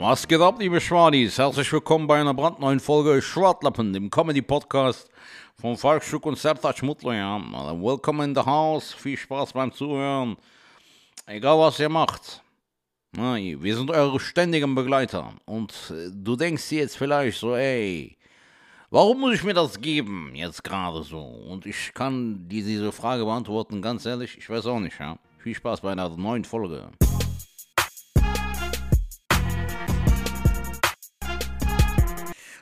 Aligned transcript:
Was 0.00 0.28
geht 0.28 0.40
ab, 0.40 0.60
liebe 0.60 0.80
Schwadis? 0.80 1.38
Herzlich 1.38 1.72
willkommen 1.72 2.06
bei 2.06 2.20
einer 2.20 2.32
brandneuen 2.32 2.78
Folge 2.78 3.20
Schwartlappen, 3.20 3.92
dem 3.92 4.08
Comedy-Podcast 4.08 5.10
von 5.60 5.76
Falkstück 5.76 6.24
und 6.24 6.38
Sertac 6.38 6.80
Mutlo. 6.84 7.12
Ja. 7.12 7.36
Welcome 7.36 8.22
in 8.22 8.32
the 8.32 8.42
house, 8.42 8.92
viel 8.92 9.16
Spaß 9.16 9.54
beim 9.54 9.72
Zuhören. 9.72 10.36
Egal 11.26 11.58
was 11.58 11.80
ihr 11.80 11.88
macht. 11.88 12.44
Wir 13.10 13.76
sind 13.76 13.90
eure 13.90 14.20
ständigen 14.20 14.72
Begleiter. 14.76 15.32
Und 15.46 15.72
äh, 15.90 16.10
du 16.12 16.36
denkst 16.36 16.68
dir 16.68 16.82
jetzt 16.82 16.96
vielleicht 16.96 17.40
so, 17.40 17.56
ey, 17.56 18.16
warum 18.90 19.18
muss 19.18 19.34
ich 19.34 19.42
mir 19.42 19.54
das 19.54 19.80
geben, 19.80 20.30
jetzt 20.32 20.62
gerade 20.62 21.02
so? 21.02 21.18
Und 21.18 21.66
ich 21.66 21.92
kann 21.92 22.48
diese 22.48 22.92
Frage 22.92 23.24
beantworten, 23.24 23.82
ganz 23.82 24.06
ehrlich, 24.06 24.38
ich 24.38 24.48
weiß 24.48 24.66
auch 24.66 24.78
nicht, 24.78 25.00
ja. 25.00 25.18
Viel 25.38 25.56
Spaß 25.56 25.80
bei 25.80 25.90
einer 25.90 26.08
neuen 26.10 26.44
Folge. 26.44 26.88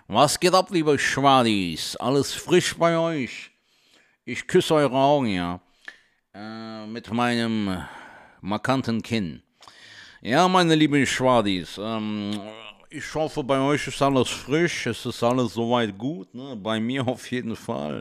Was 0.08 0.38
geht 0.38 0.54
ab, 0.54 0.68
liebe 0.70 0.96
Schwadis? 1.00 1.96
Alles 1.96 2.32
frisch 2.32 2.76
bei 2.78 2.96
euch? 2.96 3.50
Ich 4.24 4.46
küsse 4.46 4.72
eure 4.74 4.94
Augen, 4.96 5.26
ja. 5.26 5.58
Äh, 6.32 6.86
mit 6.86 7.12
meinem 7.12 7.84
markanten 8.40 9.02
Kinn. 9.02 9.42
Ja, 10.22 10.46
meine 10.46 10.76
lieben 10.76 11.04
Schwadis, 11.04 11.76
ähm, 11.82 12.40
ich 12.88 13.12
hoffe, 13.16 13.42
bei 13.42 13.58
euch 13.58 13.88
ist 13.88 14.00
alles 14.00 14.28
frisch, 14.28 14.86
es 14.86 15.04
ist 15.04 15.24
alles 15.24 15.54
soweit 15.54 15.98
gut, 15.98 16.32
ne? 16.32 16.54
bei 16.54 16.78
mir 16.78 17.04
auf 17.08 17.28
jeden 17.32 17.56
Fall. 17.56 18.00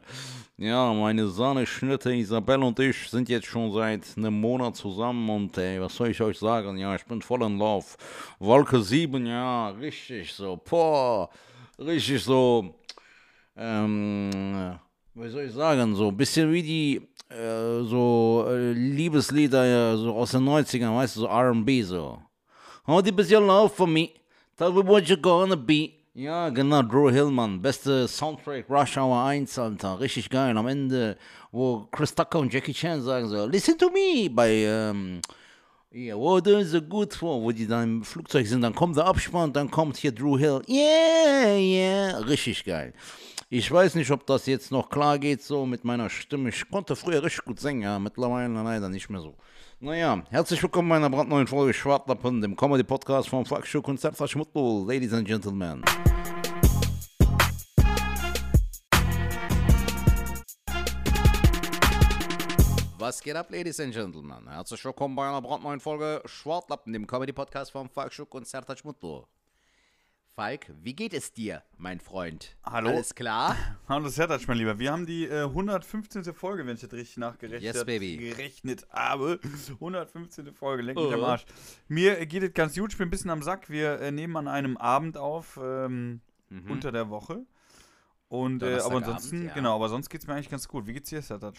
Ja, 0.57 0.93
meine 0.93 1.27
Sahne-Schnitte 1.27 2.13
Isabelle 2.13 2.63
und 2.63 2.79
ich 2.79 3.09
sind 3.09 3.29
jetzt 3.29 3.47
schon 3.47 3.73
seit 3.73 4.03
einem 4.15 4.39
Monat 4.39 4.75
zusammen 4.75 5.27
und 5.27 5.57
ey, 5.57 5.81
was 5.81 5.95
soll 5.95 6.09
ich 6.09 6.21
euch 6.21 6.37
sagen? 6.37 6.77
Ja, 6.77 6.93
ich 6.95 7.03
bin 7.05 7.21
voll 7.23 7.41
in 7.41 7.57
Love. 7.57 7.87
Wolke 8.37 8.79
7, 8.79 9.25
ja, 9.25 9.69
richtig 9.69 10.31
so, 10.31 10.55
boah, 10.55 11.29
richtig 11.79 12.23
so, 12.23 12.75
ähm, 13.55 14.79
wie 15.13 15.29
soll 15.29 15.43
ich 15.43 15.53
sagen, 15.53 15.95
so 15.95 16.09
ein 16.09 16.17
bisschen 16.17 16.51
wie 16.51 16.63
die, 16.63 17.01
äh, 17.29 17.83
so 17.83 18.45
äh, 18.47 18.71
Liebeslieder 18.73 19.97
so 19.97 20.13
aus 20.15 20.31
den 20.31 20.45
90ern, 20.45 20.95
weißt 20.95 21.15
du, 21.15 21.21
so 21.21 21.27
R&B 21.27 21.81
so. 21.83 22.21
Oh, 22.87 23.01
deep 23.01 23.19
is 23.19 23.31
your 23.31 23.41
love 23.41 23.73
for 23.73 23.87
me, 23.87 24.09
tell 24.57 24.71
me 24.71 24.85
what 24.85 25.03
you're 25.03 25.21
gonna 25.21 25.55
be. 25.55 25.91
Ja, 26.13 26.47
genau, 26.49 26.81
Drew 26.81 27.11
Hillman, 27.11 27.61
beste 27.61 28.07
Soundtrack, 28.07 28.69
Rush 28.69 28.97
Hour 28.97 29.25
1, 29.25 29.59
Alter, 29.59 29.99
richtig 29.99 30.29
geil. 30.29 30.57
Am 30.57 30.65
Ende, 30.67 31.17
wo 31.51 31.89
Chris 31.91 32.15
Tucker 32.15 32.39
und 32.39 32.53
Jackie 32.53 32.73
Chan 32.73 33.01
sagen 33.01 33.27
so, 33.27 33.45
listen 33.45 33.77
to 33.77 33.89
me, 33.89 34.29
bei, 34.29 34.63
ähm, 34.63 35.19
ja, 35.95 36.17
wo 36.17 36.41
du 36.41 36.63
so 36.65 36.81
gut 36.81 37.13
vor, 37.13 37.41
wo 37.41 37.51
die 37.51 37.65
dann 37.65 37.83
im 37.83 38.03
Flugzeug 38.03 38.45
sind, 38.45 38.61
dann 38.61 38.75
kommt 38.75 38.97
der 38.97 39.05
Abspann, 39.05 39.53
dann 39.53 39.71
kommt 39.71 39.95
hier 39.95 40.11
Drew 40.11 40.37
Hill, 40.37 40.61
yeah, 40.67 41.55
yeah, 41.55 42.17
richtig 42.19 42.65
geil. 42.65 42.93
Ich 43.49 43.71
weiß 43.71 43.95
nicht, 43.95 44.11
ob 44.11 44.25
das 44.25 44.45
jetzt 44.45 44.71
noch 44.71 44.89
klar 44.89 45.17
geht, 45.17 45.41
so 45.41 45.65
mit 45.65 45.85
meiner 45.85 46.09
Stimme. 46.09 46.49
Ich 46.49 46.69
konnte 46.69 46.97
früher 46.97 47.23
richtig 47.23 47.45
gut 47.45 47.61
singen, 47.61 47.83
ja, 47.83 47.97
mittlerweile 47.97 48.53
leider 48.61 48.89
nicht 48.89 49.09
mehr 49.09 49.21
so. 49.21 49.35
Naja, 49.79 50.21
herzlich 50.31 50.61
willkommen 50.61 50.89
bei 50.89 50.97
einer 50.97 51.09
brandneuen 51.09 51.47
Folge 51.47 51.73
Schwartlappen, 51.73 52.41
dem 52.41 52.57
Comedy-Podcast 52.57 53.29
von 53.29 53.45
Flaggshow 53.45 53.81
Konzert 53.81 54.17
Verschmutzl, 54.17 54.83
Ladies 54.85 55.13
and 55.13 55.25
Gentlemen. 55.25 55.81
Was 63.05 63.21
geht 63.21 63.35
ab, 63.35 63.51
Ladies 63.51 63.79
and 63.79 63.93
Gentlemen? 63.93 64.49
Herzlich 64.49 64.83
willkommen 64.83 65.15
bei 65.15 65.27
einer 65.29 65.39
brandneuen 65.39 65.79
Folge 65.79 66.23
Schwartlappen, 66.25 66.91
dem 66.91 67.05
Comedy-Podcast 67.05 67.69
von 67.69 67.87
Falk 67.87 68.11
und 68.31 68.47
Sertac 68.47 68.83
Mutlu. 68.83 69.25
Falk, 70.35 70.71
wie 70.81 70.95
geht 70.95 71.13
es 71.13 71.31
dir, 71.31 71.61
mein 71.77 71.99
Freund? 71.99 72.57
Hallo. 72.63 72.89
Alles 72.89 73.13
klar? 73.13 73.55
Hallo 73.87 74.09
Sertac, 74.09 74.47
mein 74.47 74.57
Lieber. 74.57 74.79
Wir 74.79 74.91
haben 74.91 75.05
die 75.05 75.25
äh, 75.27 75.43
115. 75.43 76.33
Folge, 76.33 76.65
wenn 76.65 76.77
ich 76.77 76.81
das 76.81 76.93
richtig 76.93 77.17
nachgerechnet 77.17 77.75
Yes, 77.75 77.85
baby. 77.85 78.17
gerechnet 78.17 78.87
habe. 78.89 79.39
115. 79.69 80.51
Folge, 80.55 80.81
leck 80.81 80.95
mich 80.95 81.05
Oh. 81.05 81.13
am 81.13 81.23
Arsch. 81.25 81.45
Mir 81.87 82.25
geht 82.25 82.41
es 82.41 82.53
ganz 82.55 82.75
gut, 82.75 82.93
ich 82.93 82.97
bin 82.97 83.09
ein 83.09 83.11
bisschen 83.11 83.29
am 83.29 83.43
Sack. 83.43 83.69
Wir 83.69 84.01
äh, 84.01 84.11
nehmen 84.11 84.35
an 84.35 84.47
einem 84.47 84.77
Abend 84.77 85.15
auf, 85.15 85.59
ähm, 85.61 86.21
Mhm. 86.49 86.71
unter 86.71 86.91
der 86.91 87.07
Woche. 87.11 87.45
Und, 88.29 88.63
äh, 88.63 88.79
aber 88.79 88.95
ansonsten, 88.95 89.45
ja. 89.45 89.53
genau, 89.53 89.75
aber 89.75 89.89
sonst 89.89 90.09
geht 90.09 90.21
es 90.21 90.27
mir 90.27 90.33
eigentlich 90.33 90.49
ganz 90.49 90.67
gut. 90.67 90.87
Wie 90.87 90.93
geht's 90.93 91.09
dir, 91.09 91.21
Sertac? 91.21 91.53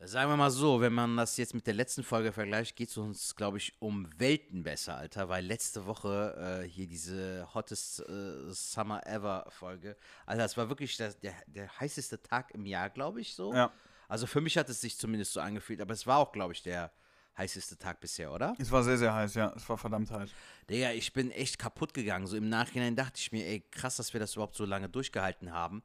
Sagen 0.00 0.30
wir 0.30 0.36
mal 0.36 0.50
so, 0.50 0.80
wenn 0.80 0.92
man 0.92 1.16
das 1.16 1.36
jetzt 1.38 1.54
mit 1.54 1.66
der 1.66 1.74
letzten 1.74 2.04
Folge 2.04 2.30
vergleicht, 2.30 2.76
geht 2.76 2.88
es 2.88 2.96
uns, 2.96 3.34
glaube 3.34 3.58
ich, 3.58 3.74
um 3.80 4.08
Welten 4.16 4.62
besser, 4.62 4.96
Alter, 4.96 5.28
weil 5.28 5.44
letzte 5.44 5.86
Woche 5.86 6.62
äh, 6.62 6.68
hier 6.68 6.86
diese 6.86 7.48
Hottest 7.52 8.08
äh, 8.08 8.52
Summer 8.52 9.04
Ever 9.04 9.46
Folge, 9.48 9.96
Alter, 10.24 10.42
das 10.42 10.56
war 10.56 10.68
wirklich 10.68 10.96
das, 10.96 11.18
der, 11.18 11.34
der 11.48 11.80
heißeste 11.80 12.22
Tag 12.22 12.52
im 12.52 12.64
Jahr, 12.64 12.90
glaube 12.90 13.20
ich, 13.20 13.34
so. 13.34 13.52
Ja. 13.52 13.72
Also 14.06 14.28
für 14.28 14.40
mich 14.40 14.56
hat 14.56 14.68
es 14.68 14.80
sich 14.80 14.96
zumindest 14.96 15.32
so 15.32 15.40
angefühlt, 15.40 15.80
aber 15.80 15.94
es 15.94 16.06
war 16.06 16.18
auch, 16.18 16.30
glaube 16.30 16.52
ich, 16.52 16.62
der 16.62 16.92
heißeste 17.36 17.76
Tag 17.76 17.98
bisher, 18.00 18.32
oder? 18.32 18.54
Es 18.58 18.70
war 18.70 18.84
sehr, 18.84 18.98
sehr 18.98 19.12
heiß, 19.12 19.34
ja. 19.34 19.52
Es 19.56 19.68
war 19.68 19.78
verdammt 19.78 20.12
heiß. 20.12 20.30
Digga, 20.70 20.92
ich 20.92 21.12
bin 21.12 21.30
echt 21.32 21.58
kaputt 21.58 21.92
gegangen. 21.92 22.26
So 22.26 22.36
im 22.36 22.48
Nachhinein 22.48 22.94
dachte 22.94 23.14
ich 23.16 23.32
mir, 23.32 23.44
ey, 23.46 23.64
krass, 23.70 23.96
dass 23.96 24.12
wir 24.12 24.20
das 24.20 24.34
überhaupt 24.34 24.56
so 24.56 24.64
lange 24.64 24.88
durchgehalten 24.88 25.52
haben. 25.52 25.82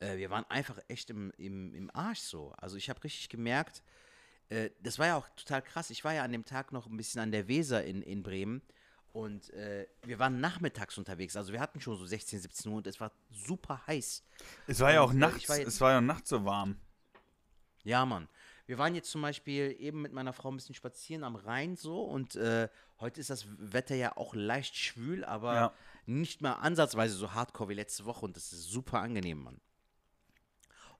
Äh, 0.00 0.16
wir 0.16 0.30
waren 0.30 0.44
einfach 0.50 0.78
echt 0.88 1.10
im, 1.10 1.32
im, 1.36 1.74
im 1.74 1.90
Arsch 1.94 2.20
so. 2.20 2.52
Also 2.56 2.76
ich 2.76 2.90
habe 2.90 3.02
richtig 3.04 3.28
gemerkt, 3.28 3.82
äh, 4.48 4.70
das 4.82 4.98
war 4.98 5.06
ja 5.06 5.16
auch 5.16 5.28
total 5.36 5.62
krass. 5.62 5.90
Ich 5.90 6.04
war 6.04 6.14
ja 6.14 6.22
an 6.22 6.32
dem 6.32 6.44
Tag 6.44 6.72
noch 6.72 6.86
ein 6.86 6.96
bisschen 6.96 7.20
an 7.20 7.32
der 7.32 7.48
Weser 7.48 7.84
in, 7.84 8.02
in 8.02 8.22
Bremen. 8.22 8.62
Und 9.12 9.50
äh, 9.50 9.86
wir 10.02 10.18
waren 10.18 10.40
nachmittags 10.40 10.98
unterwegs. 10.98 11.36
Also 11.36 11.52
wir 11.52 11.60
hatten 11.60 11.80
schon 11.80 11.96
so 11.96 12.04
16, 12.04 12.40
17 12.40 12.70
Uhr 12.72 12.78
und 12.78 12.86
es 12.88 12.98
war 12.98 13.12
super 13.30 13.80
heiß. 13.86 14.24
Es 14.66 14.80
war 14.80 14.92
ja 14.92 15.02
auch 15.02 15.12
äh, 15.12 15.16
nachts, 15.16 15.48
war 15.48 15.58
es 15.58 15.80
war 15.80 15.92
ja 15.92 16.00
nachts 16.00 16.30
so 16.30 16.44
warm. 16.44 16.80
Ja, 17.84 18.04
Mann. 18.04 18.28
Wir 18.66 18.78
waren 18.78 18.94
jetzt 18.94 19.10
zum 19.10 19.20
Beispiel 19.22 19.76
eben 19.78 20.02
mit 20.02 20.12
meiner 20.12 20.32
Frau 20.32 20.50
ein 20.50 20.56
bisschen 20.56 20.74
spazieren 20.74 21.22
am 21.22 21.36
Rhein 21.36 21.76
so 21.76 22.02
und 22.02 22.34
äh, 22.34 22.68
heute 22.98 23.20
ist 23.20 23.28
das 23.30 23.46
Wetter 23.58 23.94
ja 23.94 24.16
auch 24.16 24.34
leicht 24.34 24.74
schwül, 24.74 25.22
aber 25.24 25.54
Ja. 25.54 25.72
nicht 26.06 26.40
mal 26.40 26.54
ansatzweise 26.54 27.14
so 27.14 27.34
hardcore 27.34 27.68
wie 27.68 27.74
letzte 27.74 28.06
Woche 28.06 28.24
und 28.24 28.36
das 28.36 28.52
ist 28.52 28.64
super 28.64 29.00
angenehm, 29.00 29.42
Mann. 29.42 29.60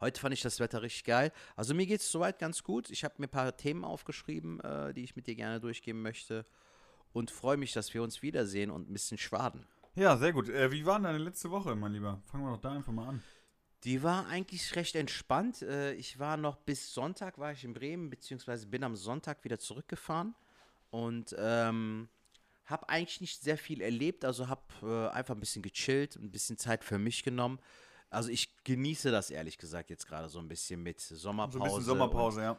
Heute 0.01 0.21
fand 0.21 0.35
ich 0.35 0.43
das 0.43 0.61
Wetter 0.61 0.83
richtig 0.83 1.05
geil. 1.05 1.33
Also 1.57 1.75
mir 1.75 1.87
geht 1.87 2.01
es 2.01 2.11
soweit 2.11 2.39
ganz 2.39 2.63
gut. 2.63 2.91
Ich 2.91 3.05
habe 3.05 3.15
mir 3.19 3.27
ein 3.27 3.31
paar 3.31 3.57
Themen 3.57 3.85
aufgeschrieben, 3.85 4.61
äh, 4.61 4.93
die 4.95 5.05
ich 5.05 5.17
mit 5.17 5.27
dir 5.27 5.35
gerne 5.35 5.61
durchgehen 5.61 6.01
möchte 6.03 6.45
und 7.13 7.31
freue 7.31 7.57
mich, 7.57 7.73
dass 7.73 7.95
wir 7.95 8.03
uns 8.03 8.23
wiedersehen 8.23 8.71
und 8.71 8.91
ein 8.91 8.93
bisschen 8.93 9.19
schwaden. 9.19 9.67
Ja, 9.95 10.17
sehr 10.17 10.33
gut. 10.33 10.49
Äh, 10.49 10.73
wie 10.73 10.85
war 10.85 10.97
denn 10.97 11.05
deine 11.05 11.19
letzte 11.19 11.51
Woche, 11.51 11.75
mein 11.77 11.93
Lieber? 11.93 12.21
Fangen 12.27 12.45
wir 12.45 12.53
doch 12.53 12.61
da 12.61 12.73
einfach 12.73 12.93
mal 12.93 13.09
an. 13.09 13.23
Die 13.85 14.03
war 14.03 14.27
eigentlich 14.27 14.75
recht 14.77 14.97
entspannt. 14.97 15.63
Äh, 15.63 15.93
Ich 15.95 16.19
war 16.19 16.37
noch 16.37 16.57
bis 16.57 16.93
Sonntag 16.93 17.39
war 17.39 17.53
ich 17.53 17.65
in 17.65 17.75
Bremen, 17.75 18.11
beziehungsweise 18.11 18.67
bin 18.67 18.83
am 18.83 18.97
Sonntag 18.97 19.45
wieder 19.45 19.59
zurückgefahren 19.59 20.35
und 20.91 21.35
ähm, 21.39 22.09
habe 22.65 22.89
eigentlich 22.89 23.21
nicht 23.21 23.43
sehr 23.43 23.59
viel 23.59 23.81
erlebt. 23.83 24.25
Also 24.25 24.49
habe 24.49 24.63
äh, 24.83 25.15
einfach 25.15 25.35
ein 25.35 25.41
bisschen 25.41 25.63
gechillt, 25.63 26.17
ein 26.17 26.31
bisschen 26.31 26.57
Zeit 26.59 26.83
für 26.83 26.99
mich 26.99 27.23
genommen. 27.23 27.59
Also 28.15 28.31
ich 28.31 28.57
genieße 28.65 29.11
das 29.11 29.31
ehrlich 29.31 29.59
gesagt 29.59 29.91
jetzt 29.91 30.07
gerade 30.07 30.29
so 30.29 30.39
ein 30.39 30.49
bisschen 30.49 30.83
mit 30.83 31.01
Sommerpause. 31.01 31.59
So 31.59 31.65
ein 31.65 31.69
bisschen 31.69 31.85
Sommerpause, 31.85 32.43
ja. 32.43 32.59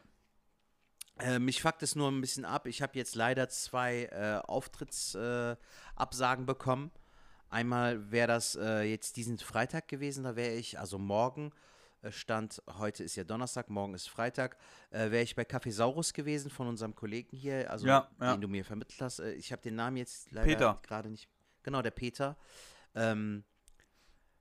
Äh, 1.19 1.39
mich 1.39 1.61
fuckt 1.61 1.81
es 1.81 1.95
nur 1.95 2.11
ein 2.11 2.19
bisschen 2.19 2.43
ab. 2.43 2.67
Ich 2.67 2.81
habe 2.81 2.97
jetzt 2.97 3.16
leider 3.16 3.47
zwei 3.47 4.03
äh, 4.05 4.41
Auftrittsabsagen 4.45 6.44
äh, 6.44 6.45
bekommen. 6.45 6.91
Einmal 7.49 8.11
wäre 8.11 8.27
das 8.27 8.55
äh, 8.55 8.81
jetzt 8.81 9.15
diesen 9.15 9.38
Freitag 9.38 9.88
gewesen, 9.88 10.25
da 10.25 10.35
wäre 10.35 10.56
ich, 10.56 10.77
also 10.77 10.97
morgen 10.97 11.53
äh, 12.01 12.12
stand, 12.12 12.62
heute 12.80 13.03
ist 13.03 13.15
ja 13.15 13.24
Donnerstag, 13.24 13.69
morgen 13.69 13.94
ist 13.94 14.09
Freitag, 14.09 14.57
äh, 14.89 15.09
wäre 15.12 15.24
ich 15.24 15.35
bei 15.35 15.45
Cafesaurus 15.45 16.12
gewesen 16.12 16.50
von 16.51 16.68
unserem 16.68 16.95
Kollegen 16.95 17.38
hier, 17.38 17.71
also 17.71 17.88
Ja, 17.88 18.09
ja. 18.19 18.33
den 18.33 18.41
du 18.41 18.50
mir 18.50 18.65
vermittelt 18.65 19.00
hast. 19.00 19.19
Ich 19.19 19.53
habe 19.53 19.62
den 19.62 19.75
Namen 19.75 19.95
jetzt 19.97 20.31
leider 20.31 20.81
gerade 20.83 21.09
nicht. 21.09 21.30
Genau, 21.63 21.81
der 21.81 21.91
Peter. 21.91 22.35
Ähm, 22.94 23.45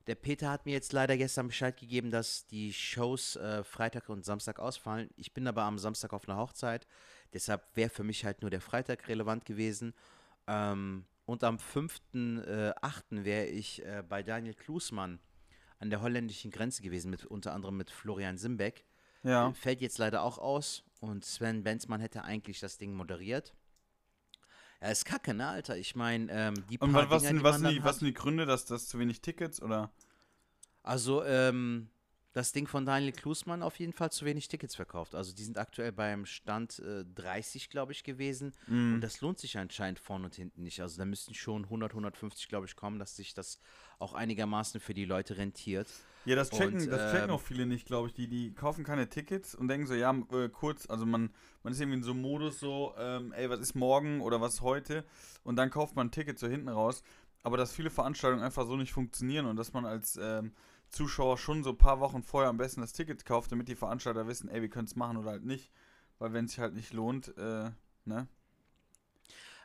der 0.06 0.14
Peter 0.14 0.50
hat 0.50 0.66
mir 0.66 0.72
jetzt 0.72 0.92
leider 0.92 1.16
gestern 1.16 1.46
Bescheid 1.46 1.76
gegeben, 1.76 2.10
dass 2.10 2.46
die 2.46 2.72
Shows 2.72 3.36
äh, 3.36 3.64
Freitag 3.64 4.08
und 4.08 4.24
Samstag 4.24 4.58
ausfallen. 4.58 5.10
Ich 5.16 5.32
bin 5.32 5.46
aber 5.46 5.62
am 5.62 5.78
Samstag 5.78 6.12
auf 6.12 6.28
einer 6.28 6.38
Hochzeit. 6.38 6.86
Deshalb 7.32 7.64
wäre 7.74 7.90
für 7.90 8.04
mich 8.04 8.24
halt 8.24 8.42
nur 8.42 8.50
der 8.50 8.60
Freitag 8.60 9.08
relevant 9.08 9.44
gewesen. 9.44 9.94
Ähm, 10.46 11.06
und 11.24 11.42
am 11.42 11.56
5.8. 11.56 13.24
wäre 13.24 13.46
ich 13.46 13.84
äh, 13.84 14.02
bei 14.06 14.22
Daniel 14.22 14.54
Klusmann 14.54 15.20
an 15.78 15.90
der 15.90 16.02
holländischen 16.02 16.50
Grenze 16.50 16.82
gewesen, 16.82 17.10
mit, 17.10 17.24
unter 17.24 17.54
anderem 17.54 17.76
mit 17.76 17.90
Florian 17.90 18.36
Simbeck. 18.36 18.84
Ja. 19.22 19.48
Äh, 19.48 19.54
Fällt 19.54 19.80
jetzt 19.80 19.98
leider 19.98 20.22
auch 20.22 20.38
aus. 20.38 20.84
Und 21.00 21.24
Sven 21.24 21.64
Benzmann 21.64 22.00
hätte 22.00 22.24
eigentlich 22.24 22.60
das 22.60 22.76
Ding 22.78 22.94
moderiert. 22.94 23.54
Ja, 24.84 24.90
ist 24.90 25.06
kacke, 25.06 25.32
ne, 25.32 25.48
Alter? 25.48 25.78
Ich 25.78 25.96
meine, 25.96 26.30
ähm, 26.30 26.66
die 26.68 26.76
Und 26.76 26.92
paar 26.92 27.04
was, 27.04 27.10
was, 27.10 27.22
Dinger, 27.22 27.30
sind, 27.30 27.38
die 27.38 27.44
was, 27.44 27.72
die, 27.72 27.84
was 27.84 27.98
sind 28.00 28.08
die 28.08 28.12
Gründe, 28.12 28.44
dass 28.44 28.66
das 28.66 28.86
zu 28.86 28.98
wenig 28.98 29.22
Tickets 29.22 29.62
oder? 29.62 29.90
Also, 30.82 31.24
ähm, 31.24 31.88
das 32.34 32.50
Ding 32.50 32.66
von 32.66 32.84
Daniel 32.84 33.12
Klusmann 33.12 33.62
auf 33.62 33.78
jeden 33.78 33.92
Fall 33.92 34.10
zu 34.10 34.24
wenig 34.24 34.48
Tickets 34.48 34.74
verkauft. 34.74 35.14
Also 35.14 35.32
die 35.32 35.44
sind 35.44 35.56
aktuell 35.56 35.92
beim 35.92 36.26
Stand 36.26 36.80
äh, 36.80 37.04
30, 37.14 37.70
glaube 37.70 37.92
ich, 37.92 38.02
gewesen. 38.02 38.52
Mhm. 38.66 38.94
Und 38.94 39.00
das 39.02 39.20
lohnt 39.20 39.38
sich 39.38 39.56
anscheinend 39.56 40.00
vorne 40.00 40.24
und 40.24 40.34
hinten 40.34 40.64
nicht. 40.64 40.80
Also 40.82 40.98
da 40.98 41.04
müssten 41.04 41.32
schon 41.32 41.62
100, 41.62 41.92
150, 41.92 42.48
glaube 42.48 42.66
ich, 42.66 42.74
kommen, 42.74 42.98
dass 42.98 43.14
sich 43.14 43.34
das 43.34 43.60
auch 44.00 44.14
einigermaßen 44.14 44.80
für 44.80 44.94
die 44.94 45.04
Leute 45.04 45.36
rentiert. 45.36 45.86
Ja, 46.24 46.34
das 46.34 46.50
checken, 46.50 46.80
Und, 46.80 46.90
das 46.90 47.12
checken 47.12 47.28
ähm, 47.28 47.36
auch 47.36 47.40
viele 47.40 47.66
nicht, 47.66 47.86
glaube 47.86 48.08
ich. 48.08 48.14
Die, 48.14 48.26
die 48.26 48.52
kaufen 48.52 48.82
keine 48.82 49.08
Tickets 49.08 49.54
und 49.54 49.68
denken 49.68 49.86
so, 49.86 49.94
ja, 49.94 50.12
äh, 50.32 50.48
kurz, 50.48 50.90
also 50.90 51.06
man, 51.06 51.30
man 51.62 51.72
ist 51.72 51.80
irgendwie 51.80 51.98
in 51.98 52.02
so 52.02 52.10
einem 52.10 52.22
Modus 52.22 52.58
so, 52.58 52.94
ähm, 52.98 53.32
ey, 53.32 53.48
was 53.48 53.60
ist 53.60 53.76
morgen 53.76 54.20
oder 54.20 54.40
was 54.40 54.54
ist 54.54 54.60
heute? 54.62 55.04
Und 55.44 55.54
dann 55.54 55.70
kauft 55.70 55.94
man 55.94 56.08
ein 56.08 56.10
Ticket 56.10 56.40
so 56.40 56.48
hinten 56.48 56.68
raus. 56.68 57.04
Aber 57.44 57.58
dass 57.58 57.72
viele 57.72 57.90
Veranstaltungen 57.90 58.42
einfach 58.42 58.66
so 58.66 58.74
nicht 58.74 58.92
funktionieren 58.92 59.44
und 59.46 59.56
dass 59.56 59.74
man 59.74 59.84
als 59.84 60.18
ähm, 60.20 60.52
Zuschauer 60.94 61.38
schon 61.38 61.62
so 61.62 61.70
ein 61.70 61.78
paar 61.78 62.00
Wochen 62.00 62.22
vorher 62.22 62.50
am 62.50 62.56
besten 62.56 62.80
das 62.80 62.92
Ticket 62.92 63.24
kauft, 63.24 63.52
damit 63.52 63.68
die 63.68 63.76
Veranstalter 63.76 64.26
wissen, 64.26 64.48
ey, 64.48 64.62
wir 64.62 64.70
können 64.70 64.86
es 64.86 64.96
machen 64.96 65.16
oder 65.16 65.32
halt 65.32 65.44
nicht. 65.44 65.70
Weil 66.18 66.32
wenn 66.32 66.44
es 66.44 66.52
sich 66.52 66.60
halt 66.60 66.74
nicht 66.74 66.92
lohnt, 66.92 67.36
äh, 67.36 67.70
ne? 68.04 68.28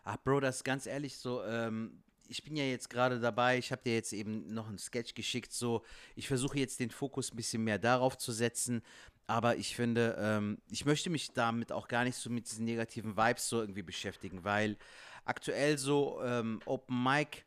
Ach, 0.03 0.17
Bro, 0.17 0.39
das 0.39 0.57
ist 0.57 0.63
ganz 0.63 0.87
ehrlich 0.87 1.17
so, 1.17 1.43
ähm, 1.43 2.01
ich 2.27 2.43
bin 2.43 2.55
ja 2.55 2.63
jetzt 2.63 2.89
gerade 2.89 3.19
dabei, 3.19 3.57
ich 3.57 3.71
habe 3.71 3.81
dir 3.83 3.93
jetzt 3.93 4.13
eben 4.13 4.53
noch 4.53 4.67
einen 4.67 4.77
Sketch 4.77 5.13
geschickt, 5.13 5.51
so, 5.51 5.83
ich 6.15 6.27
versuche 6.27 6.59
jetzt 6.59 6.79
den 6.79 6.91
Fokus 6.91 7.31
ein 7.31 7.35
bisschen 7.35 7.63
mehr 7.63 7.79
darauf 7.79 8.17
zu 8.17 8.31
setzen, 8.31 8.81
aber 9.27 9.57
ich 9.57 9.75
finde, 9.75 10.15
ähm, 10.19 10.59
ich 10.69 10.85
möchte 10.85 11.09
mich 11.09 11.31
damit 11.33 11.71
auch 11.71 11.87
gar 11.87 12.03
nicht 12.03 12.15
so 12.15 12.29
mit 12.29 12.49
diesen 12.49 12.65
negativen 12.65 13.17
Vibes 13.17 13.49
so 13.49 13.59
irgendwie 13.61 13.83
beschäftigen, 13.83 14.43
weil 14.43 14.77
aktuell 15.25 15.77
so 15.77 16.21
ähm, 16.23 16.59
Open 16.65 17.03
Mic 17.03 17.45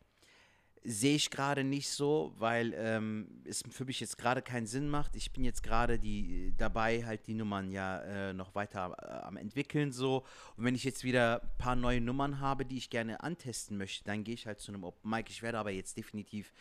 sehe 0.85 1.15
ich 1.15 1.31
gerade 1.31 1.63
nicht 1.65 1.91
so, 1.91 2.33
weil 2.39 2.75
ähm, 2.77 3.43
es 3.45 3.63
für 3.71 3.85
mich 3.85 4.01
jetzt 4.01 4.19
gerade 4.19 4.43
keinen 4.43 4.67
Sinn 4.67 4.89
macht. 4.89 5.15
Ich 5.15 5.33
bin 5.33 5.45
jetzt 5.45 5.63
gerade 5.63 5.99
die 5.99 6.53
dabei, 6.57 7.05
halt 7.05 7.27
die 7.27 7.35
Nummern 7.35 7.71
ja 7.71 8.01
äh, 8.03 8.33
noch 8.33 8.55
weiter 8.55 8.97
äh, 9.01 9.25
am 9.27 9.37
entwickeln 9.37 9.93
so. 9.93 10.25
Und 10.57 10.65
wenn 10.65 10.75
ich 10.75 10.83
jetzt 10.85 11.05
wieder 11.05 11.43
ein 11.43 11.59
paar 11.59 11.77
neue 11.77 12.01
Nummern 12.01 12.41
habe, 12.41 12.65
die 12.67 12.79
ich 12.79 12.91
gerne 12.91 13.23
antesten 13.23 13.77
möchte, 13.77 14.05
dann 14.05 14.25
gehe 14.25 14.35
ich 14.35 14.47
halt 14.47 14.59
zu 14.61 14.73
einem 14.73 14.83
Open 14.85 15.09
Mic. 15.09 15.31
Ich 15.31 15.43
werde 15.43 15.59
aber 15.59 15.71
jetzt 15.71 15.97
definitiv 15.97 16.53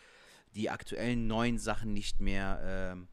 die 0.54 0.70
aktuellen 0.70 1.26
neuen 1.26 1.58
Sachen 1.58 1.92
nicht 1.92 2.20
mehr 2.20 2.60
ähm, 2.92 3.08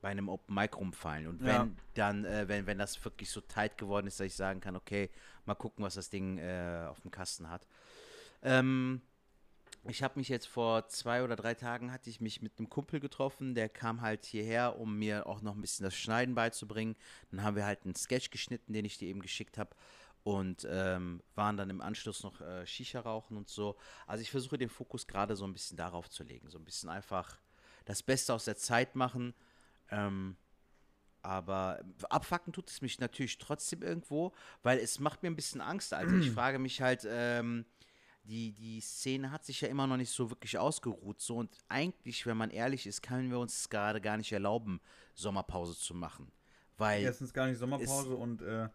bei 0.00 0.08
einem 0.08 0.28
Open 0.28 0.54
Mic 0.54 0.76
rumfallen. 0.76 1.26
Und 1.28 1.40
wenn 1.42 1.46
Ja. 1.46 1.68
dann, 1.94 2.24
äh, 2.24 2.48
wenn, 2.48 2.66
wenn 2.66 2.78
das 2.78 3.04
wirklich 3.04 3.30
so 3.30 3.40
tight 3.40 3.78
geworden 3.78 4.06
ist, 4.08 4.18
dass 4.18 4.26
ich 4.26 4.34
sagen 4.34 4.60
kann, 4.60 4.74
okay, 4.74 5.10
mal 5.44 5.54
gucken, 5.54 5.84
was 5.84 5.94
das 5.94 6.10
Ding 6.10 6.38
äh, 6.38 6.86
auf 6.88 7.00
dem 7.00 7.10
Kasten 7.10 7.50
hat. 7.50 7.66
Ähm, 8.42 9.02
ich 9.84 10.02
habe 10.02 10.18
mich 10.18 10.28
jetzt 10.28 10.46
vor 10.46 10.88
zwei 10.88 11.24
oder 11.24 11.36
drei 11.36 11.54
Tagen 11.54 11.90
hatte 11.92 12.10
ich 12.10 12.20
mich 12.20 12.42
mit 12.42 12.58
einem 12.58 12.68
Kumpel 12.68 13.00
getroffen, 13.00 13.54
der 13.54 13.68
kam 13.68 14.02
halt 14.02 14.26
hierher, 14.26 14.78
um 14.78 14.98
mir 14.98 15.26
auch 15.26 15.40
noch 15.40 15.54
ein 15.54 15.60
bisschen 15.60 15.84
das 15.84 15.96
Schneiden 15.96 16.34
beizubringen. 16.34 16.96
Dann 17.30 17.42
haben 17.42 17.56
wir 17.56 17.64
halt 17.64 17.84
einen 17.84 17.94
Sketch 17.94 18.30
geschnitten, 18.30 18.72
den 18.72 18.84
ich 18.84 18.98
dir 18.98 19.08
eben 19.08 19.22
geschickt 19.22 19.56
habe 19.56 19.74
und 20.22 20.66
ähm, 20.70 21.22
waren 21.34 21.56
dann 21.56 21.70
im 21.70 21.80
Anschluss 21.80 22.22
noch 22.22 22.40
äh, 22.40 22.66
Shisha 22.66 23.00
rauchen 23.00 23.36
und 23.36 23.48
so. 23.48 23.76
Also 24.06 24.22
ich 24.22 24.30
versuche 24.30 24.58
den 24.58 24.68
Fokus 24.68 25.06
gerade 25.06 25.34
so 25.34 25.46
ein 25.46 25.52
bisschen 25.52 25.76
darauf 25.76 26.10
zu 26.10 26.24
legen, 26.24 26.50
so 26.50 26.58
ein 26.58 26.64
bisschen 26.64 26.90
einfach 26.90 27.38
das 27.86 28.02
Beste 28.02 28.34
aus 28.34 28.44
der 28.44 28.56
Zeit 28.56 28.96
machen. 28.96 29.34
Ähm, 29.90 30.36
aber 31.22 31.80
abfacken 32.08 32.52
tut 32.52 32.70
es 32.70 32.80
mich 32.80 32.98
natürlich 32.98 33.38
trotzdem 33.38 33.82
irgendwo, 33.82 34.32
weil 34.62 34.78
es 34.78 35.00
macht 35.00 35.22
mir 35.22 35.30
ein 35.30 35.36
bisschen 35.36 35.60
Angst, 35.60 35.92
Alter. 35.92 36.14
Ich 36.14 36.30
frage 36.30 36.58
mich 36.58 36.80
halt, 36.80 37.06
ähm, 37.06 37.66
die, 38.24 38.52
die 38.52 38.80
Szene 38.80 39.30
hat 39.30 39.44
sich 39.44 39.60
ja 39.60 39.68
immer 39.68 39.86
noch 39.86 39.96
nicht 39.96 40.10
so 40.10 40.30
wirklich 40.30 40.58
ausgeruht. 40.58 41.20
So 41.20 41.36
und 41.36 41.56
eigentlich, 41.68 42.26
wenn 42.26 42.36
man 42.36 42.50
ehrlich 42.50 42.86
ist, 42.86 43.02
können 43.02 43.30
wir 43.30 43.38
uns 43.38 43.68
gerade 43.68 44.00
gar 44.00 44.16
nicht 44.16 44.32
erlauben, 44.32 44.80
Sommerpause 45.14 45.76
zu 45.76 45.94
machen. 45.94 46.30
Weil 46.76 47.02
Erstens 47.02 47.32
gar 47.32 47.46
nicht 47.46 47.58
Sommerpause 47.58 48.14
und 48.14 48.42
äh, 48.42 48.68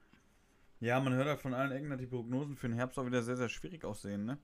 ja, 0.80 1.00
man 1.00 1.14
hört 1.14 1.28
halt 1.28 1.40
von 1.40 1.54
allen 1.54 1.72
Ecken, 1.72 1.90
dass 1.90 2.00
die 2.00 2.06
Prognosen 2.06 2.56
für 2.56 2.68
den 2.68 2.76
Herbst 2.76 3.00
auch 3.00 3.06
wieder 3.06 3.24
sehr, 3.24 3.38
sehr 3.38 3.50
schwierig 3.50 3.84
aussehen, 3.86 4.26
ne? 4.26 4.38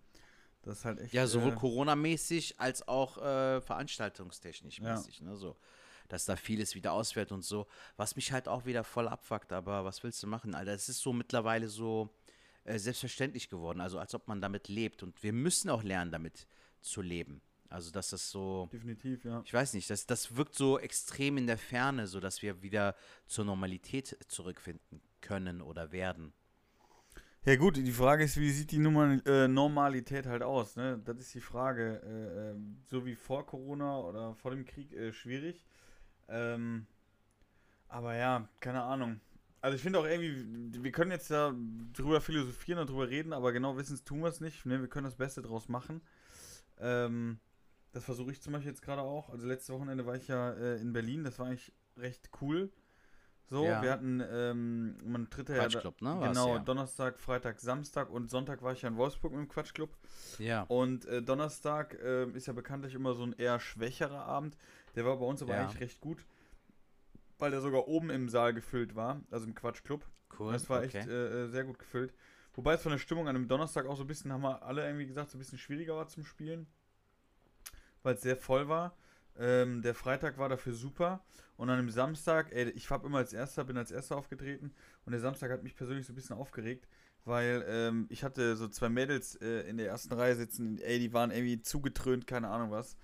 Das 0.64 0.80
ist 0.80 0.86
halt 0.86 1.00
echt. 1.00 1.14
Ja, 1.14 1.26
sowohl 1.28 1.54
äh, 1.54 1.56
Corona-mäßig 1.56 2.60
als 2.60 2.88
auch 2.88 3.18
äh, 3.18 3.62
veranstaltungstechnisch 3.62 4.80
Ja. 4.80 4.94
mäßig, 4.94 5.22
ne? 5.22 5.36
So, 5.36 5.58
dass 6.08 6.26
da 6.26 6.36
vieles 6.36 6.76
wieder 6.76 6.94
ausfällt 6.94 7.32
und 7.32 7.44
so. 7.44 7.68
Was 7.98 8.16
mich 8.16 8.32
halt 8.32 8.48
auch 8.48 8.66
wieder 8.66 8.84
voll 8.84 9.08
abfuckt, 9.08 9.52
aber 9.54 9.84
was 9.84 10.04
willst 10.04 10.22
du 10.24 10.28
machen, 10.28 10.56
Alter? 10.56 10.72
Es 10.74 10.88
ist 10.90 11.02
so 11.02 11.14
mittlerweile 11.14 11.68
so 11.68 12.10
äh, 12.64 12.78
selbstverständlich 12.78 13.50
geworden, 13.50 13.82
also 13.82 14.00
als 14.00 14.14
ob 14.14 14.28
man 14.28 14.42
damit 14.42 14.68
lebt. 14.68 15.04
Und 15.04 15.22
wir 15.24 15.34
müssen 15.34 15.70
auch 15.70 15.84
lernen, 15.84 16.12
damit 16.12 16.48
zu 16.82 17.02
leben. 17.02 17.42
Also, 17.70 17.90
dass 17.90 18.10
das 18.10 18.30
so. 18.30 18.68
Definitiv, 18.72 19.24
ja. 19.24 19.42
Ich 19.46 19.54
weiß 19.54 19.74
nicht, 19.74 19.90
das, 19.90 20.06
das 20.06 20.36
wirkt 20.36 20.56
so 20.56 20.78
extrem 20.78 21.38
in 21.38 21.48
der 21.48 21.58
Ferne, 21.58 22.06
so 22.06 22.20
dass 22.20 22.42
wir 22.42 22.62
wieder 22.62 22.96
zur 23.28 23.46
Normalität 23.46 24.18
zurückfinden 24.28 25.02
können 25.22 25.62
oder 25.62 25.92
werden. 25.94 26.34
Ja 27.44 27.56
gut, 27.56 27.78
die 27.78 27.92
Frage 27.92 28.26
ist, 28.26 28.38
wie 28.38 28.52
sieht 28.52 28.72
die 28.72 28.78
Nummer, 28.78 29.18
äh, 29.26 29.48
Normalität 29.48 30.28
halt 30.28 30.44
aus, 30.44 30.76
ne? 30.76 31.02
Das 31.04 31.18
ist 31.18 31.34
die 31.34 31.42
Frage. 31.42 32.02
Äh, 32.04 32.52
ähm, 32.52 32.78
so 32.84 33.06
wie 33.06 33.16
vor 33.16 33.46
Corona 33.46 34.00
oder 34.00 34.36
vor 34.36 34.52
dem 34.52 34.66
Krieg 34.66 34.92
äh, 34.92 35.12
schwierig. 35.14 35.66
Ähm, 36.28 36.86
aber 37.88 38.16
ja, 38.16 38.48
keine 38.60 38.84
Ahnung. 38.84 39.22
Also 39.62 39.76
ich 39.76 39.82
finde 39.84 40.00
auch 40.00 40.06
irgendwie, 40.06 40.84
wir 40.84 40.92
können 40.92 41.12
jetzt 41.12 41.30
da 41.30 41.54
drüber 41.94 42.20
philosophieren 42.20 42.80
und 42.80 42.90
drüber 42.90 43.08
reden, 43.10 43.32
aber 43.32 43.52
genau 43.52 43.78
wissen 43.78 44.04
tun 44.04 44.22
wir 44.22 44.30
es 44.30 44.42
nicht. 44.42 44.66
Ne? 44.66 44.82
Wir 44.82 44.88
können 44.88 45.06
das 45.06 45.16
Beste 45.16 45.42
draus 45.44 45.70
machen. 45.70 46.02
Ähm, 46.80 47.40
das 47.92 48.04
versuche 48.04 48.32
ich 48.32 48.42
zum 48.42 48.54
Beispiel 48.54 48.72
jetzt 48.72 48.82
gerade 48.82 49.02
auch. 49.02 49.30
Also 49.30 49.46
letzte 49.48 49.74
Wochenende 49.74 50.06
war 50.06 50.16
ich 50.16 50.28
ja 50.28 50.52
äh, 50.54 50.78
in 50.82 50.94
Berlin, 50.94 51.24
das 51.24 51.38
war 51.38 51.48
eigentlich 51.48 51.72
recht 51.98 52.30
cool. 52.42 52.72
So, 53.50 53.66
Ja. 53.66 53.82
wir 53.84 53.92
hatten, 53.92 54.24
ähm, 54.32 54.96
man 55.04 55.30
tritt 55.30 55.50
ja, 55.50 55.56
Quatschclub, 55.56 56.02
ne? 56.02 56.18
Genau, 56.24 56.56
ja. 56.56 56.60
Donnerstag, 56.64 57.20
Freitag, 57.20 57.60
Samstag 57.60 58.10
und 58.10 58.30
Sonntag 58.32 58.62
war 58.64 58.72
ich 58.72 58.82
ja 58.82 58.88
in 58.90 58.96
Wolfsburg 58.96 59.34
mit 59.34 59.42
dem 59.42 59.50
Quatschclub. 59.50 59.96
Ja. 60.40 60.64
Und 60.70 61.06
äh, 61.06 61.22
Donnerstag 61.22 62.00
äh, 62.02 62.28
ist 62.32 62.48
ja 62.48 62.54
bekanntlich 62.54 62.96
immer 62.96 63.14
so 63.14 63.24
ein 63.24 63.34
eher 63.34 63.60
schwächerer 63.60 64.24
Abend. 64.26 64.58
Der 64.96 65.06
war 65.06 65.18
bei 65.18 65.26
uns 65.26 65.42
aber 65.44 65.54
Ja. 65.54 65.66
eigentlich 65.68 65.82
recht 65.82 66.00
gut, 66.00 66.26
weil 67.42 67.52
der 67.52 67.62
sogar 67.62 67.88
oben 67.88 68.10
im 68.10 68.30
Saal 68.30 68.54
gefüllt 68.54 68.96
war, 68.96 69.22
also 69.32 69.46
im 69.46 69.56
Quatschclub. 69.56 70.06
Cool. 70.40 70.54
Das 70.54 70.70
war 70.70 70.84
okay. 70.84 71.00
echt 71.00 71.08
äh, 71.08 71.46
äh, 71.46 71.48
sehr 71.48 71.64
gut 71.64 71.80
gefüllt. 71.80 72.14
Wobei 72.54 72.74
es 72.74 72.82
von 72.82 72.92
der 72.92 73.00
Stimmung 73.00 73.28
an 73.28 73.36
einem 73.36 73.48
Donnerstag 73.48 73.86
auch 73.86 73.96
so 73.96 74.04
ein 74.04 74.08
bisschen, 74.08 74.32
haben 74.32 74.42
wir 74.42 74.62
alle 74.64 74.86
irgendwie 74.86 75.08
gesagt, 75.08 75.32
so 75.32 75.38
ein 75.38 75.40
bisschen 75.40 75.58
schwieriger 75.58 75.96
war 75.96 76.08
zum 76.08 76.24
Spielen, 76.24 76.68
weil 78.04 78.16
es 78.16 78.22
sehr 78.22 78.38
voll 78.38 78.68
war. 78.68 78.96
Ähm, 79.38 79.82
der 79.82 79.96
Freitag 79.96 80.38
war 80.38 80.50
dafür 80.50 80.74
super. 80.74 81.24
Und 81.56 81.70
an 81.70 81.78
dem 81.78 81.90
Samstag, 81.90 82.52
ey, 82.52 82.70
ich 82.72 82.90
habe 82.90 83.08
immer 83.08 83.20
als 83.20 83.34
Erster, 83.34 83.64
bin 83.64 83.78
als 83.78 83.92
Erster 83.92 84.18
aufgetreten. 84.18 84.74
Und 85.06 85.12
der 85.12 85.22
Samstag 85.22 85.52
hat 85.52 85.64
mich 85.64 85.76
persönlich 85.76 86.06
so 86.06 86.14
ein 86.14 86.16
bisschen 86.16 86.36
aufgeregt, 86.36 86.88
weil 87.24 87.64
ähm, 87.68 88.08
ich 88.10 88.24
hatte 88.24 88.56
so 88.56 88.68
zwei 88.68 88.90
Mädels 88.90 89.36
äh, 89.36 89.62
in 89.70 89.78
der 89.78 89.88
ersten 89.88 90.14
Reihe 90.14 90.36
sitzen, 90.36 90.80
ey, 90.80 91.00
die 91.00 91.14
waren 91.14 91.32
irgendwie 91.32 91.62
zugetrönt, 91.62 92.28
keine 92.28 92.50
Ahnung 92.50 92.72
was. 92.72 92.98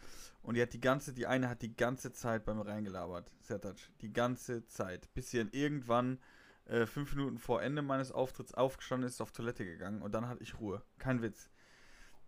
Und 0.47 0.53
die 0.53 0.61
hat 0.61 0.71
die 0.71 0.79
ganze, 0.79 1.11
die 1.11 1.27
eine 1.27 1.49
hat 1.49 1.61
die 1.61 1.75
ganze 1.75 2.13
Zeit 2.13 2.45
bei 2.45 2.53
mir 2.53 2.65
reingelabert, 2.65 3.33
Sertac. 3.41 3.75
Die 3.99 4.13
ganze 4.13 4.65
Zeit. 4.65 5.13
Bis 5.13 5.29
sie 5.29 5.39
dann 5.39 5.49
irgendwann 5.51 6.19
äh, 6.67 6.85
fünf 6.85 7.13
Minuten 7.15 7.37
vor 7.37 7.61
Ende 7.61 7.81
meines 7.81 8.13
Auftritts 8.13 8.53
aufgestanden 8.53 9.09
ist, 9.09 9.19
auf 9.19 9.33
Toilette 9.33 9.65
gegangen 9.65 10.01
und 10.01 10.13
dann 10.13 10.29
hatte 10.29 10.41
ich 10.41 10.57
Ruhe. 10.57 10.81
Kein 10.99 11.21
Witz. 11.21 11.49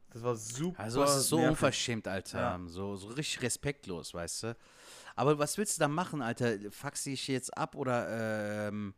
Das 0.09 0.21
war 0.21 0.35
super. 0.35 0.83
Also 0.83 1.01
es 1.01 1.15
ist 1.15 1.29
so 1.29 1.37
nervig. 1.37 1.51
unverschämt, 1.51 2.09
Alter. 2.09 2.39
Ja. 2.39 2.59
So, 2.65 2.97
so 2.97 3.07
richtig 3.07 3.41
respektlos, 3.41 4.13
weißt 4.13 4.43
du. 4.43 4.57
Aber 5.15 5.39
was 5.39 5.57
willst 5.57 5.77
du 5.77 5.79
da 5.79 5.87
machen, 5.87 6.21
Alter? 6.21 6.57
Du 6.57 6.69
dich 7.05 7.25
jetzt 7.29 7.57
ab 7.57 7.73
oder 7.73 8.67
ähm, 8.67 8.95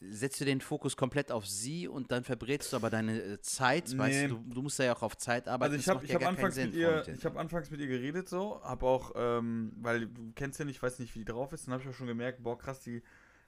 setzt 0.00 0.40
du 0.40 0.44
den 0.44 0.60
Fokus 0.60 0.96
komplett 0.96 1.30
auf 1.30 1.46
sie 1.46 1.86
und 1.88 2.10
dann 2.10 2.24
verbrätst 2.24 2.72
du 2.72 2.76
aber 2.76 2.90
deine 2.90 3.20
äh, 3.20 3.40
Zeit, 3.40 3.96
weißt 3.96 4.22
Nee. 4.22 4.28
du? 4.28 4.36
Du, 4.36 4.54
du 4.54 4.62
musst 4.62 4.78
ja 4.78 4.94
auch 4.94 5.02
auf 5.02 5.16
Zeit 5.16 5.48
arbeiten. 5.48 5.74
Also 5.74 5.80
ich 5.80 5.88
habe 5.88 6.06
ja 6.06 6.14
hab 6.14 6.26
anfangs 6.26 6.54
Sinn 6.54 6.70
mit 6.70 6.74
ihr, 6.74 7.06
ich 7.08 7.24
habe 7.24 7.38
anfangs 7.38 7.70
mit 7.70 7.80
ihr 7.80 7.86
geredet 7.88 8.28
so, 8.28 8.60
habe 8.62 8.86
auch, 8.86 9.12
ähm, 9.14 9.72
weil 9.80 10.06
du 10.06 10.32
kennst 10.34 10.58
ja 10.58 10.64
nicht, 10.64 10.76
ich 10.76 10.82
weiß 10.82 10.98
nicht, 10.98 11.14
wie 11.14 11.20
die 11.20 11.24
drauf 11.26 11.52
ist, 11.52 11.66
dann 11.66 11.74
habe 11.74 11.82
ich 11.82 11.88
auch 11.88 11.94
schon 11.94 12.06
gemerkt, 12.06 12.42
boah 12.42 12.58
krass, 12.58 12.80
die 12.80 13.02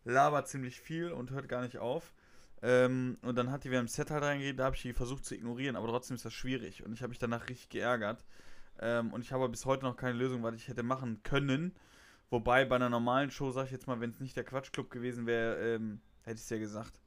labert 0.04 0.48
ziemlich 0.48 0.80
viel 0.80 1.10
und 1.12 1.30
hört 1.30 1.48
gar 1.48 1.62
nicht 1.62 1.78
auf. 1.78 2.12
Ähm, 2.62 3.18
und 3.22 3.36
dann 3.36 3.50
hat 3.50 3.64
die 3.64 3.70
während 3.70 3.88
dem 3.88 3.92
Set 3.92 4.10
halt 4.10 4.22
reingeredet, 4.22 4.58
da 4.58 4.64
habe 4.64 4.76
ich 4.76 4.82
die 4.82 4.92
versucht 4.92 5.24
zu 5.24 5.34
ignorieren, 5.34 5.76
aber 5.76 5.88
trotzdem 5.88 6.14
ist 6.14 6.24
das 6.24 6.32
schwierig 6.32 6.84
und 6.84 6.92
ich 6.92 7.00
habe 7.02 7.08
mich 7.10 7.18
danach 7.18 7.48
richtig 7.48 7.68
geärgert. 7.70 8.24
Ähm, 8.80 9.12
und 9.12 9.22
ich 9.22 9.32
habe 9.32 9.48
bis 9.48 9.66
heute 9.66 9.84
noch 9.84 9.96
keine 9.96 10.16
Lösung, 10.18 10.42
was 10.42 10.54
ich 10.54 10.68
hätte 10.68 10.82
machen 10.82 11.22
können. 11.22 11.74
Wobei 12.30 12.64
bei 12.64 12.76
einer 12.76 12.88
normalen 12.88 13.30
Show, 13.30 13.50
sag 13.50 13.66
ich 13.66 13.70
jetzt 13.70 13.86
mal, 13.86 14.00
wenn 14.00 14.10
es 14.10 14.18
nicht 14.20 14.36
der 14.36 14.44
Quatschclub 14.44 14.90
gewesen 14.90 15.26
wäre, 15.26 15.74
ähm, 15.74 16.00
hätte 16.24 16.36
ich 16.36 16.42
es 16.42 16.50
ja 16.50 16.58
gesagt. 16.58 17.00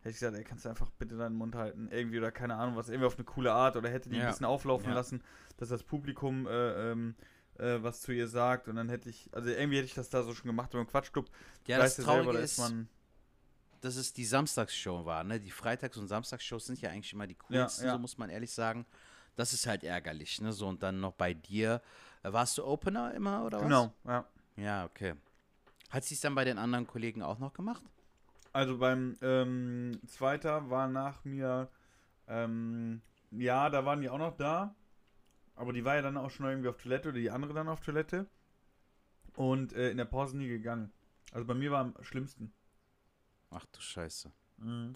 Hätte 0.00 0.10
ich 0.10 0.16
gesagt, 0.16 0.36
ey, 0.36 0.44
kannst 0.44 0.64
du 0.64 0.68
einfach 0.68 0.90
bitte 0.90 1.16
deinen 1.16 1.34
Mund 1.34 1.54
halten, 1.56 1.88
irgendwie 1.90 2.18
oder 2.18 2.30
keine 2.30 2.54
Ahnung 2.54 2.76
was, 2.76 2.88
irgendwie 2.88 3.06
auf 3.06 3.16
eine 3.16 3.24
coole 3.24 3.52
Art 3.52 3.76
oder 3.76 3.88
hätte 3.88 4.08
die 4.08 4.16
Ja. 4.16 4.24
ein 4.26 4.30
bisschen 4.30 4.46
auflaufen 4.46 4.90
Ja. 4.90 4.94
lassen, 4.94 5.22
dass 5.56 5.68
das 5.68 5.82
Publikum 5.82 6.46
äh, 6.46 6.92
ähm, 6.92 7.16
äh, 7.58 7.82
was 7.82 8.02
zu 8.02 8.12
ihr 8.12 8.28
sagt 8.28 8.68
und 8.68 8.76
dann 8.76 8.88
hätte 8.88 9.08
ich, 9.10 9.28
also 9.32 9.48
irgendwie 9.48 9.78
hätte 9.78 9.86
ich 9.86 9.94
das 9.94 10.10
da 10.10 10.22
so 10.22 10.32
schon 10.34 10.46
gemacht, 10.46 10.70
aber 10.72 10.80
im 10.82 10.86
Quatschclub, 10.86 11.28
ja, 11.66 11.78
das 11.78 11.96
du 11.96 12.02
selber, 12.02 12.22
Traurige 12.22 12.38
da 12.38 12.44
ist, 12.44 12.58
man, 12.58 12.88
dass 13.80 13.96
es 13.96 14.12
die 14.12 14.24
Samstagsshow 14.24 15.04
war, 15.04 15.24
ne? 15.24 15.40
Die 15.40 15.50
Freitags- 15.50 15.96
und 15.96 16.06
Samstagsshows 16.08 16.66
sind 16.66 16.80
ja 16.80 16.90
eigentlich 16.90 17.12
immer 17.12 17.26
die 17.26 17.34
coolsten, 17.36 17.86
ja. 17.86 17.92
so 17.92 17.98
muss 17.98 18.18
man 18.18 18.30
ehrlich 18.30 18.52
sagen. 18.52 18.86
Das 19.36 19.52
ist 19.52 19.66
halt 19.66 19.84
ärgerlich, 19.84 20.40
ne? 20.40 20.52
So, 20.52 20.66
und 20.68 20.82
dann 20.82 21.00
noch 21.00 21.12
bei 21.12 21.34
dir. 21.34 21.82
Äh, 22.22 22.32
Warst 22.32 22.56
du 22.58 22.64
Opener 22.64 23.12
immer 23.14 23.44
oder 23.44 23.58
was? 23.58 23.64
genau, 23.64 23.92
ja. 24.04 24.26
Ja, 24.56 24.84
okay. 24.86 25.14
Hat 25.90 26.04
sie 26.04 26.14
es 26.14 26.20
dann 26.20 26.34
bei 26.34 26.44
den 26.44 26.58
anderen 26.58 26.86
Kollegen 26.86 27.22
auch 27.22 27.38
noch 27.38 27.52
gemacht? 27.52 27.82
Also 28.56 28.78
beim 28.78 29.18
ähm, 29.20 30.00
Zweiter 30.06 30.70
war 30.70 30.88
nach 30.88 31.26
mir, 31.26 31.68
ähm, 32.26 33.02
ja, 33.30 33.68
da 33.68 33.84
waren 33.84 34.00
die 34.00 34.08
auch 34.08 34.16
noch 34.16 34.34
da. 34.34 34.74
Aber 35.56 35.74
die 35.74 35.84
war 35.84 35.96
ja 35.96 36.00
dann 36.00 36.16
auch 36.16 36.30
schon 36.30 36.46
irgendwie 36.46 36.70
auf 36.70 36.78
Toilette 36.78 37.10
oder 37.10 37.18
die 37.18 37.30
andere 37.30 37.52
dann 37.52 37.68
auf 37.68 37.80
Toilette. 37.80 38.26
Und 39.34 39.74
äh, 39.74 39.90
in 39.90 39.98
der 39.98 40.06
Pause 40.06 40.38
nie 40.38 40.48
gegangen. 40.48 40.90
Also 41.32 41.46
bei 41.46 41.52
mir 41.52 41.70
war 41.70 41.80
am 41.80 41.94
schlimmsten. 42.00 42.50
Ach 43.50 43.66
du 43.66 43.78
Scheiße. 43.78 44.32
Mhm. 44.56 44.94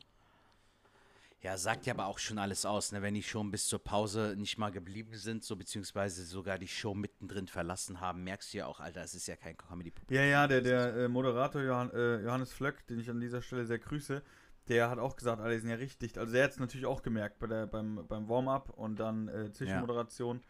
Ja, 1.42 1.56
sagt 1.56 1.86
ja 1.86 1.94
aber 1.94 2.06
auch 2.06 2.18
schon 2.18 2.38
alles 2.38 2.66
aus, 2.66 2.92
ne? 2.92 3.00
wenn 3.00 3.14
die 3.14 3.22
schon 3.22 3.50
bis 3.50 3.66
zur 3.66 3.82
Pause 3.82 4.34
nicht 4.36 4.58
mal 4.58 4.70
geblieben 4.70 5.16
sind, 5.16 5.42
so 5.42 5.56
beziehungsweise 5.56 6.24
sogar 6.24 6.58
die 6.58 6.68
Show 6.68 6.94
mittendrin 6.94 7.48
verlassen 7.48 8.00
haben, 8.00 8.24
merkst 8.24 8.52
du 8.52 8.58
ja 8.58 8.66
auch, 8.66 8.78
Alter, 8.78 9.02
es 9.02 9.14
ist 9.14 9.26
ja 9.26 9.36
kein 9.36 9.56
comedy 9.56 9.90
Ja, 10.10 10.22
ja, 10.22 10.46
der, 10.46 10.60
der 10.60 10.96
äh, 10.96 11.08
Moderator 11.08 11.62
Johann, 11.62 11.90
äh, 11.92 12.20
Johannes 12.22 12.52
Flöck, 12.52 12.86
den 12.88 13.00
ich 13.00 13.08
an 13.08 13.20
dieser 13.20 13.40
Stelle 13.40 13.64
sehr 13.64 13.78
grüße, 13.78 14.22
der 14.68 14.90
hat 14.90 14.98
auch 14.98 15.16
gesagt, 15.16 15.40
alle 15.40 15.58
sind 15.58 15.70
ja 15.70 15.76
richtig 15.76 15.98
dicht. 15.98 16.18
Also 16.18 16.34
der 16.34 16.44
hat 16.44 16.50
es 16.50 16.58
natürlich 16.58 16.84
auch 16.84 17.00
gemerkt 17.00 17.38
bei 17.38 17.46
der, 17.46 17.66
beim, 17.66 18.06
beim 18.06 18.28
Warm-up 18.28 18.70
und 18.76 19.00
dann 19.00 19.28
äh, 19.28 19.50
Zwischenmoderation. 19.50 20.42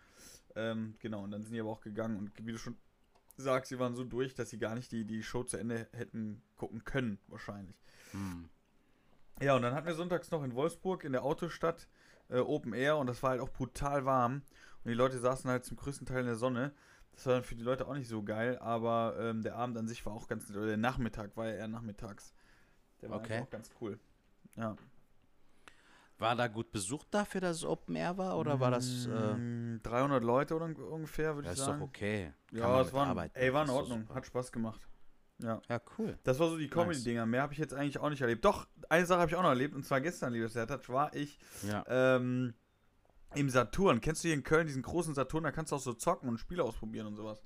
Ähm, 0.56 0.96
genau, 0.98 1.22
und 1.22 1.30
dann 1.30 1.42
sind 1.42 1.52
die 1.52 1.60
aber 1.60 1.70
auch 1.70 1.80
gegangen 1.80 2.16
und 2.18 2.32
wie 2.44 2.50
du 2.50 2.58
schon 2.58 2.76
sagst, 3.36 3.68
sie 3.68 3.78
waren 3.78 3.94
so 3.94 4.02
durch, 4.02 4.34
dass 4.34 4.50
sie 4.50 4.58
gar 4.58 4.74
nicht 4.74 4.90
die, 4.90 5.04
die 5.04 5.22
Show 5.22 5.44
zu 5.44 5.56
Ende 5.56 5.88
hätten 5.92 6.42
gucken 6.56 6.84
können, 6.84 7.18
wahrscheinlich. 7.28 7.76
Hm. 8.10 8.50
Ja, 9.42 9.56
und 9.56 9.62
dann 9.62 9.74
hatten 9.74 9.86
wir 9.86 9.94
sonntags 9.94 10.30
noch 10.30 10.42
in 10.44 10.54
Wolfsburg 10.54 11.04
in 11.04 11.12
der 11.12 11.24
Autostadt 11.24 11.88
äh, 12.28 12.38
Open 12.38 12.72
Air 12.74 12.98
und 12.98 13.06
das 13.06 13.22
war 13.22 13.30
halt 13.30 13.40
auch 13.40 13.50
brutal 13.50 14.04
warm. 14.04 14.42
Und 14.84 14.88
die 14.90 14.94
Leute 14.94 15.18
saßen 15.18 15.50
halt 15.50 15.64
zum 15.64 15.76
größten 15.76 16.06
Teil 16.06 16.20
in 16.20 16.26
der 16.26 16.36
Sonne. 16.36 16.72
Das 17.12 17.26
war 17.26 17.34
dann 17.34 17.44
für 17.44 17.54
die 17.54 17.62
Leute 17.62 17.86
auch 17.86 17.94
nicht 17.94 18.08
so 18.08 18.22
geil, 18.22 18.58
aber 18.58 19.16
ähm, 19.18 19.42
der 19.42 19.56
Abend 19.56 19.76
an 19.76 19.88
sich 19.88 20.04
war 20.06 20.12
auch 20.12 20.28
ganz 20.28 20.48
nett. 20.48 20.56
Oder 20.56 20.66
der 20.68 20.76
Nachmittag 20.76 21.36
war 21.36 21.46
ja 21.48 21.54
eher 21.54 21.68
nachmittags. 21.68 22.32
Der 23.02 23.10
war 23.10 23.18
Okay. 23.18 23.40
auch 23.42 23.50
ganz 23.50 23.70
cool. 23.80 23.98
Ja. 24.56 24.76
War 26.18 26.36
da 26.36 26.48
gut 26.48 26.70
besucht 26.70 27.08
dafür, 27.12 27.40
dass 27.40 27.56
es 27.58 27.64
Open 27.64 27.96
Air 27.96 28.18
war, 28.18 28.36
oder 28.38 28.60
war 28.60 28.70
das, 28.70 29.06
äh, 29.06 29.36
Mm, 29.36 29.80
300 29.82 30.22
Leute 30.22 30.54
oder 30.54 30.66
ungefähr, 30.66 31.34
würde 31.34 31.48
ich 31.48 31.52
ist 31.54 31.60
sagen. 31.60 31.80
doch 31.80 31.88
okay. 31.88 32.32
Kann 32.48 32.58
Ja, 32.58 32.80
es 32.82 32.92
war, 32.92 33.28
ey, 33.34 33.52
war 33.54 33.62
in 33.64 33.70
ist 33.70 33.74
Ordnung. 33.74 34.08
Hat 34.14 34.26
Spaß 34.26 34.52
gemacht. 34.52 34.86
Ja. 35.42 35.60
Ja, 35.68 35.80
cool. 35.98 36.18
Das 36.24 36.38
war 36.38 36.48
so 36.50 36.56
die 36.58 36.68
Comedy-Dinger. 36.68 37.26
Mehr 37.26 37.42
habe 37.42 37.52
ich 37.52 37.58
jetzt 37.58 37.74
eigentlich 37.74 37.98
auch 37.98 38.10
nicht 38.10 38.20
erlebt. 38.20 38.44
Doch, 38.44 38.66
eine 38.88 39.06
Sache 39.06 39.20
habe 39.20 39.30
ich 39.30 39.36
auch 39.36 39.42
noch 39.42 39.48
erlebt. 39.50 39.74
Und 39.74 39.84
zwar 39.84 40.00
gestern, 40.00 40.32
liebes 40.32 40.52
Sertac, 40.52 40.88
war 40.88 41.14
ich 41.14 41.38
Ja. 41.66 41.84
ähm, 41.88 42.54
im 43.34 43.48
Saturn. 43.48 44.00
Kennst 44.00 44.22
du 44.24 44.28
hier 44.28 44.34
in 44.34 44.42
Köln 44.42 44.66
diesen 44.66 44.82
großen 44.82 45.14
Saturn? 45.14 45.44
Da 45.44 45.52
kannst 45.52 45.72
du 45.72 45.76
auch 45.76 45.80
so 45.80 45.92
zocken 45.94 46.28
und 46.28 46.38
Spiele 46.38 46.62
ausprobieren 46.64 47.06
und 47.06 47.16
sowas. 47.16 47.42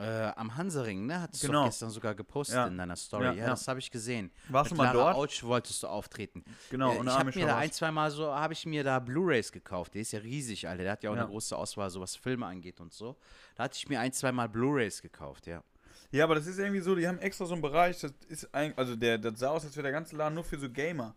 Äh, 0.00 0.30
am 0.36 0.56
Hansering, 0.56 1.06
ne? 1.06 1.22
Hattest 1.22 1.42
du 1.42 1.48
Genau. 1.48 1.62
doch 1.62 1.66
gestern 1.70 1.90
sogar 1.90 2.14
gepostet 2.14 2.54
Ja. 2.54 2.68
in 2.68 2.78
deiner 2.78 2.94
Story. 2.94 3.24
Ja, 3.24 3.32
Ja, 3.32 3.38
ja. 3.40 3.46
das 3.48 3.66
habe 3.66 3.80
ich 3.80 3.90
gesehen. 3.90 4.30
Warst 4.48 4.70
du 4.70 4.74
Mit 4.76 4.78
mal 4.78 4.92
Lara 4.94 5.12
dort? 5.12 5.16
Autsch 5.16 5.42
wolltest 5.42 5.82
du 5.82 5.88
auftreten. 5.88 6.44
Genau, 6.70 6.92
Äh, 6.92 6.98
und 6.98 7.00
ich 7.00 7.04
da 7.06 7.10
habe 7.10 7.18
hab 7.18 7.26
mir 7.26 7.32
schon 7.32 7.42
da 7.48 7.56
ein, 7.56 7.72
zwei 7.72 7.90
Mal 7.90 8.08
so, 8.12 8.32
habe 8.32 8.52
ich 8.52 8.64
mir 8.64 8.84
da 8.84 9.00
Blu-Rays 9.00 9.50
gekauft. 9.50 9.94
Der 9.94 10.02
ist 10.02 10.12
ja 10.12 10.20
riesig, 10.20 10.68
Alter. 10.68 10.84
Der 10.84 10.92
hat 10.92 11.02
ja 11.02 11.10
auch 11.10 11.16
eine 11.16 11.26
große 11.26 11.56
Auswahl, 11.56 11.90
so 11.90 12.00
was 12.00 12.14
Filme 12.14 12.46
angeht 12.46 12.78
und 12.80 12.92
so. 12.92 13.16
Da 13.56 13.64
hatte 13.64 13.76
ich 13.76 13.88
mir 13.88 13.98
ein, 13.98 14.12
zwei 14.12 14.30
Mal 14.30 14.48
Blu-Rays 14.48 15.02
gekauft, 15.02 15.48
ja. 15.48 15.64
Ja, 16.10 16.24
aber 16.24 16.34
das 16.34 16.46
ist 16.46 16.58
irgendwie 16.58 16.80
so, 16.80 16.94
die 16.94 17.06
haben 17.06 17.18
extra 17.18 17.44
so 17.44 17.52
einen 17.52 17.62
Bereich, 17.62 18.00
das 18.00 18.12
ist 18.28 18.54
ein, 18.54 18.76
also 18.78 18.96
der, 18.96 19.18
das 19.18 19.38
sah 19.38 19.50
aus, 19.50 19.64
als 19.64 19.76
wäre 19.76 19.84
der 19.84 19.92
ganze 19.92 20.16
Laden 20.16 20.34
nur 20.34 20.44
für 20.44 20.58
so 20.58 20.70
Gamer. 20.70 21.14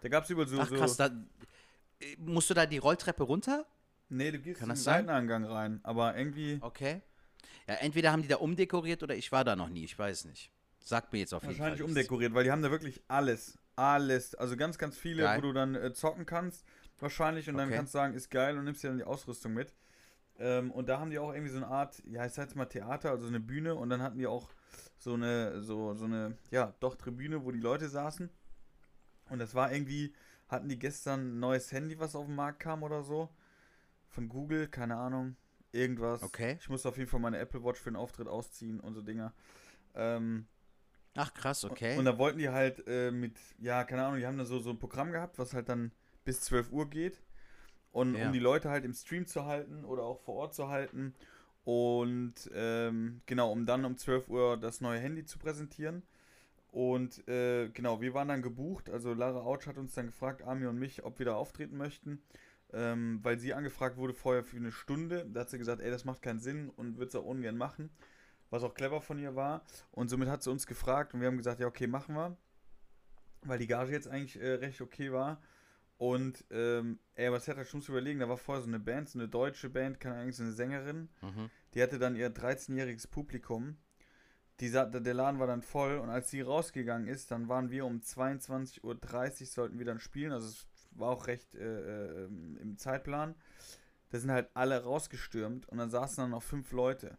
Da 0.00 0.08
gab 0.08 0.24
es 0.24 0.30
überall 0.30 0.46
so, 0.48 0.60
Ach 0.60 0.68
so. 0.68 0.76
krass, 0.76 0.96
da, 0.96 1.06
äh, 2.00 2.16
musst 2.18 2.48
du 2.48 2.54
da 2.54 2.64
die 2.66 2.78
Rolltreppe 2.78 3.24
runter? 3.24 3.66
Nee, 4.08 4.30
du 4.30 4.38
gehst 4.38 4.60
Kann 4.60 4.70
in 4.70 4.76
den 4.76 4.80
sein? 4.82 5.06
Seiteneingang 5.06 5.44
rein, 5.44 5.80
aber 5.82 6.16
irgendwie. 6.16 6.58
Okay. 6.60 7.02
Ja, 7.66 7.74
entweder 7.74 8.12
haben 8.12 8.22
die 8.22 8.28
da 8.28 8.36
umdekoriert 8.36 9.02
oder 9.02 9.16
ich 9.16 9.32
war 9.32 9.44
da 9.44 9.56
noch 9.56 9.68
nie, 9.68 9.84
ich 9.84 9.98
weiß 9.98 10.24
nicht. 10.26 10.50
Sag 10.80 11.12
mir 11.12 11.18
jetzt 11.18 11.34
auf 11.34 11.42
jeden 11.42 11.54
Fall. 11.54 11.60
Wahrscheinlich 11.72 11.82
umdekoriert, 11.82 12.32
weil 12.32 12.44
die 12.44 12.50
haben 12.52 12.62
da 12.62 12.70
wirklich 12.70 13.02
alles. 13.08 13.58
Alles. 13.76 14.34
Also 14.36 14.56
ganz, 14.56 14.78
ganz 14.78 14.96
viele, 14.96 15.22
Geil. 15.24 15.38
wo 15.38 15.42
du 15.42 15.52
dann 15.52 15.74
äh, 15.74 15.92
zocken 15.92 16.24
kannst. 16.24 16.64
Wahrscheinlich. 17.00 17.48
Und 17.48 17.56
dann 17.58 17.68
Okay. 17.68 17.76
kannst 17.76 17.92
du 17.94 17.98
sagen, 17.98 18.14
ist 18.14 18.30
geil 18.30 18.56
und 18.56 18.64
nimmst 18.64 18.82
dir 18.82 18.88
dann 18.88 18.98
die 18.98 19.04
Ausrüstung 19.04 19.52
mit. 19.52 19.72
Ähm, 20.38 20.70
und 20.70 20.88
da 20.88 21.00
haben 21.00 21.10
die 21.10 21.18
auch 21.18 21.32
irgendwie 21.32 21.50
so 21.50 21.56
eine 21.56 21.66
Art, 21.66 22.02
ja, 22.06 22.24
ich 22.24 22.32
sag 22.32 22.44
jetzt 22.44 22.56
mal 22.56 22.66
Theater, 22.66 23.10
also 23.10 23.26
eine 23.26 23.40
Bühne. 23.40 23.74
Und 23.74 23.90
dann 23.90 24.02
hatten 24.02 24.18
die 24.18 24.26
auch 24.26 24.50
so 24.96 25.14
eine, 25.14 25.62
so, 25.62 25.94
so 25.94 26.04
eine, 26.04 26.36
ja, 26.50 26.74
doch 26.80 26.94
Tribüne, 26.94 27.44
wo 27.44 27.50
die 27.50 27.60
Leute 27.60 27.88
saßen. 27.88 28.30
Und 29.30 29.38
das 29.38 29.54
war 29.54 29.72
irgendwie, 29.72 30.14
hatten 30.48 30.68
die 30.68 30.78
gestern 30.78 31.36
ein 31.36 31.40
neues 31.40 31.72
Handy, 31.72 31.98
was 31.98 32.14
auf 32.14 32.26
den 32.26 32.34
Markt 32.34 32.60
kam 32.60 32.82
oder 32.82 33.02
so. 33.02 33.28
Von 34.08 34.28
Google, 34.28 34.68
keine 34.68 34.96
Ahnung. 34.96 35.36
Irgendwas. 35.72 36.22
Okay. 36.22 36.56
Ich 36.60 36.68
muss 36.68 36.86
auf 36.86 36.96
jeden 36.96 37.10
Fall 37.10 37.20
meine 37.20 37.38
Apple 37.38 37.62
Watch 37.62 37.80
für 37.80 37.90
den 37.90 37.96
Auftritt 37.96 38.26
ausziehen 38.26 38.80
und 38.80 38.94
so 38.94 39.02
Dinger. 39.02 39.34
Ähm, 39.94 40.46
Ach 41.14 41.34
krass, 41.34 41.64
okay. 41.64 41.98
und 41.98 42.04
da 42.04 42.16
wollten 42.16 42.38
die 42.38 42.48
halt 42.48 42.86
äh, 42.86 43.10
mit, 43.10 43.36
ja, 43.58 43.82
keine 43.84 44.04
Ahnung, 44.04 44.20
die 44.20 44.26
haben 44.26 44.38
da 44.38 44.44
so, 44.44 44.60
so 44.60 44.70
ein 44.70 44.78
Programm 44.78 45.10
gehabt, 45.10 45.38
was 45.38 45.52
halt 45.52 45.68
dann 45.68 45.92
bis 46.24 46.40
12 46.42 46.70
Uhr 46.70 46.88
geht. 46.88 47.20
Und 47.92 48.14
Ja. 48.14 48.26
um 48.26 48.32
die 48.32 48.38
Leute 48.38 48.70
halt 48.70 48.84
im 48.84 48.92
Stream 48.92 49.26
zu 49.26 49.46
halten 49.46 49.84
oder 49.84 50.02
auch 50.02 50.20
vor 50.20 50.34
Ort 50.36 50.54
zu 50.54 50.68
halten. 50.68 51.14
Und 51.64 52.50
ähm, 52.54 53.20
genau, 53.26 53.52
um 53.52 53.66
dann 53.66 53.84
um 53.84 53.96
12 53.96 54.28
Uhr 54.28 54.56
das 54.56 54.80
neue 54.80 55.00
Handy 55.00 55.24
zu 55.24 55.38
präsentieren. 55.38 56.02
Und 56.70 57.26
äh, 57.28 57.68
genau, 57.70 58.00
wir 58.00 58.14
waren 58.14 58.28
dann 58.28 58.42
gebucht. 58.42 58.90
Also 58.90 59.14
Lara 59.14 59.40
Autsch 59.40 59.66
hat 59.66 59.78
uns 59.78 59.94
dann 59.94 60.06
gefragt, 60.06 60.42
Ami 60.42 60.66
und 60.66 60.78
mich, 60.78 61.04
ob 61.04 61.18
wir 61.18 61.26
da 61.26 61.34
auftreten 61.34 61.76
möchten. 61.76 62.22
Ähm, 62.72 63.20
weil 63.22 63.38
sie 63.38 63.54
angefragt 63.54 63.96
wurde 63.96 64.12
vorher 64.12 64.44
für 64.44 64.58
eine 64.58 64.72
Stunde. 64.72 65.26
Da 65.32 65.40
hat 65.40 65.50
sie 65.50 65.58
gesagt, 65.58 65.80
ey, 65.80 65.90
das 65.90 66.04
macht 66.04 66.20
keinen 66.22 66.38
Sinn 66.40 66.70
und 66.70 66.98
wird 66.98 67.08
es 67.08 67.14
auch 67.16 67.24
ungern 67.24 67.56
machen. 67.56 67.90
Was 68.50 68.62
auch 68.62 68.74
clever 68.74 69.00
von 69.00 69.18
ihr 69.18 69.34
war. 69.34 69.62
Und 69.92 70.08
somit 70.08 70.28
hat 70.28 70.42
sie 70.42 70.50
uns 70.50 70.66
gefragt 70.66 71.14
und 71.14 71.20
wir 71.20 71.28
haben 71.28 71.38
gesagt, 71.38 71.60
ja, 71.60 71.66
okay, 71.66 71.86
machen 71.86 72.14
wir. 72.14 72.36
Weil 73.42 73.58
die 73.58 73.66
Gage 73.66 73.92
jetzt 73.92 74.08
eigentlich 74.08 74.40
äh, 74.40 74.54
recht 74.54 74.80
okay 74.80 75.12
war. 75.12 75.40
Und, 75.98 76.44
ähm, 76.50 77.00
ey, 77.14 77.30
was 77.32 77.48
hätte 77.48 77.58
er 77.58 77.64
schon 77.64 77.82
zu 77.82 77.90
überlegen? 77.90 78.20
Da 78.20 78.28
war 78.28 78.36
vorher 78.36 78.62
so 78.62 78.68
eine 78.68 78.78
Band, 78.78 79.08
so 79.08 79.18
eine 79.18 79.28
deutsche 79.28 79.68
Band, 79.68 79.98
keine 79.98 80.14
Ahnung, 80.14 80.32
so 80.32 80.44
eine 80.44 80.52
Sängerin. 80.52 81.08
mhm. 81.20 81.50
Die 81.74 81.82
hatte 81.82 81.98
dann 81.98 82.16
ihr 82.16 82.32
13-jähriges 82.32 83.08
Publikum. 83.08 83.76
Die, 84.60 84.70
der 84.70 85.14
Laden 85.14 85.38
war 85.38 85.46
dann 85.46 85.62
voll 85.62 85.98
und 85.98 86.08
als 86.08 86.30
sie 86.30 86.40
rausgegangen 86.40 87.06
ist, 87.06 87.30
dann 87.30 87.48
waren 87.48 87.70
wir 87.70 87.84
um 87.84 87.98
22.30 88.00 88.82
Uhr, 88.82 89.46
sollten 89.46 89.78
wir 89.78 89.86
dann 89.86 90.00
spielen. 90.00 90.32
Also 90.32 90.48
es 90.48 90.66
war 90.92 91.10
auch 91.10 91.26
recht 91.26 91.54
äh, 91.54 92.24
äh, 92.24 92.24
im 92.24 92.76
Zeitplan. 92.76 93.34
Da 94.10 94.18
sind 94.18 94.30
halt 94.30 94.50
alle 94.54 94.82
rausgestürmt 94.82 95.68
und 95.68 95.78
dann 95.78 95.90
saßen 95.90 96.22
dann 96.22 96.30
noch 96.30 96.42
fünf 96.42 96.72
Leute. 96.72 97.18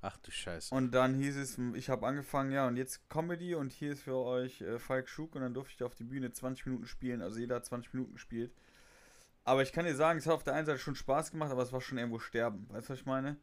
Ach 0.00 0.16
du 0.18 0.30
Scheiße. 0.30 0.74
Und 0.74 0.92
dann 0.92 1.14
hieß 1.14 1.36
es, 1.36 1.58
ich 1.74 1.90
habe 1.90 2.06
angefangen, 2.06 2.52
ja, 2.52 2.68
und 2.68 2.76
jetzt 2.76 3.08
Comedy 3.10 3.54
und 3.54 3.72
hier 3.72 3.92
ist 3.92 4.02
für 4.02 4.16
euch 4.16 4.60
äh, 4.60 4.78
Falk 4.78 5.08
Schug 5.08 5.34
und 5.34 5.40
dann 5.42 5.54
durfte 5.54 5.74
ich 5.74 5.82
auf 5.82 5.94
die 5.94 6.04
Bühne 6.04 6.30
20 6.30 6.66
Minuten 6.66 6.86
spielen. 6.86 7.20
Also 7.20 7.38
jeder 7.40 7.56
hat 7.56 7.66
20 7.66 7.94
Minuten 7.94 8.12
gespielt. 8.12 8.52
Aber 9.44 9.62
ich 9.62 9.72
kann 9.72 9.86
dir 9.86 9.96
sagen, 9.96 10.18
es 10.18 10.26
hat 10.26 10.34
auf 10.34 10.44
der 10.44 10.54
einen 10.54 10.66
Seite 10.66 10.78
schon 10.78 10.94
Spaß 10.94 11.32
gemacht, 11.32 11.50
aber 11.50 11.62
es 11.62 11.72
war 11.72 11.80
schon 11.80 11.98
irgendwo 11.98 12.18
sterben. 12.18 12.66
Weißt 12.68 12.88
du, 12.88 12.92
was 12.92 13.00
ich 13.00 13.06
meine? 13.06 13.38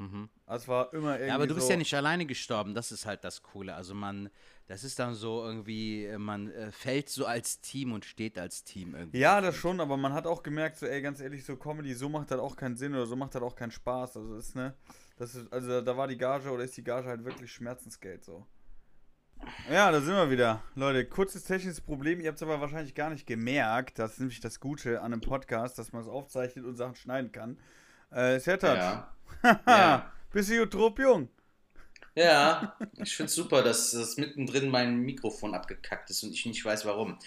Mhm. 0.00 0.30
Also 0.46 0.62
es 0.62 0.68
war 0.68 0.94
immer 0.94 1.12
irgendwie 1.12 1.28
Ja, 1.28 1.34
aber 1.34 1.46
du 1.46 1.54
bist 1.54 1.66
so, 1.66 1.72
ja 1.72 1.76
nicht 1.76 1.92
alleine 1.94 2.24
gestorben, 2.24 2.74
das 2.74 2.90
ist 2.90 3.04
halt 3.04 3.22
das 3.22 3.42
Coole. 3.42 3.74
Also 3.74 3.94
man, 3.94 4.30
das 4.66 4.82
ist 4.82 4.98
dann 4.98 5.14
so 5.14 5.44
irgendwie, 5.44 6.06
äh, 6.06 6.16
man 6.16 6.50
äh, 6.50 6.72
fällt 6.72 7.10
so 7.10 7.26
als 7.26 7.60
Team 7.60 7.92
und 7.92 8.06
steht 8.06 8.38
als 8.38 8.64
Team 8.64 8.94
irgendwie. 8.94 9.18
Ja, 9.18 9.42
das 9.42 9.56
schon, 9.56 9.78
aber 9.78 9.98
man 9.98 10.14
hat 10.14 10.26
auch 10.26 10.42
gemerkt, 10.42 10.78
so, 10.78 10.86
ey, 10.86 11.02
ganz 11.02 11.20
ehrlich, 11.20 11.44
so 11.44 11.56
Comedy, 11.56 11.92
so 11.92 12.08
macht 12.08 12.30
das 12.30 12.40
auch 12.40 12.56
keinen 12.56 12.76
Sinn 12.76 12.94
oder 12.94 13.04
so 13.04 13.14
macht 13.14 13.34
das 13.34 13.42
auch 13.42 13.54
keinen 13.54 13.72
Spaß. 13.72 14.16
Also 14.16 14.36
ist, 14.36 14.56
ne, 14.56 14.74
das 15.20 15.34
ist, 15.34 15.52
also 15.52 15.80
da 15.80 15.96
war 15.96 16.08
die 16.08 16.16
Gage 16.18 16.50
oder 16.50 16.64
ist 16.64 16.76
die 16.76 16.82
Gage 16.84 17.06
halt 17.08 17.24
wirklich 17.24 17.52
Schmerzensgeld 17.52 18.24
so. 18.24 18.46
Ja, 19.70 19.90
da 19.90 20.00
sind 20.00 20.14
wir 20.14 20.30
wieder. 20.30 20.62
Leute, 20.74 21.04
kurzes 21.06 21.44
technisches 21.44 21.80
Problem. 21.80 22.20
Ihr 22.20 22.28
habt 22.28 22.36
es 22.36 22.42
aber 22.42 22.60
wahrscheinlich 22.60 22.94
gar 22.94 23.08
nicht 23.10 23.26
gemerkt. 23.26 23.98
Das 23.98 24.12
ist 24.14 24.18
nämlich 24.20 24.40
das 24.40 24.60
Gute 24.60 25.00
an 25.00 25.12
einem 25.12 25.20
Podcast, 25.22 25.78
dass 25.78 25.92
man 25.92 26.02
es 26.02 26.08
aufzeichnet 26.08 26.64
und 26.66 26.76
Sachen 26.76 26.94
schneiden 26.94 27.32
kann. 27.32 27.58
Äh, 28.10 28.38
Sertac, 28.40 28.76
Ja. 28.76 29.14
haha, 29.42 29.60
Ja. 29.66 30.12
bist 30.32 30.50
du 30.50 30.66
trop 30.66 30.98
jung? 30.98 31.28
ja, 32.14 32.76
ich 32.98 33.14
finde 33.16 33.28
es 33.28 33.34
super, 33.34 33.62
dass, 33.62 33.92
dass 33.92 34.16
mittendrin 34.16 34.68
mein 34.68 34.98
Mikrofon 35.00 35.54
abgekackt 35.54 36.10
ist 36.10 36.22
und 36.24 36.32
ich 36.32 36.44
nicht 36.44 36.64
weiß 36.64 36.84
warum. 36.84 37.18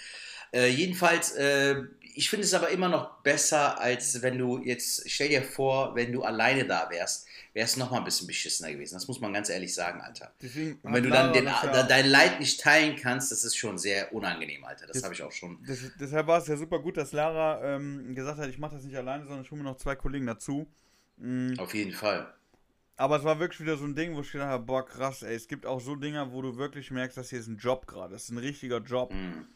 Äh, 0.54 0.68
jedenfalls, 0.70 1.32
äh, 1.32 1.82
ich 2.16 2.30
finde 2.30 2.46
es 2.46 2.54
aber 2.54 2.70
immer 2.70 2.90
noch 2.90 3.22
besser, 3.24 3.80
als 3.82 4.22
wenn 4.22 4.38
du 4.38 4.60
jetzt, 4.64 5.10
stell 5.10 5.30
dir 5.30 5.42
vor, 5.42 5.96
wenn 5.96 6.12
du 6.12 6.22
alleine 6.24 6.66
da 6.66 6.88
wärst, 6.92 7.26
wäre 7.54 7.66
es 7.66 7.76
nochmal 7.78 8.00
ein 8.02 8.06
bisschen 8.06 8.28
beschissener 8.28 8.72
gewesen. 8.72 8.94
Das 8.94 9.08
muss 9.08 9.20
man 9.20 9.34
ganz 9.34 9.50
ehrlich 9.50 9.74
sagen, 9.74 10.00
Alter. 10.02 10.32
Deswegen 10.42 10.80
Und 10.84 10.94
wenn 10.94 11.04
du 11.04 11.10
dann 11.10 11.34
den, 11.34 11.46
das 11.46 11.64
ja- 11.64 11.84
dein 11.84 12.08
Leid 12.08 12.40
nicht 12.40 12.60
teilen 12.62 12.96
kannst, 12.96 13.32
das 13.32 13.44
ist 13.44 13.56
schon 13.56 13.78
sehr 13.80 14.14
unangenehm, 14.14 14.64
Alter. 14.64 14.86
Das 14.86 14.98
Jetzt- 14.98 15.04
habe 15.06 15.14
ich 15.16 15.24
auch 15.24 15.32
schon. 15.32 15.58
Das, 15.68 15.80
deshalb 16.00 16.28
war 16.28 16.40
es 16.40 16.48
ja 16.48 16.56
super 16.56 16.80
gut, 16.80 16.98
dass 16.98 17.12
Lara 17.14 17.76
ähm, 17.76 18.14
gesagt 18.14 18.38
hat, 18.40 18.50
ich 18.50 18.60
mache 18.60 18.76
das 18.76 18.84
nicht 18.84 18.96
alleine, 18.96 19.24
sondern 19.26 19.44
ich 19.44 19.50
hole 19.52 19.62
mir 19.64 19.70
noch 19.70 19.78
zwei 19.78 19.96
Kollegen 19.96 20.28
dazu. 20.28 20.68
Mm, 21.18 21.54
Auf 21.58 21.74
jeden 21.74 21.94
Fall. 21.94 22.32
Aber 22.96 23.18
es 23.18 23.24
war 23.24 23.40
wirklich 23.40 23.60
wieder 23.62 23.78
so 23.78 23.86
ein 23.86 23.96
Ding, 23.96 24.16
wo 24.16 24.22
ich 24.22 24.32
gedacht 24.32 24.50
habe, 24.50 24.64
boah, 24.66 24.86
krass, 24.86 25.24
ey, 25.24 25.34
es 25.36 25.48
gibt 25.48 25.66
auch 25.66 25.82
so 25.82 25.96
Dinger, 25.96 26.32
wo 26.32 26.44
du 26.44 26.58
wirklich 26.58 26.92
merkst, 26.92 27.18
das 27.18 27.32
hier 27.32 27.40
ist 27.40 27.48
ein 27.48 27.58
Job 27.58 27.88
gerade. 27.88 28.14
Das 28.14 28.26
ist 28.26 28.30
ein 28.30 28.38
richtiger 28.38 28.78
Job. 28.80 29.12
Mhm. 29.12 29.48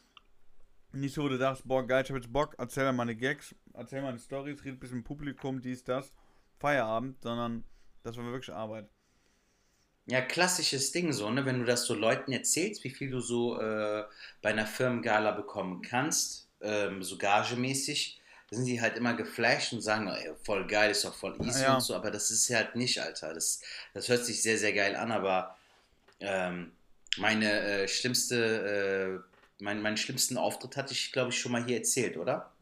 Nicht 0.93 1.13
so, 1.13 1.23
wo 1.23 1.29
du 1.29 1.37
dachtest, 1.37 1.67
boah, 1.67 1.85
geil, 1.85 2.03
ich 2.03 2.09
hab 2.09 2.17
jetzt 2.17 2.31
Bock, 2.31 2.55
erzähl 2.57 2.85
mal 2.85 2.93
meine 2.93 3.15
Gags, 3.15 3.53
erzähl 3.73 4.01
meine 4.01 4.19
Stories, 4.19 4.63
red 4.63 4.75
ein 4.75 4.79
bisschen 4.79 5.03
Publikum, 5.03 5.61
dies, 5.61 5.83
das, 5.83 6.11
Feierabend, 6.59 7.21
sondern 7.21 7.63
das 8.03 8.17
war 8.17 8.25
wirklich 8.25 8.53
Arbeit. 8.55 8.87
Ja, 10.05 10.21
klassisches 10.21 10.93
Ding 10.93 11.11
so, 11.11 11.29
ne? 11.29 11.45
Wenn 11.45 11.59
du 11.59 11.65
das 11.65 11.85
so 11.85 11.93
Leuten 11.93 12.31
erzählst, 12.31 12.85
wie 12.85 12.89
viel 12.89 13.09
du 13.11 13.19
so 13.19 13.59
äh, 13.59 14.05
bei 14.41 14.49
einer 14.51 14.65
Firmengala 14.65 15.31
bekommen 15.31 15.81
kannst, 15.81 16.47
ähm, 16.61 17.03
so 17.03 17.17
gagemäßig, 17.17 18.21
sind 18.49 18.65
die 18.65 18.79
halt 18.79 18.95
immer 18.95 19.13
geflasht 19.13 19.73
und 19.73 19.81
sagen, 19.81 20.07
ey, 20.07 20.31
voll 20.45 20.65
geil, 20.65 20.91
ist 20.91 21.03
doch 21.03 21.13
voll 21.13 21.35
easy 21.45 21.63
Ja. 21.63 21.75
und 21.75 21.81
so, 21.81 21.93
aber 21.93 22.11
das 22.11 22.31
ist 22.31 22.49
halt 22.49 22.75
nicht, 22.77 23.01
Alter. 23.01 23.33
Das, 23.33 23.61
das 23.93 24.07
hört 24.07 24.25
sich 24.25 24.41
sehr, 24.41 24.57
sehr 24.57 24.71
geil 24.71 24.95
an, 24.95 25.11
aber 25.11 25.57
ähm, 26.21 26.71
meine 27.17 27.51
äh, 27.59 27.87
schlimmste, 27.89 29.21
äh, 29.21 29.36
mein, 29.59 29.81
meinen 29.81 29.97
schlimmsten 29.97 30.37
Auftritt 30.37 30.77
hatte 30.77 30.93
ich, 30.93 31.11
glaube 31.11 31.29
ich, 31.29 31.39
schon 31.39 31.51
mal 31.51 31.65
hier 31.65 31.77
erzählt, 31.77 32.17
oder? 32.17 32.53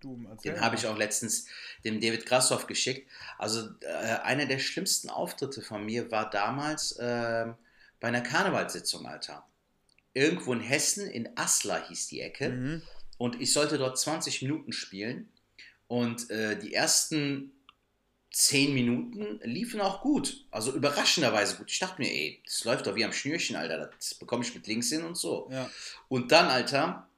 Du, 0.00 0.26
Den 0.44 0.60
habe 0.60 0.74
ich 0.74 0.86
auch 0.86 0.96
letztens 0.96 1.46
dem 1.84 2.00
David 2.00 2.26
Grassoff 2.26 2.66
geschickt. 2.66 3.08
Also 3.38 3.68
äh, 3.80 3.86
einer 4.22 4.46
der 4.46 4.58
schlimmsten 4.58 5.08
Auftritte 5.10 5.62
von 5.62 5.84
mir 5.84 6.10
war 6.10 6.28
damals 6.28 6.98
ähm, 7.00 7.54
bei 8.00 8.08
einer 8.08 8.20
Karnevalssitzung, 8.20 9.06
Alter. 9.06 9.46
Irgendwo 10.12 10.52
in 10.52 10.60
Hessen, 10.60 11.06
in 11.06 11.28
Asla 11.36 11.86
hieß 11.88 12.08
die 12.08 12.20
Ecke. 12.20 12.48
Mhm. 12.48 12.82
Und 13.16 13.40
ich 13.40 13.52
sollte 13.52 13.78
dort 13.78 13.96
20 13.96 14.42
Minuten 14.42 14.72
spielen. 14.72 15.28
Und 15.86 16.30
äh, 16.30 16.58
die 16.58 16.74
ersten 16.74 17.52
10 18.32 18.72
Minuten 18.72 19.40
liefen 19.42 19.80
auch 19.80 20.00
gut. 20.00 20.46
Also 20.50 20.72
überraschenderweise 20.72 21.56
gut. 21.56 21.70
Ich 21.70 21.78
dachte 21.78 22.00
mir, 22.00 22.10
ey, 22.10 22.42
das 22.44 22.64
läuft 22.64 22.86
doch 22.86 22.94
wie 22.94 23.04
am 23.04 23.12
Schnürchen, 23.12 23.56
Alter. 23.56 23.90
Das 23.98 24.14
bekomme 24.14 24.42
ich 24.42 24.54
mit 24.54 24.66
links 24.66 24.88
hin 24.88 25.04
und 25.04 25.16
so. 25.16 25.48
Ja. 25.50 25.70
Und 26.08 26.32
dann, 26.32 26.46
Alter, 26.46 27.08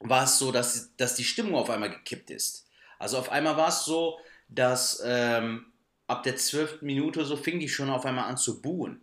war 0.00 0.24
es 0.24 0.38
so, 0.38 0.52
dass, 0.52 0.94
dass 0.96 1.14
die 1.14 1.24
Stimmung 1.24 1.54
auf 1.54 1.70
einmal 1.70 1.90
gekippt 1.90 2.30
ist. 2.30 2.66
Also 2.98 3.18
auf 3.18 3.30
einmal 3.30 3.56
war 3.56 3.68
es 3.68 3.84
so, 3.84 4.18
dass 4.48 5.02
ähm, 5.04 5.72
ab 6.06 6.22
der 6.22 6.36
zwölften 6.36 6.86
Minute 6.86 7.24
so 7.24 7.36
fing 7.36 7.58
die 7.58 7.68
schon 7.68 7.88
auf 7.88 8.04
einmal 8.04 8.28
an 8.28 8.36
zu 8.36 8.60
buhen. 8.60 9.00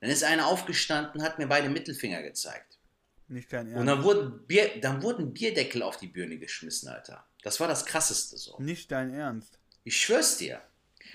Dann 0.00 0.10
ist 0.10 0.24
einer 0.24 0.46
aufgestanden, 0.46 1.22
hat 1.22 1.38
mir 1.38 1.46
beide 1.46 1.68
Mittelfinger 1.68 2.22
gezeigt. 2.22 2.78
Nicht 3.28 3.52
dein 3.52 3.66
Ernst. 3.66 3.80
Und 3.80 3.86
dann 3.86 4.02
wurden, 4.02 4.46
Bier, 4.46 4.80
dann 4.80 5.02
wurden 5.02 5.32
Bierdeckel 5.32 5.82
auf 5.82 5.96
die 5.96 6.08
Bühne 6.08 6.38
geschmissen, 6.38 6.88
Alter. 6.88 7.26
Das 7.42 7.60
war 7.60 7.68
das 7.68 7.86
Krasseste 7.86 8.36
so. 8.36 8.56
Nicht 8.58 8.90
dein 8.90 9.12
Ernst. 9.12 9.58
Ich 9.84 10.00
schwör's 10.00 10.38
dir. 10.38 10.60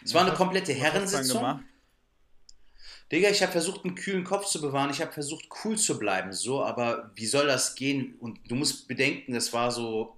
Es 0.04 0.14
war 0.14 0.22
eine 0.26 0.34
komplette 0.34 0.74
Herrensitzung. 0.74 1.64
Digga, 3.12 3.30
ich 3.30 3.42
habe 3.42 3.52
versucht, 3.52 3.86
einen 3.86 3.96
kühlen 3.96 4.24
Kopf 4.24 4.46
zu 4.46 4.62
bewahren. 4.62 4.92
Ich 4.92 5.02
habe 5.02 5.12
versucht, 5.12 5.46
cool 5.64 5.78
zu 5.78 5.98
bleiben, 5.98 6.32
so, 6.32 6.64
aber 6.64 7.12
wie 7.16 7.26
soll 7.26 7.48
das 7.48 7.74
gehen? 7.74 8.16
Und 8.20 8.40
du 8.50 8.56
musst 8.56 8.88
bedenken, 8.88 9.34
das 9.34 9.52
war 9.52 9.72
so 9.72 10.16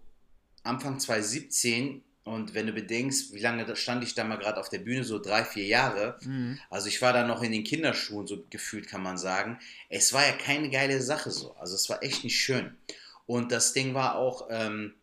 Anfang 0.64 1.00
2017. 1.00 2.04
Und 2.24 2.54
wenn 2.54 2.68
du 2.68 2.74
bedenkst, 2.74 3.34
wie 3.34 3.40
lange 3.40 3.76
stand 3.76 4.04
ich 4.04 4.14
da 4.14 4.24
mal 4.24 4.38
gerade 4.38 4.60
auf 4.60 4.70
der 4.70 4.78
Bühne, 4.80 5.04
so 5.04 5.20
drei, 5.20 5.44
vier 5.44 5.66
Jahre. 5.66 6.20
Mhm. 6.22 6.60
Also 6.70 6.88
ich 6.88 7.02
war 7.02 7.14
da 7.14 7.26
noch 7.26 7.42
in 7.42 7.52
den 7.52 7.64
Kinderschuhen, 7.64 8.28
so 8.28 8.46
gefühlt 8.50 8.88
kann 8.88 9.02
man 9.02 9.18
sagen. 9.18 9.58
Es 9.90 10.14
war 10.14 10.26
ja 10.26 10.34
keine 10.34 10.70
geile 10.70 11.02
Sache 11.02 11.32
so. 11.32 11.56
Also 11.56 11.74
es 11.76 11.90
war 11.90 12.04
echt 12.04 12.24
nicht 12.24 12.40
schön. 12.40 12.78
Und 13.26 13.52
das 13.52 13.74
Ding 13.74 13.96
war 13.96 14.16
auch, 14.16 14.48
ähm, 14.52 14.94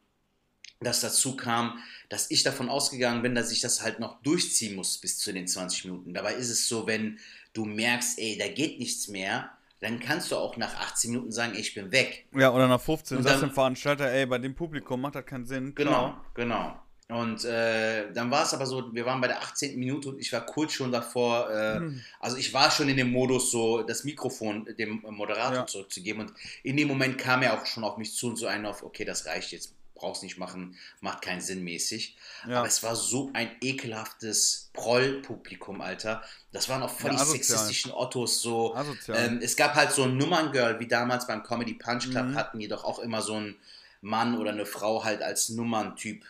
dass 0.80 1.00
dazu 1.00 1.36
kam, 1.36 1.82
dass 2.08 2.30
ich 2.30 2.42
davon 2.42 2.68
ausgegangen 2.68 3.22
bin, 3.22 3.34
dass 3.34 3.52
ich 3.52 3.60
das 3.60 3.82
halt 3.82 4.00
noch 4.00 4.22
durchziehen 4.22 4.74
muss 4.76 4.98
bis 4.98 5.18
zu 5.18 5.32
den 5.32 5.46
20 5.46 5.84
Minuten. 5.86 6.14
Dabei 6.14 6.34
ist 6.34 6.48
es 6.50 6.68
so, 6.68 6.86
wenn 6.86 7.18
du 7.52 7.64
merkst, 7.64 8.18
ey, 8.18 8.38
da 8.38 8.48
geht 8.48 8.78
nichts 8.78 9.08
mehr, 9.08 9.50
dann 9.80 10.00
kannst 10.00 10.32
du 10.32 10.36
auch 10.36 10.56
nach 10.56 10.74
18 10.80 11.10
Minuten 11.10 11.30
sagen, 11.32 11.54
ey, 11.54 11.60
ich 11.60 11.74
bin 11.74 11.92
weg. 11.92 12.26
Ja, 12.34 12.52
oder 12.52 12.66
nach 12.66 12.80
15 12.80 13.18
Und 13.18 13.22
sagst 13.24 13.42
dem 13.42 13.52
Veranstalter, 13.52 14.10
ey, 14.10 14.26
bei 14.26 14.38
dem 14.38 14.54
Publikum 14.54 15.00
macht 15.00 15.14
das 15.14 15.26
keinen 15.26 15.46
Sinn. 15.46 15.74
Genau, 15.74 16.16
genau. 16.34 16.78
Und 17.10 17.42
äh, 17.44 18.12
dann 18.12 18.30
war 18.30 18.42
es 18.42 18.52
aber 18.52 18.66
so, 18.66 18.92
wir 18.94 19.06
waren 19.06 19.18
bei 19.20 19.28
der 19.28 19.40
18. 19.40 19.78
Minute 19.78 20.10
und 20.10 20.18
ich 20.18 20.30
war 20.30 20.44
kurz 20.44 20.72
schon 20.72 20.92
davor, 20.92 21.48
äh, 21.50 21.80
also 22.20 22.36
ich 22.36 22.52
war 22.52 22.70
schon 22.70 22.88
in 22.90 22.98
dem 22.98 23.10
Modus, 23.10 23.50
so 23.50 23.82
das 23.82 24.04
Mikrofon 24.04 24.66
dem 24.78 25.02
Moderator 25.08 25.54
Ja. 25.60 25.66
zurückzugeben. 25.66 26.22
Und 26.26 26.34
in 26.62 26.76
dem 26.76 26.86
Moment 26.86 27.16
kam 27.16 27.40
er 27.42 27.54
auch 27.58 27.64
schon 27.64 27.82
auf 27.82 27.96
mich 27.96 28.14
zu 28.14 28.28
und 28.28 28.36
so 28.36 28.46
einen 28.46 28.66
auf, 28.66 28.82
okay, 28.82 29.06
das 29.06 29.24
reicht 29.24 29.52
jetzt, 29.52 29.72
brauchst 29.98 30.22
nicht 30.22 30.38
machen, 30.38 30.76
macht 31.00 31.20
keinen 31.22 31.40
Sinn 31.40 31.62
mäßig. 31.62 32.16
Ja. 32.48 32.58
Aber 32.60 32.68
es 32.68 32.82
war 32.82 32.96
so 32.96 33.30
ein 33.34 33.50
ekelhaftes 33.60 34.70
Proll-Publikum, 34.72 35.80
Alter. 35.80 36.22
Das 36.52 36.68
waren 36.68 36.82
auch 36.82 36.90
voll 36.90 37.12
Ja, 37.12 37.24
sexistischen 37.24 37.92
Ottos, 37.92 38.40
so. 38.40 38.76
Ähm, 39.08 39.40
es 39.42 39.56
gab 39.56 39.74
halt 39.74 39.92
so 39.92 40.04
ein 40.04 40.16
Nummerngirl, 40.16 40.80
wie 40.80 40.86
damals 40.86 41.26
beim 41.26 41.42
Comedy 41.42 41.74
Punch 41.74 42.10
Club 42.10 42.26
Mhm. 42.26 42.34
hatten 42.36 42.58
die 42.58 42.68
doch 42.68 42.84
auch 42.84 42.98
immer 42.98 43.22
so 43.22 43.34
einen 43.34 43.56
Mann 44.00 44.38
oder 44.38 44.52
eine 44.52 44.66
Frau 44.66 45.04
halt 45.04 45.22
als 45.22 45.48
Nummerntyp 45.50 46.24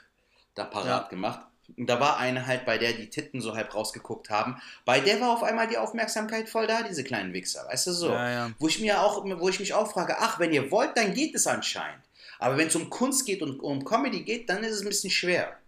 da 0.54 0.64
parat 0.64 1.04
Ja. 1.04 1.08
gemacht. 1.08 1.40
Und 1.76 1.86
da 1.86 2.00
war 2.00 2.16
eine 2.16 2.46
halt, 2.46 2.64
bei 2.64 2.78
der 2.78 2.94
die 2.94 3.10
Titten 3.10 3.42
so 3.42 3.54
halb 3.54 3.74
rausgeguckt 3.74 4.30
haben. 4.30 4.56
Bei 4.86 5.00
der 5.00 5.20
war 5.20 5.28
auf 5.30 5.42
einmal 5.42 5.68
die 5.68 5.76
Aufmerksamkeit 5.76 6.48
voll 6.48 6.66
da, 6.66 6.82
diese 6.82 7.04
kleinen 7.04 7.34
Wichser, 7.34 7.66
weißt 7.68 7.88
du 7.88 7.92
so. 7.92 8.08
Ja, 8.10 8.30
ja. 8.30 8.50
Wo 8.58 8.68
ich 8.68 8.80
mir 8.80 9.02
auch, 9.02 9.22
wo 9.22 9.48
ich 9.50 9.60
mich 9.60 9.74
auch 9.74 9.92
frage, 9.92 10.16
ach, 10.18 10.38
wenn 10.38 10.50
ihr 10.54 10.70
wollt, 10.70 10.96
dann 10.96 11.12
geht 11.12 11.34
es 11.34 11.46
anscheinend. 11.46 12.02
Aber 12.38 12.56
wenn 12.56 12.68
es 12.68 12.76
um 12.76 12.90
Kunst 12.90 13.26
geht 13.26 13.42
und 13.42 13.60
um 13.60 13.84
Comedy 13.84 14.22
geht, 14.22 14.48
dann 14.48 14.62
ist 14.64 14.72
es 14.72 14.82
ein 14.82 14.88
bisschen 14.88 15.10
schwer. 15.10 15.58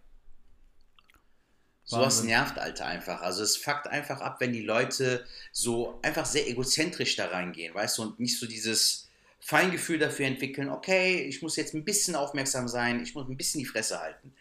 Sowas 1.83 2.23
nervt, 2.23 2.57
Alter, 2.57 2.85
einfach. 2.85 3.21
Also 3.21 3.43
es 3.43 3.57
fuckt 3.57 3.87
einfach 3.87 4.21
ab, 4.21 4.37
wenn 4.39 4.53
die 4.53 4.61
Leute 4.61 5.25
so 5.51 5.99
einfach 6.03 6.25
sehr 6.25 6.47
egozentrisch 6.47 7.17
da 7.17 7.27
reingehen, 7.27 7.73
weißt 7.73 7.97
du, 7.97 8.03
und 8.03 8.19
nicht 8.19 8.39
so 8.39 8.47
dieses 8.47 9.09
Feingefühl 9.41 9.99
dafür 9.99 10.27
entwickeln, 10.27 10.69
okay, 10.69 11.21
ich 11.23 11.41
muss 11.41 11.57
jetzt 11.57 11.73
ein 11.73 11.83
bisschen 11.83 12.15
aufmerksam 12.15 12.69
sein, 12.69 13.01
ich 13.03 13.13
muss 13.13 13.27
ein 13.27 13.35
bisschen 13.35 13.59
die 13.59 13.65
Fresse 13.65 13.99
halten. 13.99 14.33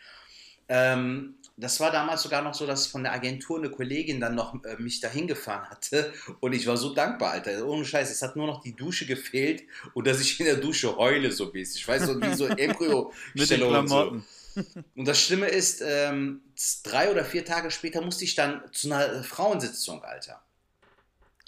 Ähm, 0.68 1.34
das 1.60 1.80
war 1.80 1.90
damals 1.90 2.22
sogar 2.22 2.42
noch 2.42 2.54
so, 2.54 2.66
dass 2.66 2.86
von 2.86 3.02
der 3.02 3.12
Agentur 3.12 3.58
eine 3.58 3.70
Kollegin 3.70 4.20
dann 4.20 4.34
noch 4.34 4.54
äh, 4.64 4.76
mich 4.78 5.00
dahin 5.00 5.26
gefahren 5.26 5.68
hatte 5.68 6.12
und 6.40 6.52
ich 6.52 6.66
war 6.66 6.76
so 6.76 6.94
dankbar, 6.94 7.32
Alter. 7.32 7.66
Ohne 7.66 7.84
Scheiß, 7.84 8.10
es 8.10 8.22
hat 8.22 8.36
nur 8.36 8.46
noch 8.46 8.62
die 8.62 8.74
Dusche 8.74 9.06
gefehlt 9.06 9.64
und 9.94 10.06
dass 10.06 10.20
ich 10.20 10.38
in 10.40 10.46
der 10.46 10.56
Dusche 10.56 10.96
heule 10.96 11.30
so 11.32 11.50
mäßig. 11.52 11.82
Ich 11.82 11.88
weiß 11.88 12.06
so, 12.06 12.20
wie 12.20 12.34
so 12.34 12.44
Mit 12.48 12.58
den 12.58 12.70
Embryo-Stellung 12.70 13.74
und 13.74 13.88
so. 13.88 13.94
Klamotten. 13.94 14.24
Und 14.96 15.06
das 15.06 15.20
Schlimme 15.20 15.46
ist, 15.46 15.82
ähm, 15.84 16.42
drei 16.82 17.10
oder 17.10 17.24
vier 17.24 17.44
Tage 17.44 17.70
später 17.70 18.00
musste 18.00 18.24
ich 18.24 18.34
dann 18.34 18.62
zu 18.72 18.88
einer 18.88 19.12
äh, 19.12 19.22
Frauensitzung, 19.22 20.02
Alter. 20.02 20.42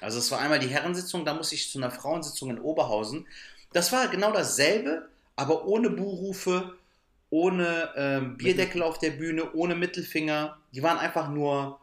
Also 0.01 0.19
es 0.19 0.31
war 0.31 0.41
einmal 0.41 0.59
die 0.59 0.69
Herrensitzung, 0.69 1.25
dann 1.25 1.37
musste 1.37 1.55
ich 1.55 1.71
zu 1.71 1.79
einer 1.79 1.91
Frauensitzung 1.91 2.51
in 2.51 2.59
Oberhausen. 2.59 3.27
Das 3.73 3.93
war 3.93 4.09
genau 4.09 4.33
dasselbe, 4.33 5.09
aber 5.37 5.65
ohne 5.65 5.91
Buhrufe, 5.91 6.77
ohne 7.33 7.89
ähm, 7.97 8.37
Bierdeckel 8.37 8.83
auf 8.83 8.99
der 8.99 9.13
Bühne, 9.13 9.53
ohne 9.55 9.75
Mittelfinger. 9.75 10.59
Die 10.75 10.83
waren 10.83 10.99
einfach 10.99 11.31
nur 11.31 11.81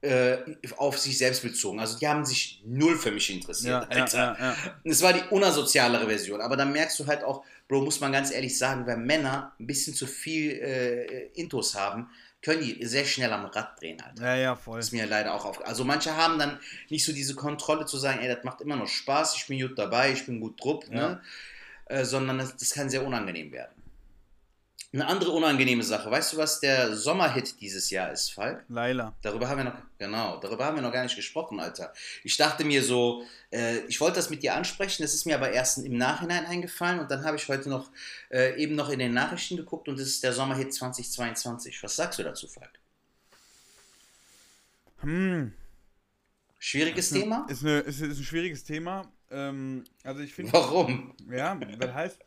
äh, 0.00 0.36
auf 0.76 0.96
sich 0.96 1.18
selbst 1.18 1.42
bezogen. 1.42 1.80
Also 1.80 1.98
die 1.98 2.06
haben 2.06 2.24
sich 2.24 2.62
null 2.64 2.96
für 2.96 3.10
mich 3.10 3.28
interessiert, 3.34 3.88
Ja, 3.92 4.00
Alter. 4.00 4.18
ja, 4.18 4.36
ja. 4.38 4.56
Es 4.84 5.02
war 5.02 5.12
die 5.12 5.22
unasozialere 5.30 6.06
Version, 6.06 6.40
aber 6.40 6.56
dann 6.56 6.70
merkst 6.70 7.00
du 7.00 7.06
halt 7.08 7.24
auch, 7.24 7.44
Bro, 7.66 7.80
muss 7.82 7.98
man 7.98 8.12
ganz 8.12 8.30
ehrlich 8.30 8.56
sagen, 8.56 8.86
wenn 8.86 9.04
Männer 9.04 9.52
ein 9.58 9.66
bisschen 9.66 9.92
zu 9.92 10.06
viel 10.06 10.52
äh, 10.52 11.26
Intos 11.34 11.74
haben, 11.74 12.08
können 12.40 12.62
die 12.62 12.86
sehr 12.86 13.04
schnell 13.04 13.32
am 13.32 13.46
Rad 13.46 13.80
drehen, 13.80 14.00
Alter. 14.00 14.22
Ja, 14.22 14.36
ja, 14.36 14.54
voll. 14.54 14.76
Das 14.78 14.86
ist 14.86 14.92
mir 14.92 15.06
leider 15.06 15.34
auch 15.34 15.44
auf. 15.44 15.66
Also 15.66 15.84
manche 15.84 16.16
haben 16.16 16.38
dann 16.38 16.60
nicht 16.90 17.04
so 17.04 17.12
diese 17.12 17.34
Kontrolle 17.34 17.86
zu 17.86 17.96
sagen, 17.96 18.20
ey, 18.20 18.32
das 18.32 18.44
macht 18.44 18.60
immer 18.60 18.76
noch 18.76 18.86
Spaß, 18.86 19.34
ich 19.36 19.48
bin 19.48 19.58
gut 19.60 19.76
dabei, 19.76 20.12
ich 20.12 20.24
bin 20.26 20.38
gut 20.38 20.62
drupp, 20.62 20.88
ne? 20.90 21.20
Äh, 21.86 22.04
sondern 22.04 22.38
das, 22.38 22.56
das 22.56 22.70
kann 22.70 22.88
sehr 22.88 23.04
unangenehm 23.04 23.50
werden. 23.50 23.75
Eine 24.92 25.06
andere 25.06 25.32
unangenehme 25.32 25.82
Sache, 25.82 26.10
weißt 26.10 26.32
du, 26.32 26.36
was 26.36 26.60
der 26.60 26.96
Sommerhit 26.96 27.60
dieses 27.60 27.90
Jahr 27.90 28.12
ist, 28.12 28.32
Falk? 28.32 28.64
Laila. 28.68 29.14
Darüber 29.20 29.48
haben 29.48 29.58
wir 29.58 29.64
noch, 29.64 29.78
genau, 29.98 30.38
darüber 30.38 30.64
haben 30.64 30.76
wir 30.76 30.82
noch 30.82 30.92
gar 30.92 31.02
nicht 31.02 31.16
gesprochen, 31.16 31.58
Alter. 31.58 31.92
Ich 32.22 32.36
dachte 32.36 32.64
mir 32.64 32.82
so, 32.82 33.24
äh, 33.50 33.78
ich 33.88 34.00
wollte 34.00 34.16
das 34.16 34.30
mit 34.30 34.42
dir 34.42 34.54
ansprechen, 34.54 35.02
das 35.02 35.12
ist 35.12 35.26
mir 35.26 35.34
aber 35.34 35.50
erst 35.50 35.78
im 35.78 35.98
Nachhinein 35.98 36.46
eingefallen 36.46 37.00
und 37.00 37.10
dann 37.10 37.24
habe 37.24 37.36
ich 37.36 37.48
heute 37.48 37.68
noch 37.68 37.90
äh, 38.30 38.56
eben 38.62 38.76
noch 38.76 38.88
in 38.88 39.00
den 39.00 39.12
Nachrichten 39.12 39.56
geguckt 39.56 39.88
und 39.88 39.98
das 39.98 40.06
ist 40.06 40.22
der 40.22 40.32
Sommerhit 40.32 40.72
2022. 40.72 41.82
Was 41.82 41.96
sagst 41.96 42.18
du 42.18 42.22
dazu, 42.22 42.46
Falk? 42.46 42.70
Hm. 45.00 45.52
Schwieriges 46.58 47.10
Thema? 47.10 47.44
Ist, 47.48 47.62
eine, 47.62 47.80
ist, 47.80 48.00
ist 48.00 48.18
ein 48.18 48.24
schwieriges 48.24 48.64
Thema. 48.64 49.10
Ähm, 49.30 49.84
also 50.04 50.20
ich 50.20 50.32
finde, 50.32 50.52
Warum? 50.52 51.14
ja, 51.30 51.54
das 51.54 51.92
heißt, 51.92 52.18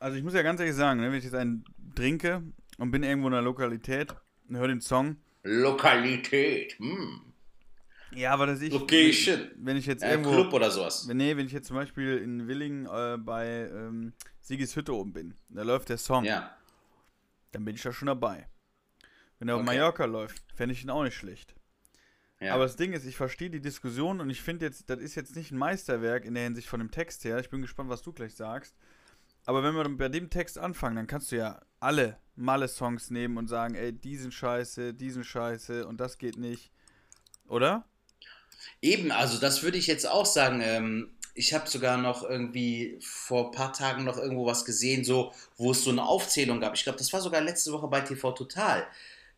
also 0.00 0.16
ich 0.16 0.24
muss 0.24 0.34
ja 0.34 0.42
ganz 0.42 0.58
ehrlich 0.60 0.74
sagen, 0.74 1.00
ne, 1.00 1.10
wenn 1.10 1.18
ich 1.18 1.24
jetzt 1.24 1.34
einen 1.34 1.64
trinke 1.94 2.42
und 2.78 2.90
bin 2.90 3.02
irgendwo 3.02 3.28
in 3.28 3.34
einer 3.34 3.42
Lokalität 3.42 4.14
und 4.48 4.56
höre 4.56 4.68
den 4.68 4.80
Song, 4.80 5.16
Lokalität. 5.42 6.78
Hm. 6.78 7.32
ja, 8.12 8.32
aber 8.32 8.46
das 8.46 8.60
ich, 8.60 8.72
Location. 8.72 9.50
wenn 9.56 9.76
ich 9.76 9.86
jetzt 9.86 10.02
Äh, 10.02 10.10
irgendwo, 10.12 10.32
Club 10.32 10.52
oder 10.52 10.70
sowas. 10.70 11.06
wenn, 11.08 11.16
nee, 11.16 11.36
wenn 11.36 11.46
ich 11.46 11.52
jetzt 11.52 11.68
zum 11.68 11.76
Beispiel 11.76 12.18
in 12.18 12.48
Willingen 12.48 12.86
äh, 12.86 13.16
bei 13.18 13.68
ähm, 13.72 14.12
Sigis 14.40 14.74
Hütte 14.76 14.94
oben 14.94 15.12
bin, 15.12 15.34
da 15.48 15.62
läuft 15.62 15.88
der 15.88 15.98
Song, 15.98 16.24
Ja. 16.24 16.54
dann 17.52 17.64
bin 17.64 17.74
ich 17.74 17.82
da 17.82 17.92
schon 17.92 18.06
dabei. 18.06 18.48
Wenn 19.38 19.48
er 19.48 19.54
auf 19.56 19.62
Okay. 19.62 19.76
Mallorca 19.76 20.04
läuft, 20.04 20.42
fände 20.54 20.74
ich 20.74 20.82
ihn 20.84 20.90
auch 20.90 21.02
nicht 21.04 21.14
schlecht. 21.16 21.54
ja. 22.40 22.54
Aber 22.54 22.64
das 22.64 22.76
Ding 22.76 22.92
ist, 22.92 23.06
ich 23.06 23.16
verstehe 23.16 23.48
die 23.50 23.60
Diskussion 23.62 24.20
und 24.20 24.28
ich 24.28 24.42
finde 24.42 24.66
jetzt, 24.66 24.90
das 24.90 24.98
ist 24.98 25.14
jetzt 25.14 25.34
nicht 25.36 25.50
ein 25.52 25.58
Meisterwerk 25.58 26.24
in 26.26 26.34
der 26.34 26.44
Hinsicht 26.44 26.68
von 26.68 26.80
dem 26.80 26.90
Text 26.90 27.24
her. 27.24 27.38
Ich 27.38 27.48
bin 27.50 27.62
gespannt, 27.62 27.88
was 27.88 28.02
du 28.02 28.12
gleich 28.12 28.34
sagst. 28.34 28.74
Aber 29.46 29.62
wenn 29.62 29.74
wir 29.74 29.88
bei 29.96 30.08
dem 30.08 30.30
Text 30.30 30.58
anfangen, 30.58 30.96
dann 30.96 31.06
kannst 31.06 31.32
du 31.32 31.36
ja 31.36 31.60
alle 31.80 32.18
Malle-Songs 32.36 33.10
nehmen 33.10 33.36
und 33.36 33.48
sagen, 33.48 33.74
ey, 33.74 33.92
diesen 33.92 34.32
Scheiße, 34.32 34.94
diesen 34.94 35.24
Scheiße 35.24 35.86
und 35.86 35.98
das 35.98 36.18
geht 36.18 36.36
nicht. 36.36 36.70
Oder? 37.48 37.84
Eben, 38.82 39.10
also 39.10 39.38
das 39.38 39.62
würde 39.62 39.78
ich 39.78 39.86
jetzt 39.86 40.08
auch 40.08 40.26
sagen. 40.26 40.60
Ähm, 40.62 41.10
ich 41.34 41.54
habe 41.54 41.68
sogar 41.68 41.96
noch 41.96 42.22
irgendwie 42.22 42.98
vor 43.00 43.46
ein 43.46 43.52
paar 43.52 43.72
Tagen 43.72 44.04
noch 44.04 44.18
irgendwo 44.18 44.46
was 44.46 44.64
gesehen, 44.64 45.04
so, 45.04 45.32
wo 45.56 45.70
es 45.70 45.84
so 45.84 45.90
eine 45.90 46.04
Aufzählung 46.04 46.60
gab. 46.60 46.74
Ich 46.74 46.82
glaube, 46.82 46.98
das 46.98 47.12
war 47.12 47.20
sogar 47.20 47.40
letzte 47.40 47.72
Woche 47.72 47.88
bei 47.88 48.00
TV 48.00 48.32
Total. 48.32 48.86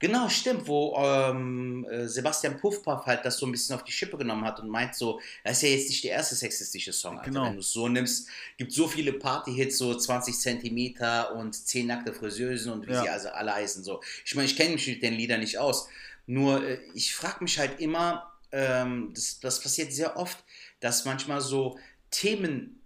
Genau, 0.02 0.28
stimmt, 0.28 0.66
wo 0.66 0.96
ähm, 0.98 1.86
äh, 1.88 2.08
Sebastian 2.08 2.58
Puffpaff 2.58 3.06
halt 3.06 3.24
das 3.24 3.38
so 3.38 3.46
ein 3.46 3.52
bisschen 3.52 3.76
auf 3.76 3.84
die 3.84 3.92
Schippe 3.92 4.18
genommen 4.18 4.44
hat 4.44 4.58
und 4.58 4.68
meint 4.68 4.96
so, 4.96 5.20
das 5.44 5.58
ist 5.58 5.62
ja 5.62 5.68
jetzt 5.68 5.88
nicht 5.90 6.02
der 6.02 6.10
erste 6.10 6.34
sexistische 6.34 6.92
Song. 6.92 7.18
Alter. 7.18 7.30
Genau. 7.30 7.44
Wenn 7.46 7.52
du 7.54 7.60
es 7.60 7.70
so 7.72 7.86
nimmst, 7.86 8.28
gibt 8.58 8.72
so 8.72 8.88
viele 8.88 9.12
Party-Hits, 9.12 9.78
so 9.78 9.94
20 9.94 10.36
Zentimeter 10.36 11.36
und 11.36 11.54
10 11.54 11.86
nackte 11.86 12.12
Friseusen 12.12 12.72
und 12.72 12.88
wie 12.88 12.92
Ja. 12.92 13.02
sie 13.02 13.08
also 13.10 13.28
alle 13.28 13.54
heißen. 13.54 13.84
So. 13.84 14.00
Ich 14.24 14.34
meine, 14.34 14.46
ich 14.46 14.56
kenne 14.56 14.74
mich 14.74 14.88
mit 14.88 15.04
den 15.04 15.14
Liedern 15.14 15.38
nicht 15.38 15.58
aus. 15.58 15.88
Nur 16.26 16.66
äh, 16.66 16.80
ich 16.94 17.14
frage 17.14 17.44
mich 17.44 17.60
halt 17.60 17.78
immer, 17.78 18.32
ähm, 18.50 19.12
das, 19.14 19.38
das 19.38 19.60
passiert 19.60 19.92
sehr 19.92 20.16
oft, 20.16 20.42
dass 20.80 21.04
manchmal 21.04 21.40
so 21.40 21.78
Themen 22.10 22.80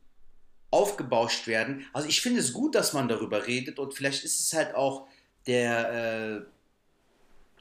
aufgebauscht 0.70 1.46
werden. 1.46 1.86
Also 1.94 2.08
ich 2.08 2.20
finde 2.20 2.40
es 2.40 2.52
gut, 2.52 2.74
dass 2.74 2.92
man 2.92 3.08
darüber 3.08 3.46
redet 3.46 3.78
und 3.78 3.94
vielleicht 3.94 4.22
ist 4.22 4.38
es 4.38 4.52
halt 4.52 4.74
auch 4.74 5.06
der, 5.46 6.42
äh, 6.44 6.55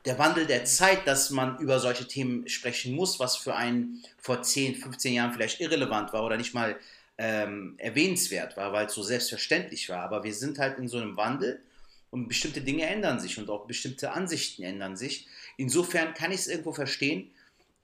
der 0.05 0.19
Wandel 0.19 0.45
der 0.45 0.65
Zeit, 0.65 1.07
dass 1.07 1.29
man 1.29 1.57
über 1.59 1.79
solche 1.79 2.07
Themen 2.07 2.47
sprechen 2.47 2.93
muss, 2.93 3.19
was 3.19 3.35
für 3.35 3.55
einen 3.55 4.03
vor 4.17 4.41
10, 4.41 4.75
15 4.75 5.13
Jahren 5.13 5.33
vielleicht 5.33 5.59
irrelevant 5.59 6.13
war 6.13 6.23
oder 6.23 6.37
nicht 6.37 6.53
mal 6.53 6.77
ähm, 7.17 7.75
erwähnenswert 7.77 8.57
war, 8.57 8.71
weil 8.73 8.87
es 8.87 8.93
so 8.93 9.03
selbstverständlich 9.03 9.89
war. 9.89 10.01
Aber 10.03 10.23
wir 10.23 10.33
sind 10.33 10.59
halt 10.59 10.77
in 10.77 10.87
so 10.87 10.97
einem 10.97 11.17
Wandel 11.17 11.61
und 12.11 12.27
bestimmte 12.27 12.61
Dinge 12.61 12.85
ändern 12.85 13.19
sich 13.19 13.37
und 13.37 13.49
auch 13.49 13.65
bestimmte 13.65 14.11
Ansichten 14.11 14.63
ändern 14.63 14.95
sich. 14.95 15.27
Insofern 15.57 16.13
kann 16.13 16.31
ich 16.31 16.41
es 16.41 16.47
irgendwo 16.47 16.71
verstehen, 16.71 17.31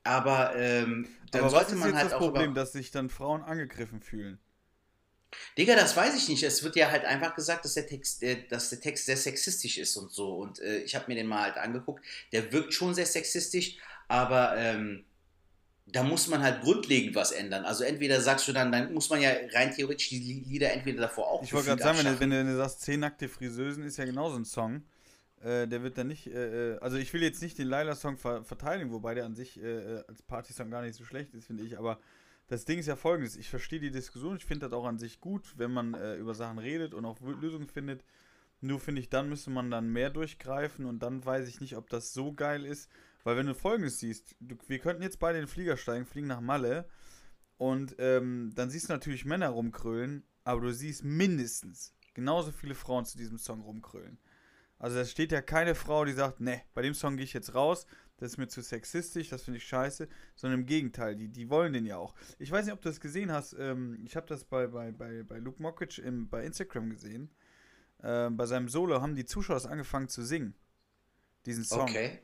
aber 0.04 0.56
ähm, 0.56 1.08
dann 1.32 1.42
Aber 1.42 1.50
sollte 1.50 1.74
ist 1.74 1.80
man 1.80 1.96
halt 1.96 2.06
das 2.06 2.14
auch 2.14 2.20
Problem, 2.20 2.52
über 2.52 2.62
dass 2.62 2.74
sich 2.74 2.92
dann 2.92 3.10
Frauen 3.10 3.42
angegriffen 3.42 4.02
fühlen? 4.02 4.40
Digga, 5.58 5.76
das 5.76 5.96
weiß 5.96 6.15
ich 6.15 6.30
nicht. 6.30 6.44
Es 6.44 6.63
wird 6.63 6.76
ja 6.76 6.91
halt 6.91 7.06
einfach 7.06 7.36
gesagt, 7.36 7.65
dass 7.65 7.74
der 7.76 7.88
Text, 7.88 8.24
äh, 8.24 8.48
dass 8.50 8.70
der 8.70 8.82
Text 8.82 9.06
sehr 9.06 9.17
sexistisch 9.17 9.78
ist 9.78 9.98
und 9.98 10.12
so. 10.12 10.36
Und 10.36 10.60
äh, 10.60 10.80
ich 10.80 10.96
habe 10.96 11.06
mir 11.08 11.15
den 11.15 11.28
mal 11.28 11.44
halt 11.44 11.58
angeguckt. 11.58 12.04
Der 12.32 12.52
wirkt 12.52 12.74
schon 12.74 12.94
sehr 12.94 13.06
sexistisch, 13.06 13.78
aber 14.08 14.56
ähm, 14.58 15.06
da 15.88 16.04
muss 16.04 16.28
man 16.28 16.41
halt 16.44 16.62
grundlegend 16.63 17.15
was 17.15 17.32
ändern. 17.32 17.65
Also 17.65 17.84
entweder 17.84 18.22
sagst 18.22 18.48
du 18.48 18.54
dann, 18.54 18.72
dann 18.72 18.94
muss 18.94 19.10
man 19.10 19.22
ja 19.22 19.32
rein 19.54 19.74
theoretisch 19.76 20.10
die 20.10 20.20
Li- 20.20 20.46
Lieder 20.48 20.72
entweder 20.74 21.02
davor 21.02 21.30
auch 21.30 21.44
Ich 21.44 21.54
wollte 21.54 21.67
gerade 21.70 21.82
sagen, 21.82 21.98
wenn 21.98 22.06
du, 22.06 22.20
wenn, 22.20 22.30
du, 22.30 22.38
wenn 22.38 22.48
du 22.48 22.56
sagst, 22.58 22.82
zehn 22.82 23.00
nackte 23.00 23.28
Friseusen 23.28 23.84
ist 23.84 23.98
ja 23.98 24.06
genauso 24.06 24.36
ein 24.38 24.46
Song. 24.46 24.84
Äh, 25.41 25.67
der 25.67 25.84
wird 25.84 25.98
dann 25.98 26.08
nicht, 26.08 26.28
äh, 26.28 26.76
äh, 26.76 26.80
also 26.80 26.98
ich 26.98 27.13
will 27.13 27.24
jetzt 27.24 27.41
nicht 27.41 27.58
den 27.58 27.67
Laila-Song 27.67 28.17
ver 28.17 28.44
verteidigen, 28.46 28.91
wobei 28.91 29.15
der 29.15 29.26
an 29.26 29.36
sich 29.36 29.62
äh, 29.62 29.98
äh, 30.00 30.04
als 30.08 30.22
Party-Song 30.24 30.72
gar 30.72 30.84
nicht 30.84 30.96
so 30.96 31.06
schlecht 31.06 31.34
ist, 31.36 31.48
finde 31.48 31.63
ich. 31.63 31.78
Aber 31.80 32.00
das 32.52 32.66
Ding 32.66 32.80
ist 32.80 32.88
ja 32.88 32.98
folgendes: 32.98 33.38
Ich 33.38 33.50
verstehe 33.50 33.80
die 33.80 33.92
Diskussion, 33.92 34.36
ich 34.36 34.46
finde 34.46 34.68
das 34.68 34.78
auch 34.78 34.86
an 34.86 35.00
sich 35.00 35.22
gut, 35.22 35.54
wenn 35.58 35.72
man 35.72 35.94
äh, 35.94 36.16
über 36.16 36.34
Sachen 36.34 36.60
redet 36.60 36.94
und 36.94 37.06
auch 37.06 37.18
Lösungen 37.22 37.70
findet. 37.70 38.04
Nur 38.60 38.82
finde 38.82 39.00
ich, 39.00 39.10
dann 39.10 39.30
müsste 39.30 39.52
man 39.52 39.72
dann 39.72 39.88
mehr 39.88 40.10
durchgreifen 40.10 40.86
und 40.86 41.00
dann 41.00 41.26
weiß 41.26 41.48
ich 41.48 41.62
nicht, 41.62 41.78
ob 41.78 41.90
das 41.90 42.14
so 42.14 42.34
geil 42.34 42.66
ist. 42.66 42.92
Weil 43.24 43.38
wenn 43.38 43.48
du 43.48 43.56
folgendes 43.56 44.00
siehst, 44.00 44.36
du, 44.42 44.58
wir 44.68 44.80
könnten 44.80 45.02
jetzt 45.02 45.20
beide 45.20 45.40
in 45.40 45.46
den 45.46 45.50
Flieger 45.50 45.78
steigen, 45.78 46.06
fliegen 46.06 46.28
nach 46.28 46.42
Malle 46.42 46.90
und 47.58 47.96
ähm, 48.00 48.52
dann 48.54 48.70
siehst 48.70 48.90
du 48.90 48.94
natürlich 48.94 49.24
Männer 49.24 49.50
rumkrölen, 49.50 50.26
aber 50.44 50.60
du 50.60 50.74
siehst 50.74 51.06
mindestens 51.06 51.96
genauso 52.14 52.52
viele 52.52 52.76
Frauen 52.76 53.06
zu 53.06 53.18
diesem 53.18 53.38
Song 53.38 53.62
rumkrölen. 53.62 54.20
Also 54.78 55.00
es 55.00 55.12
steht 55.12 55.32
ja 55.32 55.42
keine 55.42 55.74
Frau, 55.74 56.04
die 56.04 56.12
sagt, 56.12 56.42
ne, 56.42 56.64
bei 56.74 56.82
dem 56.82 56.96
Song 56.96 57.16
gehe 57.16 57.24
ich 57.24 57.34
jetzt 57.34 57.56
raus, 57.56 57.86
das 58.22 58.34
ist 58.34 58.38
mir 58.38 58.48
zu 58.48 58.62
sexistisch, 58.62 59.30
das 59.30 59.42
finde 59.42 59.58
ich 59.58 59.66
scheiße, 59.66 60.08
sondern 60.36 60.62
im 60.62 60.66
Gegenteil, 60.68 61.16
die, 61.16 61.28
die 61.28 61.50
wollen 61.50 61.74
den 61.74 61.88
ja 61.88 61.98
auch. 61.98 62.14
Ich 62.38 62.52
weiß 62.52 62.66
nicht, 62.66 62.74
ob 62.74 62.82
du 62.82 62.88
das 62.88 63.00
gesehen 63.00 63.32
hast, 63.32 63.54
ähm, 63.58 64.00
ich 64.06 64.16
habe 64.16 64.28
das 64.28 64.44
bei, 64.44 64.68
bei, 64.68 64.92
bei, 64.92 65.24
bei 65.24 65.40
Luke 65.40 65.60
Mockridge 65.60 66.04
im, 66.04 66.30
bei 66.30 66.46
Instagram 66.46 66.92
gesehen. 66.92 67.32
Ähm, 68.04 68.38
bei 68.38 68.46
seinem 68.46 68.70
Solo 68.70 69.02
haben 69.02 69.16
die 69.16 69.26
Zuschauer 69.26 69.58
es 69.58 69.66
angefangen 69.66 70.08
zu 70.08 70.24
singen, 70.24 70.54
diesen 71.48 71.64
Song. 71.64 71.90
Okay. 71.90 72.20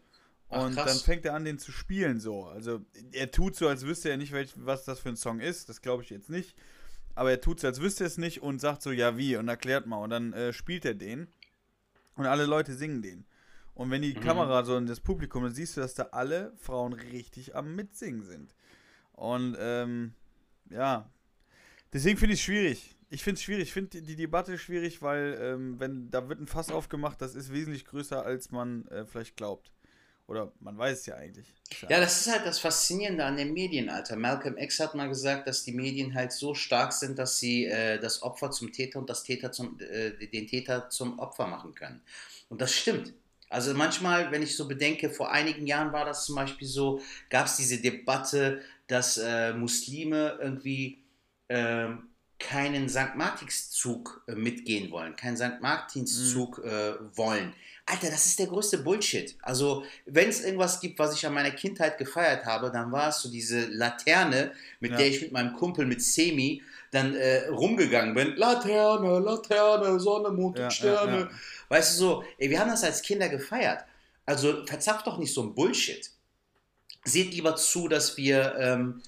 Ach, 0.49 0.65
Und 0.65 0.75
krass. 0.75 0.85
dann 0.85 0.97
fängt 0.99 1.25
er 1.25 1.33
an, 1.33 1.45
den 1.45 1.57
zu 1.57 1.71
spielen 1.71 2.19
so. 2.19 2.45
Also 2.45 2.85
er 3.11 3.31
tut 3.31 3.55
so, 3.55 3.67
als 3.67 3.83
wüsste 3.83 4.11
er 4.11 4.17
nicht, 4.17 4.33
welch, 4.33 4.53
was 4.55 4.85
das 4.85 4.99
für 4.99 5.09
ein 5.09 5.17
Song 5.17 5.39
ist. 5.39 5.67
Das 5.67 5.81
glaube 5.81 6.03
ich 6.03 6.11
jetzt 6.11 6.29
nicht. 6.29 6.55
Aber 7.15 7.31
er 7.31 7.41
tut 7.41 7.59
so, 7.59 7.65
als 7.65 7.81
wüsste 7.81 8.03
er 8.03 8.07
es 8.07 8.19
nicht 8.19 8.43
und 8.43 8.59
sagt 8.59 8.83
so, 8.83 8.91
ja 8.91 9.17
wie 9.17 9.35
und 9.35 9.47
erklärt 9.47 9.87
mal. 9.87 9.97
Und 9.97 10.11
dann 10.11 10.33
äh, 10.33 10.53
spielt 10.53 10.85
er 10.85 10.93
den. 10.93 11.27
Und 12.15 12.27
alle 12.27 12.45
Leute 12.45 12.75
singen 12.75 13.01
den. 13.01 13.25
Und 13.77 13.91
wenn 13.91 14.01
die 14.01 14.15
Mhm. 14.15 14.21
Kamera 14.21 14.63
so 14.65 14.75
in 14.75 14.87
das 14.87 14.99
Publikum, 14.99 15.43
dann 15.43 15.53
siehst 15.53 15.77
du, 15.77 15.81
dass 15.81 15.93
da 15.93 16.07
alle 16.11 16.51
Frauen 16.57 16.93
richtig 16.93 17.55
am 17.55 17.75
Mitsingen 17.75 18.23
sind. 18.23 18.55
Und 19.13 19.55
ähm, 19.59 20.13
ja, 20.71 21.07
deswegen 21.93 22.17
finde 22.17 22.33
ich 22.33 22.39
es 22.39 22.45
schwierig. 22.45 22.95
Ich 23.11 23.23
finde 23.23 23.37
es 23.37 23.43
schwierig. 23.43 23.65
Ich 23.65 23.73
finde 23.73 24.01
die 24.01 24.15
Debatte 24.15 24.57
schwierig, 24.57 25.03
weil 25.03 25.37
ähm, 25.39 25.79
wenn 25.79 26.09
da 26.09 26.27
wird 26.27 26.39
ein 26.41 26.47
Fass 26.47 26.71
aufgemacht, 26.71 27.21
das 27.21 27.35
ist 27.35 27.53
wesentlich 27.53 27.85
größer, 27.85 28.25
als 28.25 28.49
man 28.49 28.87
äh, 28.87 29.05
vielleicht 29.05 29.37
glaubt. 29.37 29.71
Oder 30.25 30.51
man 30.59 30.75
weiß 30.75 31.01
es 31.01 31.05
ja 31.05 31.15
eigentlich. 31.15 31.53
Ist 31.69 31.83
Ja, 31.83 31.99
das 31.99 32.19
ist 32.19 32.33
halt 32.33 32.47
das 32.47 32.57
Faszinierende 32.57 33.23
an 33.25 33.37
den 33.37 33.53
Medien, 33.53 33.89
Alter. 33.89 34.15
Malcolm 34.15 34.57
X 34.57 34.79
hat 34.79 34.95
mal 34.95 35.07
gesagt, 35.07 35.47
dass 35.47 35.63
die 35.63 35.71
Medien 35.71 36.15
halt 36.15 36.31
so 36.31 36.55
stark 36.55 36.93
sind, 36.93 37.19
dass 37.19 37.37
sie 37.39 37.65
äh, 37.65 37.99
das 37.99 38.23
Opfer 38.23 38.49
zum 38.49 38.71
Täter 38.71 38.97
und 38.97 39.09
das 39.09 39.23
Täter 39.23 39.51
zum, 39.51 39.79
äh, 39.79 40.11
den 40.27 40.47
Täter 40.47 40.89
zum 40.89 41.19
Opfer 41.19 41.45
machen 41.47 41.75
können. 41.75 42.01
Und 42.49 42.59
das 42.59 42.73
stimmt. 42.73 43.13
Also 43.49 43.73
manchmal, 43.73 44.31
wenn 44.31 44.41
ich 44.43 44.55
so 44.55 44.67
bedenke, 44.67 45.09
vor 45.09 45.31
einigen 45.31 45.67
Jahren 45.67 45.93
war 45.93 46.05
das 46.05 46.25
zum 46.25 46.35
Beispiel 46.35 46.67
so, 46.67 47.01
gab 47.29 47.45
es 47.45 47.55
diese 47.57 47.77
Debatte, 47.77 48.61
dass 48.87 49.17
äh, 49.17 49.53
Muslime 49.53 50.37
irgendwie 50.41 50.99
ähm, 51.49 52.09
keinen 52.39 52.87
St. 52.89 53.15
Martinszug 53.15 54.23
äh, 54.27 54.35
mitgehen 54.35 54.91
wollen, 54.91 55.15
keinen 55.15 55.37
St. 55.37 55.61
Martinszug 55.61 56.59
äh, 56.63 56.93
wollen. 57.15 57.53
Alter, 57.89 58.09
das 58.09 58.25
ist 58.25 58.37
der 58.37 58.47
größte 58.47 58.79
Bullshit. 58.79 59.37
Also, 59.41 59.85
wenn 60.05 60.27
es 60.27 60.43
irgendwas 60.43 60.81
gibt, 60.81 60.99
was 60.99 61.15
ich 61.15 61.25
an 61.25 61.33
meiner 61.33 61.51
Kindheit 61.51 61.97
gefeiert 61.97 62.45
habe, 62.45 62.69
dann 62.69 62.91
war 62.91 63.09
es 63.09 63.21
so 63.21 63.31
diese 63.31 63.65
Laterne, 63.67 64.51
mit 64.81 64.91
Ja. 64.91 64.97
der 64.97 65.07
ich 65.07 65.21
mit 65.21 65.31
meinem 65.31 65.53
Kumpel, 65.53 65.85
mit 65.85 66.03
Semi, 66.03 66.61
dann 66.91 67.15
äh, 67.15 67.47
rumgegangen 67.47 68.13
bin. 68.13 68.35
Laterne, 68.35 69.19
Laterne, 69.19 69.99
Sonne, 70.01 70.31
Mond 70.31 70.57
Ja, 70.59 70.65
und 70.65 70.73
Sterne. 70.73 71.19
ja. 71.21 71.29
Weißt 71.69 71.93
du 71.93 71.97
so, 71.97 72.23
ey, 72.37 72.49
wir 72.49 72.59
haben 72.59 72.69
das 72.69 72.83
als 72.83 73.01
Kinder 73.01 73.29
gefeiert. 73.29 73.83
Also 74.25 74.65
verzapft 74.65 75.07
doch 75.07 75.17
nicht 75.17 75.33
so 75.33 75.43
ein 75.43 75.55
Bullshit. 75.55 76.09
Seht 77.03 77.33
lieber 77.33 77.55
zu, 77.55 77.87
dass 77.87 78.17
wir, 78.17 78.55
ähm, 78.59 79.01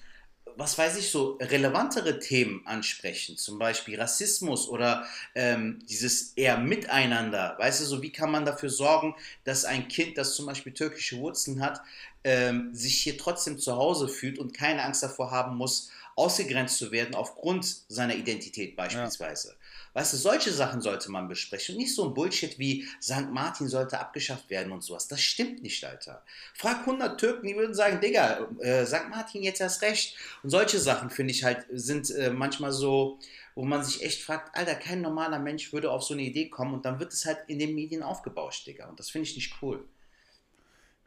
was 0.55 0.77
weiß 0.77 0.97
ich, 0.97 1.11
so 1.11 1.37
relevantere 1.41 2.19
Themen 2.19 2.65
ansprechen. 2.65 3.37
Zum 3.37 3.59
Beispiel 3.59 3.99
Rassismus 3.99 4.67
oder 4.69 5.05
ähm, 5.35 5.79
dieses 5.89 6.33
eher 6.33 6.57
Miteinander. 6.57 7.55
Weißt 7.59 7.81
du, 7.81 7.85
so 7.85 8.01
wie 8.01 8.11
kann 8.11 8.31
man 8.31 8.45
dafür 8.45 8.69
sorgen, 8.69 9.15
dass 9.43 9.65
ein 9.65 9.89
Kind, 9.89 10.17
das 10.17 10.35
zum 10.35 10.45
Beispiel 10.45 10.73
türkische 10.73 11.17
Wurzeln 11.17 11.61
hat, 11.61 11.81
ähm, 12.23 12.73
sich 12.73 13.01
hier 13.01 13.17
trotzdem 13.17 13.59
zu 13.59 13.75
Hause 13.75 14.07
fühlt 14.07 14.39
und 14.39 14.53
keine 14.53 14.83
Angst 14.83 15.03
davor 15.03 15.31
haben 15.31 15.55
muss, 15.57 15.91
ausgegrenzt 16.15 16.77
zu 16.77 16.91
werden 16.91 17.15
aufgrund 17.15 17.65
seiner 17.87 18.15
Identität 18.15 18.75
beispielsweise. 18.75 19.55
Weißt 19.93 20.13
du, 20.13 20.17
solche 20.17 20.51
Sachen 20.51 20.81
sollte 20.81 21.11
man 21.11 21.27
besprechen 21.27 21.75
und 21.75 21.81
nicht 21.81 21.95
so 21.95 22.07
ein 22.07 22.13
Bullshit 22.13 22.59
wie 22.59 22.87
St. 23.01 23.31
Martin 23.31 23.67
sollte 23.67 23.99
abgeschafft 23.99 24.49
werden 24.49 24.71
und 24.71 24.81
sowas. 24.81 25.07
Das 25.07 25.21
stimmt 25.21 25.63
nicht, 25.63 25.83
Alter. 25.83 26.23
Frag 26.53 26.81
100 26.81 27.19
Türken, 27.19 27.47
die 27.47 27.55
würden 27.55 27.73
sagen, 27.73 27.99
Digga, 27.99 28.47
äh, 28.59 28.85
St. 28.85 29.09
Martin 29.09 29.43
jetzt 29.43 29.61
erst 29.61 29.81
recht. 29.81 30.15
Und 30.43 30.51
solche 30.51 30.79
Sachen, 30.79 31.09
finde 31.09 31.31
ich 31.31 31.43
halt, 31.43 31.65
sind 31.71 32.09
äh, 32.11 32.29
manchmal 32.29 32.71
so, 32.71 33.19
wo 33.55 33.63
man 33.63 33.83
sich 33.83 34.03
echt 34.03 34.21
fragt, 34.21 34.55
Alter, 34.55 34.75
kein 34.75 35.01
normaler 35.01 35.39
Mensch 35.39 35.73
würde 35.73 35.91
auf 35.91 36.03
so 36.03 36.13
eine 36.13 36.23
Idee 36.23 36.49
kommen 36.49 36.73
und 36.73 36.85
dann 36.85 36.99
wird 36.99 37.11
es 37.11 37.25
halt 37.25 37.39
in 37.47 37.59
den 37.59 37.73
Medien 37.75 38.03
aufgebauscht, 38.03 38.67
Digga. 38.67 38.87
Und 38.87 38.99
das 38.99 39.09
finde 39.09 39.27
ich 39.27 39.35
nicht 39.35 39.55
cool. 39.61 39.83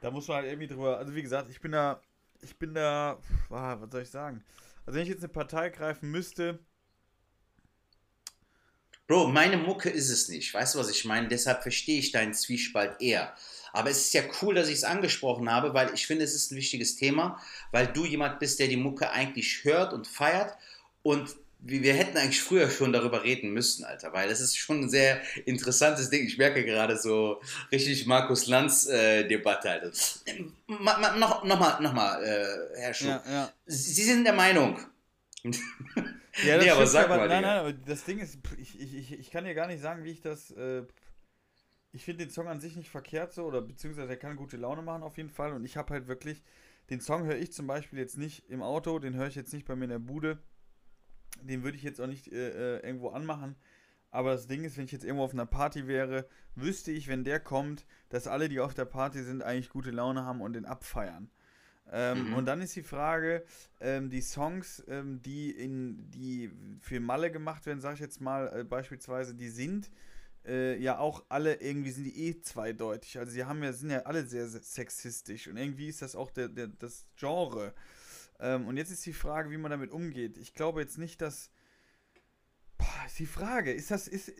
Da 0.01 0.11
muss 0.11 0.27
man 0.27 0.39
halt 0.39 0.47
irgendwie 0.47 0.67
drüber. 0.67 0.99
Also 0.99 1.15
wie 1.15 1.23
gesagt, 1.23 1.49
ich 1.49 1.61
bin 1.61 1.73
da, 1.73 2.01
ich 2.43 2.59
bin 2.59 2.75
da, 2.75 3.19
was 3.49 3.91
soll 3.91 4.03
ich 4.03 4.11
sagen? 4.11 4.45
Also 4.85 4.97
wenn 4.97 5.05
ich 5.05 5.09
jetzt 5.09 5.23
eine 5.23 5.29
Partei 5.29 5.71
greifen 5.71 6.11
müsste, 6.11 6.59
Bro, 9.13 9.29
meine 9.29 9.59
Mucke 9.59 9.91
ist 9.91 10.09
es 10.09 10.31
nicht. 10.31 10.55
Weißt 10.55 10.75
du, 10.75 10.79
was 10.79 10.89
ich 10.89 11.05
meine? 11.05 11.29
Deshalb 11.29 11.61
verstehe 11.61 11.99
ich 11.99 12.13
deinen 12.13 12.33
Zwiespalt 12.33 12.99
eher. 12.99 13.35
Aber 13.75 13.91
es 13.91 14.07
ist 14.07 14.15
ja 14.15 14.23
cool, 14.41 14.55
dass 14.55 14.69
ich 14.69 14.77
es 14.77 14.85
angesprochen 14.85 15.53
habe, 15.53 15.75
weil 15.75 15.93
ich 15.93 16.07
finde, 16.07 16.25
es 16.25 16.35
ist 16.35 16.51
ein 16.51 16.57
wichtiges 16.57 16.97
Thema, 16.97 17.39
weil 17.73 17.89
du 17.89 18.07
jemand 18.07 18.39
bist, 18.39 18.59
der 18.59 18.69
die 18.69 18.79
Mucke 18.79 19.11
eigentlich 19.11 19.65
hört 19.65 19.93
und 19.93 20.07
feiert. 20.07 20.57
Und 21.03 21.29
wir 21.59 21.93
hätten 21.93 22.17
eigentlich 22.17 22.41
früher 22.41 22.71
schon 22.71 22.95
darüber 22.95 23.23
reden 23.23 23.51
müssen, 23.53 23.85
Alter, 23.85 24.15
weil 24.15 24.31
das 24.31 24.41
ist 24.41 24.57
schon 24.57 24.85
ein 24.85 24.89
sehr 24.89 25.21
interessantes 25.45 26.09
Ding. 26.09 26.27
Ich 26.27 26.39
merke 26.39 26.65
gerade 26.65 26.97
so 26.97 27.43
richtig 27.71 28.07
Markus 28.07 28.47
Lanz-Debatte, 28.47 29.73
Alter. 29.73 29.93
Ma, 30.69 30.97
ma, 30.97 31.17
noch, 31.19 31.45
noch 31.45 31.61
mal, 31.61 31.83
noch 31.83 31.93
mal 31.93 32.25
äh, 32.25 32.81
Herr 32.81 32.95
Schuh. 32.95 33.09
ja, 33.09 33.23
ja. 33.29 33.53
Sie 33.67 34.05
sind 34.05 34.25
der 34.25 34.33
Meinung. 34.33 34.81
Ja, 36.45 36.57
das 36.57 36.65
Nee, 36.65 36.71
aber 36.71 36.87
sag 36.87 37.05
aber, 37.07 37.17
mal, 37.19 37.29
nein, 37.29 37.43
nein, 37.43 37.59
aber 37.59 37.73
das 37.73 38.05
Ding 38.05 38.19
ist, 38.19 38.39
ich, 38.59 38.81
ich, 38.81 39.13
ich 39.13 39.31
kann 39.31 39.45
dir 39.45 39.55
gar 39.55 39.67
nicht 39.67 39.83
sagen, 39.83 40.05
wie 40.05 40.11
ich 40.11 40.21
das. 40.21 40.51
Äh, 40.53 40.85
ich 41.95 42.05
finde 42.05 42.25
den 42.25 42.31
Song 42.31 42.49
an 42.49 42.61
sich 42.61 42.75
nicht 42.77 42.89
verkehrt 42.89 43.35
so, 43.35 43.45
oder 43.45 43.61
beziehungsweise 43.61 44.09
er 44.09 44.17
kann 44.17 44.37
gute 44.37 44.57
Laune 44.57 44.81
machen 44.81 45.03
auf 45.03 45.19
jeden 45.19 45.29
Fall. 45.29 45.53
Und 45.53 45.65
ich 45.67 45.77
habe 45.77 45.93
halt 45.93 46.09
wirklich 46.09 46.43
den 46.91 47.01
Song 47.01 47.25
höre 47.25 47.37
ich 47.37 47.53
zum 47.53 47.67
Beispiel 47.67 47.99
jetzt 47.99 48.19
nicht 48.19 48.49
im 48.51 48.63
Auto, 48.63 48.99
den 48.99 49.15
höre 49.15 49.29
ich 49.29 49.35
jetzt 49.35 49.53
nicht 49.53 49.67
bei 49.67 49.77
mir 49.77 49.85
in 49.85 49.91
der 49.91 49.99
Bude. 49.99 50.39
Den 51.41 51.63
würde 51.63 51.77
ich 51.77 51.83
jetzt 51.83 52.01
auch 52.01 52.07
nicht 52.07 52.31
äh, 52.31 52.77
äh, 52.77 52.87
irgendwo 52.87 53.11
anmachen. 53.11 53.57
Aber 54.11 54.33
das 54.33 54.47
Ding 54.47 54.65
ist, 54.65 54.77
wenn 54.77 54.85
ich 54.85 54.93
jetzt 54.93 55.05
irgendwo 55.05 55.25
auf 55.25 55.33
einer 55.33 55.47
Party 55.47 55.87
wäre, 55.87 56.29
wüsste 56.55 56.93
ich, 56.93 57.09
wenn 57.09 57.25
der 57.25 57.41
kommt, 57.41 57.87
dass 58.11 58.27
alle, 58.27 58.51
die 58.51 58.61
auf 58.61 58.75
der 58.75 58.85
Party 58.85 59.23
sind, 59.23 59.43
eigentlich 59.43 59.71
gute 59.71 59.91
Laune 59.91 60.25
haben 60.25 60.43
und 60.43 60.53
den 60.53 60.67
abfeiern. 60.67 61.31
Ähm, 61.91 62.29
mhm. 62.29 62.35
Und 62.35 62.47
dann 62.47 62.63
ist 62.63 62.77
die 62.77 62.83
Frage, 62.83 63.45
ähm, 63.81 64.09
die 64.09 64.21
Songs, 64.21 64.83
ähm, 64.89 65.21
die 65.23 65.51
in 65.51 66.11
die 66.11 66.51
für 66.81 67.01
Malle 67.01 67.31
gemacht 67.31 67.67
werden, 67.67 67.81
sage 67.81 67.95
ich 67.95 68.01
jetzt 68.01 68.21
mal 68.21 68.61
äh, 68.61 68.65
beispielsweise, 68.65 69.35
die 69.35 69.49
sind 69.49 69.91
äh, 70.47 70.77
ja 70.79 70.99
auch 70.99 71.25
alle 71.29 71.55
irgendwie 71.61 71.91
sind 71.91 72.05
die 72.05 72.29
eh 72.29 72.41
zweideutig. 72.41 73.19
Also 73.19 73.33
sie 73.33 73.45
haben 73.45 73.63
ja 73.63 73.73
sind 73.73 73.91
ja 73.91 74.01
alle 74.01 74.27
sehr, 74.27 74.49
sehr 74.49 74.63
sexistisch 74.63 75.49
und 75.49 75.57
irgendwie 75.57 75.89
ist 75.89 76.03
das 76.03 76.17
auch 76.17 76.31
der, 76.31 76.49
der 76.49 76.69
das 76.69 77.07
Genre. 77.17 77.75
Ähm, 78.41 78.67
und 78.67 78.77
jetzt 78.77 78.91
ist 78.91 79.05
die 79.07 79.13
Frage, 79.13 79.51
wie 79.51 79.57
man 79.57 79.71
damit 79.71 79.91
umgeht. 79.91 80.39
Ich 80.39 80.55
glaube 80.55 80.81
jetzt 80.81 80.99
nicht, 80.99 81.21
dass 81.21 81.51
boah, 82.79 83.07
ist 83.07 83.19
die 83.19 83.27
Frage, 83.27 83.73
ist 83.73 83.91
das 83.91 84.09
ist 84.09 84.33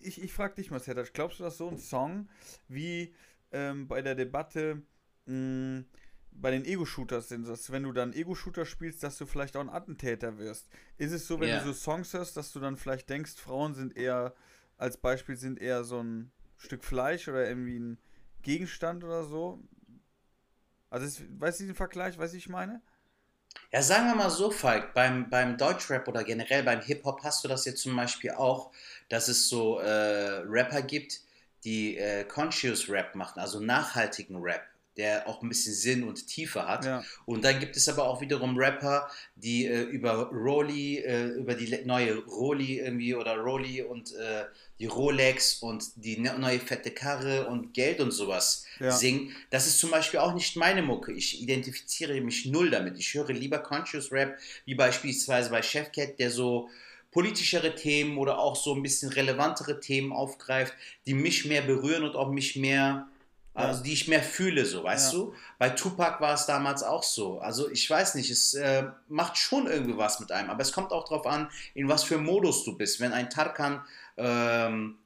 ich 0.00 0.22
ich 0.22 0.32
frage 0.32 0.54
dich 0.54 0.70
mal, 0.70 0.80
Sertac, 0.80 1.12
glaubst 1.12 1.40
du, 1.40 1.44
dass 1.44 1.58
so 1.58 1.68
ein 1.68 1.78
Song 1.78 2.28
wie 2.68 3.14
ähm, 3.52 3.88
bei 3.88 4.02
der 4.02 4.14
Debatte 4.14 4.82
mh, 5.26 5.32
hm, 5.34 5.84
bei 6.32 6.50
den 6.50 6.64
Ego-Shooters 6.64 7.28
sind, 7.28 7.46
dass 7.46 7.70
wenn 7.70 7.82
du 7.82 7.92
dann 7.92 8.12
Ego-Shooter 8.12 8.64
spielst, 8.64 9.02
dass 9.02 9.18
du 9.18 9.26
vielleicht 9.26 9.56
auch 9.56 9.60
ein 9.60 9.70
Attentäter 9.70 10.38
wirst. 10.38 10.68
Ist 10.96 11.12
es 11.12 11.26
so, 11.26 11.40
wenn 11.40 11.48
yeah. 11.48 11.60
du 11.60 11.66
so 11.66 11.72
Songs 11.72 12.12
hörst, 12.14 12.36
dass 12.36 12.52
du 12.52 12.60
dann 12.60 12.76
vielleicht 12.76 13.10
denkst, 13.10 13.32
Frauen 13.36 13.74
sind 13.74 13.96
eher, 13.96 14.34
als 14.78 14.96
Beispiel, 14.96 15.36
sind 15.36 15.60
eher 15.60 15.84
so 15.84 16.02
ein 16.02 16.32
Stück 16.56 16.84
Fleisch 16.84 17.28
oder 17.28 17.46
irgendwie 17.46 17.78
ein 17.78 17.98
Gegenstand 18.42 19.04
oder 19.04 19.24
so? 19.24 19.62
Also, 20.88 21.06
ist, 21.06 21.22
weißt 21.40 21.60
du 21.60 21.66
den 21.66 21.74
Vergleich, 21.74 22.18
was 22.18 22.34
ich 22.34 22.48
meine? 22.48 22.80
Ja, 23.72 23.82
sagen 23.82 24.06
wir 24.06 24.14
mal 24.14 24.30
so, 24.30 24.50
Falk, 24.50 24.94
beim, 24.94 25.28
beim 25.28 25.56
Deutschrap 25.56 26.08
oder 26.08 26.24
generell 26.24 26.62
beim 26.62 26.80
Hip-Hop 26.80 27.22
hast 27.22 27.44
du 27.44 27.48
das 27.48 27.64
jetzt 27.64 27.82
zum 27.82 27.94
Beispiel 27.96 28.30
auch, 28.32 28.72
dass 29.08 29.28
es 29.28 29.48
so 29.48 29.78
äh, 29.78 30.42
Rapper 30.46 30.82
gibt, 30.82 31.20
die 31.64 31.96
äh, 31.98 32.24
Conscious 32.24 32.88
Rap 32.88 33.14
machen, 33.14 33.38
also 33.38 33.60
nachhaltigen 33.60 34.36
Rap 34.40 34.69
der 35.00 35.26
auch 35.26 35.40
ein 35.42 35.48
bisschen 35.48 35.72
Sinn 35.72 36.04
und 36.04 36.26
Tiefe 36.26 36.68
hat. 36.68 36.84
Ja. 36.84 37.02
Und 37.24 37.42
dann 37.42 37.58
gibt 37.58 37.74
es 37.74 37.88
aber 37.88 38.06
auch 38.06 38.20
wiederum 38.20 38.58
Rapper, 38.58 39.10
die 39.34 39.64
äh, 39.64 39.80
über 39.80 40.30
Rolli, 40.30 40.98
äh, 40.98 41.28
über 41.28 41.54
die 41.54 41.74
neue 41.86 42.18
Rolli 42.18 42.80
irgendwie 42.80 43.14
oder 43.14 43.38
Rolli 43.38 43.80
und 43.80 44.14
äh, 44.14 44.44
die 44.78 44.84
Rolex 44.84 45.62
und 45.62 45.84
die 45.96 46.18
ne 46.18 46.38
neue 46.38 46.60
fette 46.60 46.90
Karre 46.90 47.46
und 47.46 47.72
Geld 47.72 48.00
und 48.00 48.10
sowas 48.10 48.66
ja. 48.78 48.90
singen. 48.90 49.34
Das 49.48 49.66
ist 49.66 49.78
zum 49.78 49.90
Beispiel 49.90 50.20
auch 50.20 50.34
nicht 50.34 50.54
meine 50.56 50.82
Mucke. 50.82 51.12
Ich 51.12 51.40
identifiziere 51.40 52.20
mich 52.20 52.44
null 52.44 52.70
damit. 52.70 52.98
Ich 52.98 53.14
höre 53.14 53.32
lieber 53.32 53.58
Conscious 53.58 54.12
Rap, 54.12 54.38
wie 54.66 54.74
beispielsweise 54.74 55.48
bei 55.48 55.62
Chefcat, 55.62 56.18
der 56.18 56.30
so 56.30 56.68
politischere 57.10 57.74
Themen 57.74 58.18
oder 58.18 58.38
auch 58.38 58.54
so 58.54 58.74
ein 58.74 58.82
bisschen 58.82 59.10
relevantere 59.10 59.80
Themen 59.80 60.12
aufgreift, 60.12 60.74
die 61.06 61.14
mich 61.14 61.46
mehr 61.46 61.62
berühren 61.62 62.04
und 62.04 62.16
auch 62.16 62.30
mich 62.30 62.56
mehr 62.56 63.08
also 63.54 63.82
die 63.82 63.92
ich 63.92 64.08
mehr 64.08 64.22
fühle, 64.22 64.64
so, 64.64 64.84
weißt 64.84 65.12
ja. 65.12 65.18
du? 65.18 65.34
Bei 65.58 65.70
Tupac 65.70 66.20
war 66.20 66.34
es 66.34 66.46
damals 66.46 66.82
auch 66.82 67.02
so. 67.02 67.40
Also 67.40 67.68
ich 67.70 67.88
weiß 67.88 68.14
nicht, 68.14 68.30
es 68.30 68.54
äh, 68.54 68.84
macht 69.08 69.36
schon 69.36 69.66
irgendwie 69.66 69.96
was 69.96 70.20
mit 70.20 70.30
einem, 70.30 70.50
aber 70.50 70.62
es 70.62 70.72
kommt 70.72 70.92
auch 70.92 71.04
darauf 71.04 71.26
an, 71.26 71.50
in 71.74 71.88
was 71.88 72.04
für 72.04 72.18
Modus 72.18 72.64
du 72.64 72.76
bist. 72.76 73.00
Wenn 73.00 73.12
ein 73.12 73.28
Tarkan 73.28 73.82
ähm, 74.16 74.98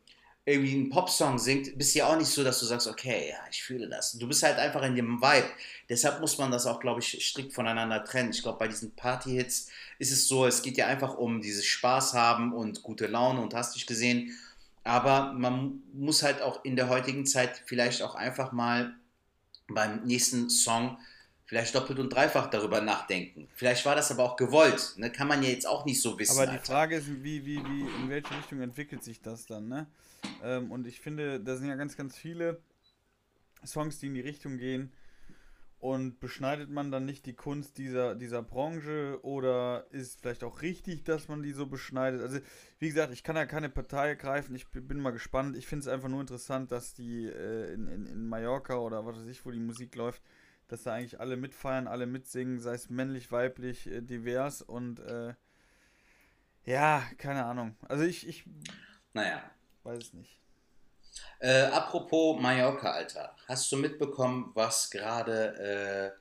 irgendwie 0.44 0.74
einen 0.74 0.90
Popsong 0.90 1.38
singt, 1.38 1.76
bist 1.78 1.94
du 1.94 2.00
ja 2.00 2.06
auch 2.06 2.18
nicht 2.18 2.28
so, 2.28 2.44
dass 2.44 2.60
du 2.60 2.66
sagst, 2.66 2.86
okay, 2.86 3.30
ja, 3.30 3.38
ich 3.50 3.62
fühle 3.62 3.88
das. 3.88 4.12
Du 4.12 4.28
bist 4.28 4.42
halt 4.42 4.58
einfach 4.58 4.82
in 4.82 4.94
dem 4.94 5.22
Vibe. 5.22 5.48
Deshalb 5.88 6.20
muss 6.20 6.36
man 6.36 6.50
das 6.50 6.66
auch, 6.66 6.80
glaube 6.80 7.00
ich, 7.00 7.26
strikt 7.26 7.54
voneinander 7.54 8.04
trennen. 8.04 8.30
Ich 8.30 8.42
glaube, 8.42 8.58
bei 8.58 8.68
diesen 8.68 8.94
Party-Hits 8.94 9.68
ist 9.98 10.12
es 10.12 10.28
so, 10.28 10.46
es 10.46 10.60
geht 10.60 10.76
ja 10.76 10.86
einfach 10.86 11.14
um 11.14 11.40
dieses 11.40 11.64
Spaß 11.64 12.12
haben 12.12 12.52
und 12.52 12.82
gute 12.82 13.06
Laune 13.06 13.40
und 13.40 13.54
hast 13.54 13.74
dich 13.74 13.86
gesehen. 13.86 14.36
Aber 14.84 15.32
man 15.32 15.82
muss 15.92 16.22
halt 16.22 16.42
auch 16.42 16.64
in 16.64 16.76
der 16.76 16.88
heutigen 16.88 17.26
Zeit 17.26 17.62
vielleicht 17.64 18.02
auch 18.02 18.14
einfach 18.14 18.52
mal 18.52 18.94
beim 19.66 20.04
nächsten 20.04 20.50
Song 20.50 20.98
vielleicht 21.46 21.74
doppelt 21.74 21.98
und 21.98 22.10
dreifach 22.10 22.48
darüber 22.48 22.80
nachdenken. 22.80 23.48
Vielleicht 23.54 23.84
war 23.86 23.94
das 23.94 24.10
aber 24.10 24.22
auch 24.24 24.36
gewollt. 24.36 24.94
Ne? 24.96 25.10
Kann 25.10 25.28
man 25.28 25.42
ja 25.42 25.50
jetzt 25.50 25.66
auch 25.66 25.84
nicht 25.84 26.00
so 26.00 26.18
wissen. 26.18 26.36
Aber 26.36 26.46
die 26.46 26.52
Alter. 26.52 26.64
Frage 26.64 26.96
ist, 26.96 27.06
wie, 27.08 27.44
wie, 27.44 27.64
wie, 27.64 27.80
in 27.82 28.08
welche 28.08 28.36
Richtung 28.36 28.60
entwickelt 28.60 29.02
sich 29.02 29.20
das 29.20 29.46
dann? 29.46 29.68
Ne? 29.68 29.86
Ähm, 30.42 30.70
und 30.70 30.86
ich 30.86 31.00
finde, 31.00 31.40
da 31.40 31.56
sind 31.56 31.68
ja 31.68 31.76
ganz, 31.76 31.96
ganz 31.96 32.16
viele 32.16 32.60
Songs, 33.64 33.98
die 33.98 34.06
in 34.06 34.14
die 34.14 34.20
Richtung 34.20 34.58
gehen, 34.58 34.92
und 35.84 36.18
beschneidet 36.18 36.70
man 36.70 36.90
dann 36.90 37.04
nicht 37.04 37.26
die 37.26 37.34
Kunst 37.34 37.76
dieser, 37.76 38.14
dieser 38.14 38.42
Branche 38.42 39.18
oder 39.22 39.86
ist 39.90 40.18
vielleicht 40.18 40.42
auch 40.42 40.62
richtig, 40.62 41.04
dass 41.04 41.28
man 41.28 41.42
die 41.42 41.52
so 41.52 41.66
beschneidet? 41.66 42.22
Also, 42.22 42.38
wie 42.78 42.88
gesagt, 42.88 43.12
ich 43.12 43.22
kann 43.22 43.36
ja 43.36 43.44
keine 43.44 43.68
Partei 43.68 44.08
ergreifen, 44.08 44.54
ich 44.54 44.66
bin 44.70 44.98
mal 44.98 45.10
gespannt. 45.10 45.58
Ich 45.58 45.66
finde 45.66 45.82
es 45.82 45.88
einfach 45.88 46.08
nur 46.08 46.22
interessant, 46.22 46.72
dass 46.72 46.94
die 46.94 47.26
äh, 47.26 47.74
in, 47.74 47.86
in, 47.88 48.06
in 48.06 48.26
Mallorca 48.26 48.78
oder 48.78 49.04
was 49.04 49.18
weiß 49.18 49.26
ich, 49.26 49.44
wo 49.44 49.50
die 49.50 49.60
Musik 49.60 49.94
läuft, 49.94 50.22
dass 50.68 50.84
da 50.84 50.94
eigentlich 50.94 51.20
alle 51.20 51.36
mitfeiern, 51.36 51.86
alle 51.86 52.06
mitsingen, 52.06 52.60
sei 52.60 52.72
es 52.72 52.88
männlich, 52.88 53.30
weiblich, 53.30 53.86
äh, 53.86 54.00
divers 54.00 54.62
und 54.62 55.00
äh, 55.00 55.34
ja, 56.64 57.02
keine 57.18 57.44
Ahnung. 57.44 57.76
Also 57.82 58.04
ich, 58.04 58.26
ich 58.26 58.46
naja. 59.12 59.42
weiß 59.82 59.98
es 59.98 60.14
nicht. 60.14 60.40
Äh, 61.38 61.64
apropos 61.64 62.40
Mallorca, 62.40 62.90
Alter. 62.90 63.36
Hast 63.48 63.70
du 63.70 63.76
mitbekommen, 63.76 64.50
was 64.54 64.90
gerade 64.90 66.14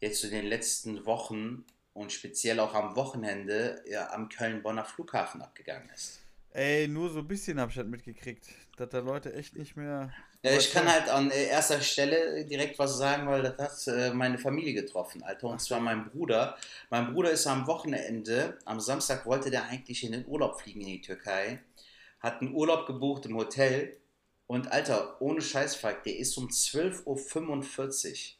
äh, 0.00 0.04
jetzt 0.04 0.24
in 0.24 0.30
den 0.30 0.46
letzten 0.46 1.06
Wochen 1.06 1.64
und 1.94 2.12
speziell 2.12 2.60
auch 2.60 2.74
am 2.74 2.94
Wochenende 2.94 3.82
ja, 3.88 4.10
am 4.12 4.28
Köln-Bonner 4.28 4.84
Flughafen 4.84 5.40
abgegangen 5.40 5.88
ist? 5.94 6.20
Ey, 6.52 6.88
nur 6.88 7.10
so 7.10 7.18
ein 7.18 7.28
bisschen 7.28 7.60
habe 7.60 7.70
ich 7.70 7.76
halt 7.76 7.88
mitgekriegt, 7.88 8.46
dass 8.76 8.88
da 8.88 9.00
Leute 9.00 9.34
echt 9.34 9.56
nicht 9.56 9.76
mehr. 9.76 10.10
Ja, 10.42 10.52
ich 10.52 10.72
kann 10.72 10.90
halt 10.90 11.08
an 11.08 11.30
erster 11.30 11.80
Stelle 11.80 12.44
direkt 12.44 12.78
was 12.78 12.96
sagen, 12.96 13.26
weil 13.26 13.42
das 13.42 13.58
hat 13.58 13.94
äh, 13.94 14.14
meine 14.14 14.38
Familie 14.38 14.72
getroffen, 14.72 15.22
Alter. 15.22 15.48
Und 15.48 15.60
zwar 15.60 15.80
mein 15.80 16.08
Bruder. 16.08 16.56
Mein 16.88 17.12
Bruder 17.12 17.30
ist 17.30 17.46
am 17.46 17.66
Wochenende, 17.66 18.58
am 18.64 18.80
Samstag 18.80 19.26
wollte 19.26 19.50
der 19.50 19.64
eigentlich 19.64 20.04
in 20.04 20.12
den 20.12 20.26
Urlaub 20.26 20.60
fliegen 20.60 20.80
in 20.80 20.86
die 20.86 21.00
Türkei, 21.00 21.60
hat 22.20 22.40
einen 22.40 22.54
Urlaub 22.54 22.86
gebucht 22.86 23.26
im 23.26 23.36
Hotel 23.36 23.96
und 24.46 24.70
Alter, 24.70 25.20
ohne 25.20 25.40
Scheißfakt, 25.40 26.06
der 26.06 26.16
ist 26.16 26.36
um 26.36 26.48
12.45 26.48 28.12
Uhr. 28.12 28.36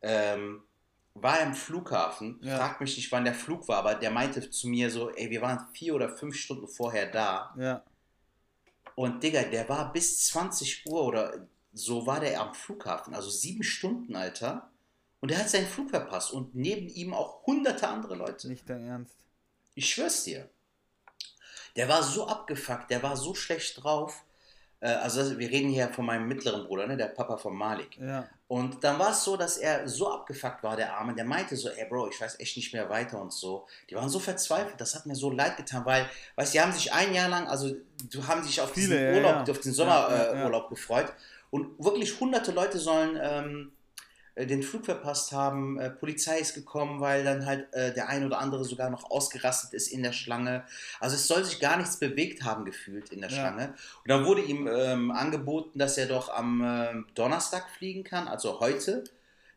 Ähm, 0.00 0.62
war 1.14 1.40
er 1.40 1.46
im 1.46 1.54
Flughafen, 1.54 2.38
ja. 2.42 2.56
fragt 2.56 2.80
mich 2.80 2.96
nicht, 2.96 3.10
wann 3.10 3.24
der 3.24 3.34
Flug 3.34 3.66
war, 3.68 3.78
aber 3.78 3.94
der 3.96 4.10
meinte 4.10 4.48
zu 4.50 4.68
mir 4.68 4.90
so, 4.90 5.10
ey, 5.10 5.30
wir 5.30 5.42
waren 5.42 5.66
vier 5.74 5.94
oder 5.94 6.16
fünf 6.16 6.36
Stunden 6.36 6.68
vorher 6.68 7.10
da. 7.10 7.54
Ja. 7.58 7.82
Und 8.94 9.22
Digga, 9.22 9.42
der 9.42 9.68
war 9.68 9.92
bis 9.92 10.26
20 10.26 10.86
Uhr 10.86 11.04
oder 11.04 11.46
so 11.72 12.06
war 12.06 12.20
der 12.20 12.40
am 12.40 12.54
Flughafen, 12.54 13.14
also 13.14 13.30
sieben 13.30 13.62
Stunden, 13.62 14.16
Alter. 14.16 14.70
Und 15.20 15.32
er 15.32 15.38
hat 15.38 15.50
seinen 15.50 15.66
Flug 15.66 15.90
verpasst 15.90 16.32
und 16.32 16.54
neben 16.54 16.88
ihm 16.88 17.12
auch 17.12 17.44
hunderte 17.46 17.88
andere 17.88 18.14
Leute. 18.14 18.48
Nicht 18.48 18.68
dein 18.68 18.84
Ernst. 18.86 19.16
Ich 19.74 19.90
schwör's 19.90 20.24
dir. 20.24 20.48
Der 21.76 21.88
war 21.88 22.02
so 22.02 22.26
abgefuckt, 22.26 22.90
der 22.90 23.02
war 23.02 23.16
so 23.16 23.34
schlecht 23.34 23.82
drauf. 23.82 24.24
Äh, 24.80 24.88
also 24.88 25.38
wir 25.38 25.50
reden 25.50 25.70
hier 25.70 25.88
von 25.88 26.06
meinem 26.06 26.28
mittleren 26.28 26.66
Bruder, 26.66 26.86
ne, 26.86 26.96
der 26.96 27.06
Papa 27.06 27.36
von 27.36 27.56
Malik. 27.56 27.98
Ja. 27.98 28.28
Und 28.46 28.82
dann 28.82 28.98
war 28.98 29.10
es 29.10 29.24
so, 29.24 29.36
dass 29.36 29.58
er 29.58 29.86
so 29.86 30.10
abgefuckt 30.10 30.62
war, 30.62 30.76
der 30.76 30.96
Arme, 30.96 31.14
der 31.14 31.24
meinte 31.24 31.54
so, 31.56 31.68
ey 31.68 31.86
Bro, 31.88 32.08
ich 32.08 32.20
weiß 32.20 32.40
echt 32.40 32.56
nicht 32.56 32.72
mehr 32.72 32.88
weiter 32.88 33.20
und 33.20 33.32
so. 33.32 33.66
Die 33.90 33.94
waren 33.94 34.08
so 34.08 34.18
verzweifelt, 34.18 34.80
das 34.80 34.94
hat 34.94 35.04
mir 35.06 35.14
so 35.14 35.30
leid 35.30 35.56
getan, 35.56 35.84
weil, 35.84 36.08
weißt 36.36 36.54
du, 36.54 36.58
die 36.58 36.62
haben 36.62 36.72
sich 36.72 36.92
ein 36.92 37.12
Jahr 37.12 37.28
lang, 37.28 37.46
also 37.46 37.74
du 38.10 38.26
haben 38.26 38.42
sich 38.42 38.60
auf 38.60 38.72
Viele, 38.72 38.98
diesen 38.98 39.14
Urlaub, 39.14 39.46
ja. 39.46 39.52
auf 39.52 39.60
den 39.60 39.72
Sommerurlaub 39.72 40.66
äh, 40.66 40.68
gefreut. 40.70 41.12
Und 41.50 41.82
wirklich 41.82 42.20
hunderte 42.20 42.52
Leute 42.52 42.78
sollen 42.78 43.18
ähm, 43.20 43.72
äh, 43.72 43.77
den 44.46 44.62
Flug 44.62 44.84
verpasst 44.84 45.32
haben. 45.32 45.78
Äh, 45.78 45.90
Polizei 45.90 46.38
ist 46.38 46.54
gekommen, 46.54 47.00
weil 47.00 47.24
dann 47.24 47.46
halt 47.46 47.72
äh, 47.72 47.92
der 47.92 48.08
ein 48.08 48.24
oder 48.24 48.38
andere 48.38 48.64
sogar 48.64 48.90
noch 48.90 49.10
ausgerastet 49.10 49.72
ist 49.72 49.88
in 49.88 50.02
der 50.02 50.12
Schlange. 50.12 50.64
Also 51.00 51.16
es 51.16 51.26
soll 51.26 51.44
sich 51.44 51.60
gar 51.60 51.76
nichts 51.76 51.98
bewegt 51.98 52.44
haben 52.44 52.64
gefühlt 52.64 53.10
in 53.10 53.20
der 53.20 53.30
ja. 53.30 53.36
Schlange. 53.36 53.68
Und 53.68 54.08
dann 54.08 54.24
wurde 54.24 54.42
ihm 54.42 54.68
ähm, 54.68 55.10
angeboten, 55.10 55.78
dass 55.78 55.98
er 55.98 56.06
doch 56.06 56.28
am 56.28 56.62
äh, 56.62 57.12
Donnerstag 57.14 57.70
fliegen 57.70 58.04
kann, 58.04 58.28
also 58.28 58.60
heute. 58.60 59.04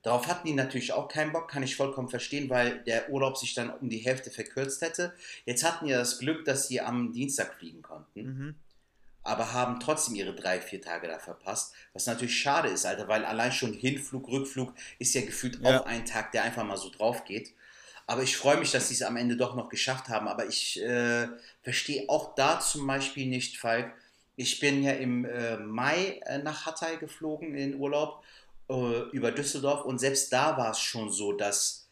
Darauf 0.03 0.27
hatten 0.27 0.47
die 0.47 0.53
natürlich 0.53 0.93
auch 0.93 1.07
keinen 1.07 1.31
Bock, 1.31 1.47
kann 1.47 1.61
ich 1.61 1.75
vollkommen 1.75 2.09
verstehen, 2.09 2.49
weil 2.49 2.79
der 2.85 3.11
Urlaub 3.11 3.37
sich 3.37 3.53
dann 3.53 3.69
um 3.69 3.87
die 3.87 3.99
Hälfte 3.99 4.31
verkürzt 4.31 4.81
hätte. 4.81 5.13
Jetzt 5.45 5.63
hatten 5.63 5.85
die 5.85 5.91
das 5.91 6.17
Glück, 6.17 6.43
dass 6.45 6.67
sie 6.67 6.81
am 6.81 7.13
Dienstag 7.13 7.53
fliegen 7.53 7.83
konnten. 7.83 8.23
Mhm 8.23 8.55
aber 9.23 9.53
haben 9.53 9.79
trotzdem 9.79 10.15
ihre 10.15 10.33
drei, 10.33 10.59
vier 10.61 10.81
Tage 10.81 11.07
da 11.07 11.19
verpasst. 11.19 11.73
Was 11.93 12.07
natürlich 12.07 12.39
schade 12.39 12.69
ist, 12.69 12.85
Alter, 12.85 13.07
weil 13.07 13.25
allein 13.25 13.51
schon 13.51 13.73
Hinflug, 13.73 14.27
Rückflug 14.27 14.73
ist 14.99 15.13
ja 15.13 15.21
gefühlt 15.21 15.59
ja. 15.61 15.79
auch 15.79 15.85
ein 15.85 16.05
Tag, 16.05 16.31
der 16.31 16.43
einfach 16.43 16.63
mal 16.63 16.77
so 16.77 16.89
drauf 16.89 17.23
geht. 17.25 17.53
Aber 18.07 18.23
ich 18.23 18.35
freue 18.35 18.57
mich, 18.57 18.71
dass 18.71 18.87
sie 18.87 18.95
es 18.95 19.03
am 19.03 19.17
Ende 19.17 19.37
doch 19.37 19.55
noch 19.55 19.69
geschafft 19.69 20.09
haben. 20.09 20.27
Aber 20.27 20.47
ich 20.47 20.81
äh, 20.81 21.27
verstehe 21.61 22.09
auch 22.09 22.35
da 22.35 22.59
zum 22.59 22.85
Beispiel 22.87 23.27
nicht, 23.27 23.57
Falk. 23.57 23.93
Ich 24.35 24.59
bin 24.59 24.83
ja 24.83 24.93
im 24.93 25.25
äh, 25.25 25.57
Mai 25.57 26.19
äh, 26.25 26.39
nach 26.39 26.65
Hatay 26.65 26.97
geflogen 26.97 27.55
in 27.55 27.75
Urlaub. 27.75 28.23
äh, 28.69 29.01
über 29.11 29.31
Düsseldorf 29.31 29.85
und 29.85 29.99
selbst 29.99 30.31
da 30.31 30.57
war 30.57 30.71
es 30.71 30.79
schon 30.79 31.11
so, 31.11 31.33
dass 31.33 31.87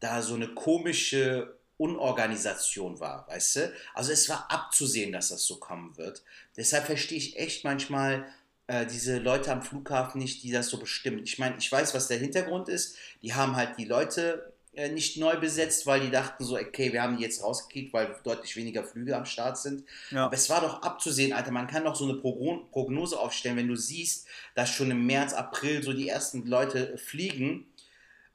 da 0.00 0.22
so 0.22 0.34
eine 0.34 0.48
komische 0.48 1.56
Unorganisation 1.80 3.00
war, 3.00 3.26
weißt 3.28 3.56
du? 3.56 3.72
Also 3.94 4.12
es 4.12 4.28
war 4.28 4.50
abzusehen, 4.50 5.12
dass 5.12 5.30
das 5.30 5.44
so 5.44 5.56
kommen 5.56 5.96
wird. 5.96 6.22
Deshalb 6.56 6.86
verstehe 6.86 7.18
ich 7.18 7.38
echt 7.38 7.64
manchmal 7.64 8.26
äh, 8.66 8.86
diese 8.86 9.18
Leute 9.18 9.50
am 9.50 9.62
Flughafen 9.62 10.20
nicht, 10.20 10.42
die 10.42 10.52
das 10.52 10.68
so 10.68 10.78
bestimmen. 10.78 11.22
Ich 11.24 11.38
meine, 11.38 11.56
ich 11.58 11.70
weiß, 11.72 11.94
was 11.94 12.08
der 12.08 12.18
Hintergrund 12.18 12.68
ist. 12.68 12.96
Die 13.22 13.34
haben 13.34 13.56
halt 13.56 13.78
die 13.78 13.86
Leute 13.86 14.52
äh, 14.74 14.88
nicht 14.88 15.16
neu 15.16 15.36
besetzt, 15.36 15.86
weil 15.86 16.00
die 16.00 16.10
dachten 16.10 16.44
so, 16.44 16.56
okay, 16.56 16.92
wir 16.92 17.02
haben 17.02 17.16
die 17.16 17.22
jetzt 17.24 17.42
rausgekriegt, 17.42 17.92
weil 17.92 18.14
deutlich 18.22 18.54
weniger 18.56 18.84
Flüge 18.84 19.16
am 19.16 19.24
Start 19.24 19.58
sind. 19.58 19.84
Ja. 20.10 20.26
Aber 20.26 20.34
es 20.34 20.50
war 20.50 20.60
doch 20.60 20.82
abzusehen, 20.82 21.32
Alter, 21.32 21.50
man 21.50 21.66
kann 21.66 21.84
doch 21.84 21.96
so 21.96 22.04
eine 22.04 22.18
Progno- 22.20 22.70
Prognose 22.70 23.18
aufstellen, 23.18 23.56
wenn 23.56 23.68
du 23.68 23.76
siehst, 23.76 24.26
dass 24.54 24.70
schon 24.70 24.90
im 24.90 25.06
März, 25.06 25.32
April 25.32 25.82
so 25.82 25.92
die 25.92 26.08
ersten 26.08 26.46
Leute 26.46 26.98
fliegen, 26.98 27.66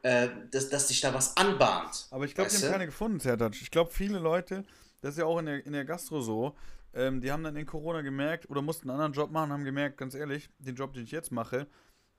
äh, 0.05 0.29
dass, 0.51 0.69
dass 0.69 0.87
sich 0.87 1.01
da 1.01 1.11
was 1.15 1.35
anbahnt. 1.35 2.07
Aber 2.11 2.25
ich 2.25 2.35
glaube, 2.35 2.51
die 2.51 2.57
haben 2.57 2.71
keine 2.71 2.85
gefunden, 2.85 3.19
Zertac. 3.19 3.53
Ich 3.59 3.71
glaube, 3.71 3.89
viele 3.91 4.19
Leute, 4.19 4.63
das 5.01 5.13
ist 5.13 5.17
ja 5.17 5.25
auch 5.25 5.39
in 5.39 5.47
der, 5.47 5.65
in 5.65 5.73
der 5.73 5.83
Gastro 5.83 6.21
so, 6.21 6.55
ähm, 6.93 7.21
die 7.21 7.31
haben 7.31 7.43
dann 7.43 7.55
in 7.55 7.65
Corona 7.65 8.01
gemerkt 8.01 8.47
oder 8.51 8.61
mussten 8.61 8.87
einen 8.89 8.99
anderen 8.99 9.13
Job 9.13 9.31
machen, 9.31 9.51
haben 9.51 9.63
gemerkt, 9.65 9.97
ganz 9.97 10.13
ehrlich, 10.13 10.49
den 10.59 10.75
Job, 10.75 10.93
den 10.93 11.05
ich 11.05 11.11
jetzt 11.11 11.31
mache, 11.31 11.65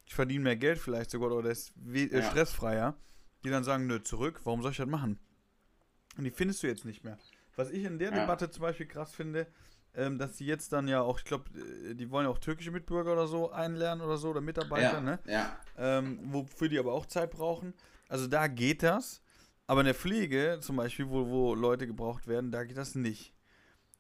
ich 0.05 0.14
verdiene 0.14 0.42
mehr 0.42 0.57
Geld 0.57 0.81
vielleicht 0.81 1.12
sogar 1.12 1.31
oder 1.31 1.42
der 1.44 1.53
ist 1.53 1.72
äh, 1.94 2.09
Ja. 2.18 2.22
stressfreier. 2.22 2.96
Die 3.44 3.51
dann 3.51 3.62
sagen, 3.62 3.87
nö, 3.87 4.03
zurück, 4.03 4.40
warum 4.42 4.62
soll 4.62 4.72
ich 4.72 4.79
das 4.79 4.88
machen? 4.88 5.20
Und 6.18 6.25
die 6.25 6.31
findest 6.33 6.64
du 6.64 6.66
jetzt 6.66 6.85
nicht 6.85 7.05
mehr. 7.05 7.18
Was 7.55 7.70
ich 7.70 7.85
in 7.85 8.01
der 8.01 8.11
Ja. 8.11 8.18
Debatte 8.20 8.51
zum 8.51 8.62
Beispiel 8.62 8.87
krass 8.87 9.14
finde, 9.14 9.46
ähm, 9.96 10.18
dass 10.18 10.37
die 10.37 10.46
jetzt 10.46 10.72
dann 10.72 10.87
ja 10.88 11.00
auch, 11.00 11.18
ich 11.18 11.24
glaube, 11.24 11.44
die 11.94 12.11
wollen 12.11 12.26
ja 12.26 12.30
auch 12.30 12.38
türkische 12.38 12.70
Mitbürger 12.70 13.12
oder 13.14 13.26
so 13.26 13.50
einlernen 13.50 14.04
oder 14.04 14.16
so 14.18 14.30
oder 14.30 14.40
Mitarbeiter, 14.40 14.94
Ja, 14.94 15.00
ne? 15.00 15.18
ja. 15.26 15.56
ähm, 15.76 16.20
wofür 16.24 16.68
die 16.68 16.78
aber 16.78 16.92
auch 16.92 17.06
Zeit 17.06 17.30
brauchen. 17.30 17.72
Also 18.09 18.26
da 18.26 18.46
geht 18.46 18.82
das, 18.82 19.22
aber 19.66 19.80
in 19.80 19.87
der 19.87 19.94
Pflege 19.94 20.59
zum 20.61 20.76
Beispiel, 20.76 21.09
wo, 21.09 21.26
wo 21.28 21.54
Leute 21.54 21.87
gebraucht 21.87 22.28
werden, 22.28 22.52
da 22.52 22.62
geht 22.64 22.76
das 22.76 22.94
nicht. 22.94 23.32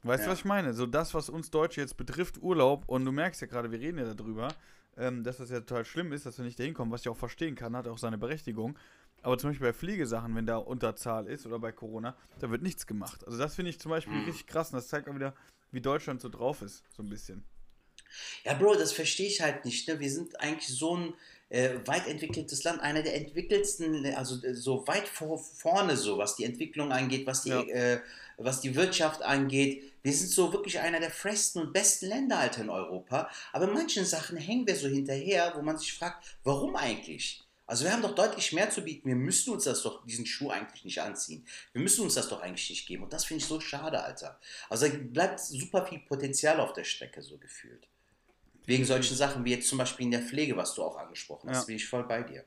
Weißt 0.02 0.24
du, 0.24 0.28
Ja. 0.28 0.32
was 0.32 0.38
ich 0.40 0.44
meine? 0.44 0.74
So 0.74 0.86
das, 0.86 1.14
was 1.14 1.28
uns 1.28 1.50
Deutsche 1.50 1.80
jetzt 1.80 1.96
betrifft, 1.96 2.40
Urlaub, 2.40 2.84
und 2.88 3.04
du 3.04 3.10
merkst 3.10 3.40
ja 3.40 3.46
gerade, 3.48 3.72
wir 3.72 3.80
reden 3.80 3.98
ja 3.98 4.14
darüber, 4.14 4.48
ähm, 4.96 5.24
dass 5.24 5.38
das 5.38 5.50
ja 5.50 5.58
total 5.60 5.84
schlimm 5.84 6.12
ist, 6.12 6.26
dass 6.26 6.38
wir 6.38 6.44
nicht 6.44 6.58
dahin 6.60 6.74
kommen, 6.74 6.92
was 6.92 7.00
ich 7.00 7.08
auch 7.08 7.16
verstehen 7.16 7.54
kann, 7.56 7.74
hat 7.74 7.88
auch 7.88 7.98
seine 7.98 8.16
Berechtigung. 8.18 8.78
Aber 9.22 9.36
zum 9.38 9.50
Beispiel 9.50 9.66
bei 9.68 9.72
Pflegesachen, 9.72 10.34
wenn 10.36 10.46
da 10.46 10.58
Unterzahl 10.58 11.26
ist 11.26 11.46
oder 11.46 11.58
bei 11.58 11.72
Corona, 11.72 12.14
da 12.38 12.50
wird 12.50 12.62
nichts 12.62 12.86
gemacht. 12.86 13.26
Also 13.26 13.38
das 13.38 13.56
finde 13.56 13.70
ich 13.70 13.80
zum 13.80 13.90
Beispiel 13.90 14.14
Mhm. 14.18 14.24
richtig 14.26 14.46
krass 14.46 14.70
und 14.72 14.76
das 14.76 14.86
zeigt 14.88 15.08
auch 15.08 15.14
wieder, 15.14 15.34
wie 15.76 15.80
Deutschland 15.82 16.20
so 16.22 16.28
drauf 16.28 16.62
ist, 16.62 16.82
so 16.96 17.02
ein 17.02 17.08
bisschen. 17.10 17.44
Ja, 18.44 18.54
Bro, 18.54 18.76
das 18.76 18.92
verstehe 18.92 19.26
ich 19.28 19.42
halt 19.42 19.64
nicht. 19.64 19.86
Ne? 19.86 20.00
Wir 20.00 20.10
sind 20.10 20.40
eigentlich 20.40 20.68
so 20.68 20.96
ein 20.96 21.14
äh, 21.50 21.74
weit 21.84 22.08
entwickeltes 22.08 22.64
Land, 22.64 22.80
einer 22.80 23.02
der 23.02 23.14
entwickelsten, 23.14 24.06
also 24.14 24.42
äh, 24.42 24.54
so 24.54 24.86
weit 24.88 25.06
vor, 25.06 25.38
vorne 25.38 25.96
so, 25.96 26.16
was 26.18 26.34
die 26.36 26.44
Entwicklung 26.44 26.92
angeht, 26.92 27.26
was 27.26 27.42
die, 27.42 27.50
Ja. 27.50 27.60
äh, 27.62 28.00
was 28.38 28.60
die 28.62 28.74
Wirtschaft 28.74 29.22
angeht. 29.22 29.92
Wir 30.02 30.12
sind 30.14 30.30
so 30.30 30.52
wirklich 30.52 30.80
einer 30.80 30.98
der 30.98 31.10
fresten 31.10 31.60
und 31.60 31.72
besten 31.72 32.06
Länder, 32.06 32.38
Alter, 32.38 32.62
in 32.62 32.70
Europa. 32.70 33.28
Aber 33.52 33.66
in 33.68 33.74
manchen 33.74 34.04
Sachen 34.06 34.36
hängen 34.38 34.66
wir 34.66 34.76
so 34.76 34.88
hinterher, 34.88 35.52
wo 35.56 35.62
man 35.62 35.78
sich 35.78 35.92
fragt, 35.92 36.38
warum 36.42 36.74
eigentlich? 36.74 37.45
Also 37.66 37.84
wir 37.84 37.92
haben 37.92 38.02
doch 38.02 38.14
deutlich 38.14 38.52
mehr 38.52 38.70
zu 38.70 38.82
bieten. 38.82 39.08
Wir 39.08 39.16
müssen 39.16 39.52
uns 39.52 39.64
das 39.64 39.82
doch, 39.82 40.04
diesen 40.06 40.24
Schuh 40.24 40.50
eigentlich 40.50 40.84
nicht 40.84 41.00
anziehen. 41.02 41.44
Wir 41.72 41.82
müssen 41.82 42.02
uns 42.02 42.14
das 42.14 42.28
doch 42.28 42.40
eigentlich 42.40 42.70
nicht 42.70 42.86
geben. 42.86 43.02
Und 43.02 43.12
das 43.12 43.24
finde 43.24 43.42
ich 43.42 43.48
so 43.48 43.60
schade, 43.60 44.02
Alter. 44.02 44.38
Also 44.68 44.86
da 44.86 44.94
bleibt 44.96 45.40
super 45.40 45.84
viel 45.84 45.98
Potenzial 45.98 46.60
auf 46.60 46.72
der 46.74 46.84
Strecke, 46.84 47.22
so 47.22 47.38
gefühlt. 47.38 47.88
Wegen 48.66 48.84
solchen 48.84 49.16
Sachen 49.16 49.44
wie 49.44 49.50
jetzt 49.50 49.68
zum 49.68 49.78
Beispiel 49.78 50.06
in 50.06 50.12
der 50.12 50.22
Pflege, 50.22 50.56
was 50.56 50.74
du 50.74 50.82
auch 50.84 50.96
angesprochen 50.96 51.50
hast, 51.50 51.62
Ja. 51.62 51.64
bin 51.66 51.76
ich 51.76 51.88
voll 51.88 52.04
bei 52.04 52.22
dir. 52.22 52.44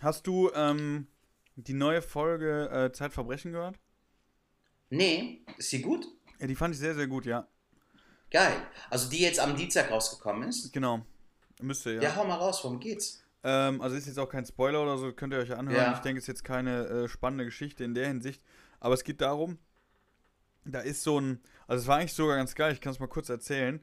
Hast 0.00 0.26
du 0.26 0.50
ähm, 0.54 1.06
die 1.56 1.74
neue 1.74 2.00
Folge 2.02 2.68
äh, 2.70 2.92
Zeitverbrechen 2.92 3.52
gehört? 3.52 3.76
Nee, 4.90 5.40
ist 5.56 5.70
sie 5.70 5.80
gut? 5.82 6.06
Ja, 6.38 6.46
die 6.46 6.54
fand 6.54 6.74
ich 6.74 6.80
sehr, 6.80 6.94
sehr 6.94 7.06
gut, 7.06 7.26
ja. 7.26 7.46
Geil. 8.30 8.66
Also 8.90 9.08
die 9.10 9.20
jetzt 9.20 9.38
am 9.40 9.56
Dienstag 9.56 9.90
rausgekommen 9.90 10.48
ist. 10.48 10.72
Genau. 10.72 11.04
Müsste, 11.60 11.92
ja. 11.94 12.02
Ja, 12.02 12.16
hau 12.16 12.24
mal 12.24 12.36
raus, 12.36 12.60
worum 12.64 12.80
geht's? 12.80 13.21
Ähm, 13.44 13.80
also 13.80 13.96
ist 13.96 14.06
jetzt 14.06 14.18
auch 14.18 14.28
kein 14.28 14.44
Spoiler 14.46 14.82
oder 14.82 14.98
so, 14.98 15.12
könnt 15.12 15.32
ihr 15.32 15.40
euch 15.40 15.54
anhören. 15.56 15.76
Ja. 15.84 15.92
Ich 15.94 15.98
denke, 16.00 16.18
es 16.18 16.24
ist 16.24 16.28
jetzt 16.28 16.44
keine 16.44 16.86
äh, 16.86 17.08
spannende 17.08 17.44
Geschichte 17.44 17.82
in 17.84 17.94
der 17.94 18.06
Hinsicht. 18.08 18.42
Aber 18.80 18.94
es 18.94 19.02
geht 19.04 19.20
darum, 19.20 19.58
da 20.64 20.80
ist 20.80 21.02
so 21.02 21.20
ein, 21.20 21.40
also 21.66 21.82
es 21.82 21.88
war 21.88 21.98
eigentlich 21.98 22.12
sogar 22.14 22.36
ganz 22.36 22.54
geil, 22.54 22.72
ich 22.72 22.80
kann 22.80 22.92
es 22.92 23.00
mal 23.00 23.08
kurz 23.08 23.28
erzählen. 23.28 23.80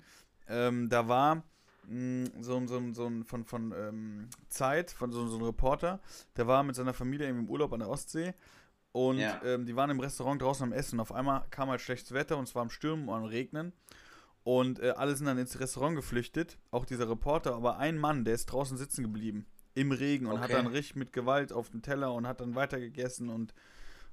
Ähm, 0.48 0.88
da 0.90 1.08
war 1.08 1.44
mh, 1.88 2.30
so, 2.42 2.56
ein- 2.58 2.68
so, 2.68 2.78
ein- 2.78 2.94
so 2.94 3.06
ein 3.08 3.24
von, 3.26 3.44
von 3.46 3.74
ähm, 3.78 4.30
Zeit, 4.48 4.92
von 4.92 5.12
so, 5.12 5.28
so 5.28 5.38
ein 5.38 5.44
Reporter, 5.44 6.00
der 6.38 6.48
war 6.48 6.64
mit 6.64 6.76
seiner 6.76 6.94
Familie 6.94 7.28
im 7.28 7.50
Urlaub 7.50 7.74
an 7.74 7.80
der 7.80 7.90
Ostsee. 7.90 8.34
Und 8.92 9.20
Ja. 9.20 9.40
ähm, 9.44 9.66
die 9.66 9.76
waren 9.76 9.90
im 9.92 10.00
Restaurant 10.00 10.42
draußen 10.42 10.64
am 10.64 10.72
Essen. 10.74 11.00
Auf 11.00 11.12
einmal 11.14 11.44
kam 11.52 11.70
halt 11.70 11.80
schlechtes 11.82 12.12
Wetter 12.12 12.38
und 12.38 12.46
es 12.46 12.56
war 12.56 12.64
am 12.64 12.70
Stürmen 12.72 13.08
und 13.08 13.16
am 13.16 13.26
Regnen. 13.26 13.72
Und 14.44 14.80
äh, 14.80 14.92
alle 14.92 15.16
sind 15.16 15.28
dann 15.28 15.38
ins 15.38 15.60
Restaurant 15.60 15.96
geflüchtet, 15.96 16.58
auch 16.72 16.86
dieser 16.86 17.10
Reporter, 17.10 17.56
aber 17.56 17.78
ein 17.78 17.98
Mann, 17.98 18.26
der 18.26 18.34
ist 18.36 18.48
draußen 18.48 18.78
sitzen 18.78 19.04
geblieben, 19.04 19.46
im 19.76 19.92
Regen 19.92 20.26
und 20.26 20.40
hat 20.40 20.46
Okay. 20.46 20.54
dann 20.54 20.68
richtig 20.68 20.96
mit 20.96 21.14
Gewalt 21.14 21.54
auf 21.54 21.70
den 21.70 21.82
Teller 21.82 22.14
und 22.14 22.26
hat 22.28 22.42
dann 22.42 22.56
weitergegessen 22.56 23.30
und 23.30 23.54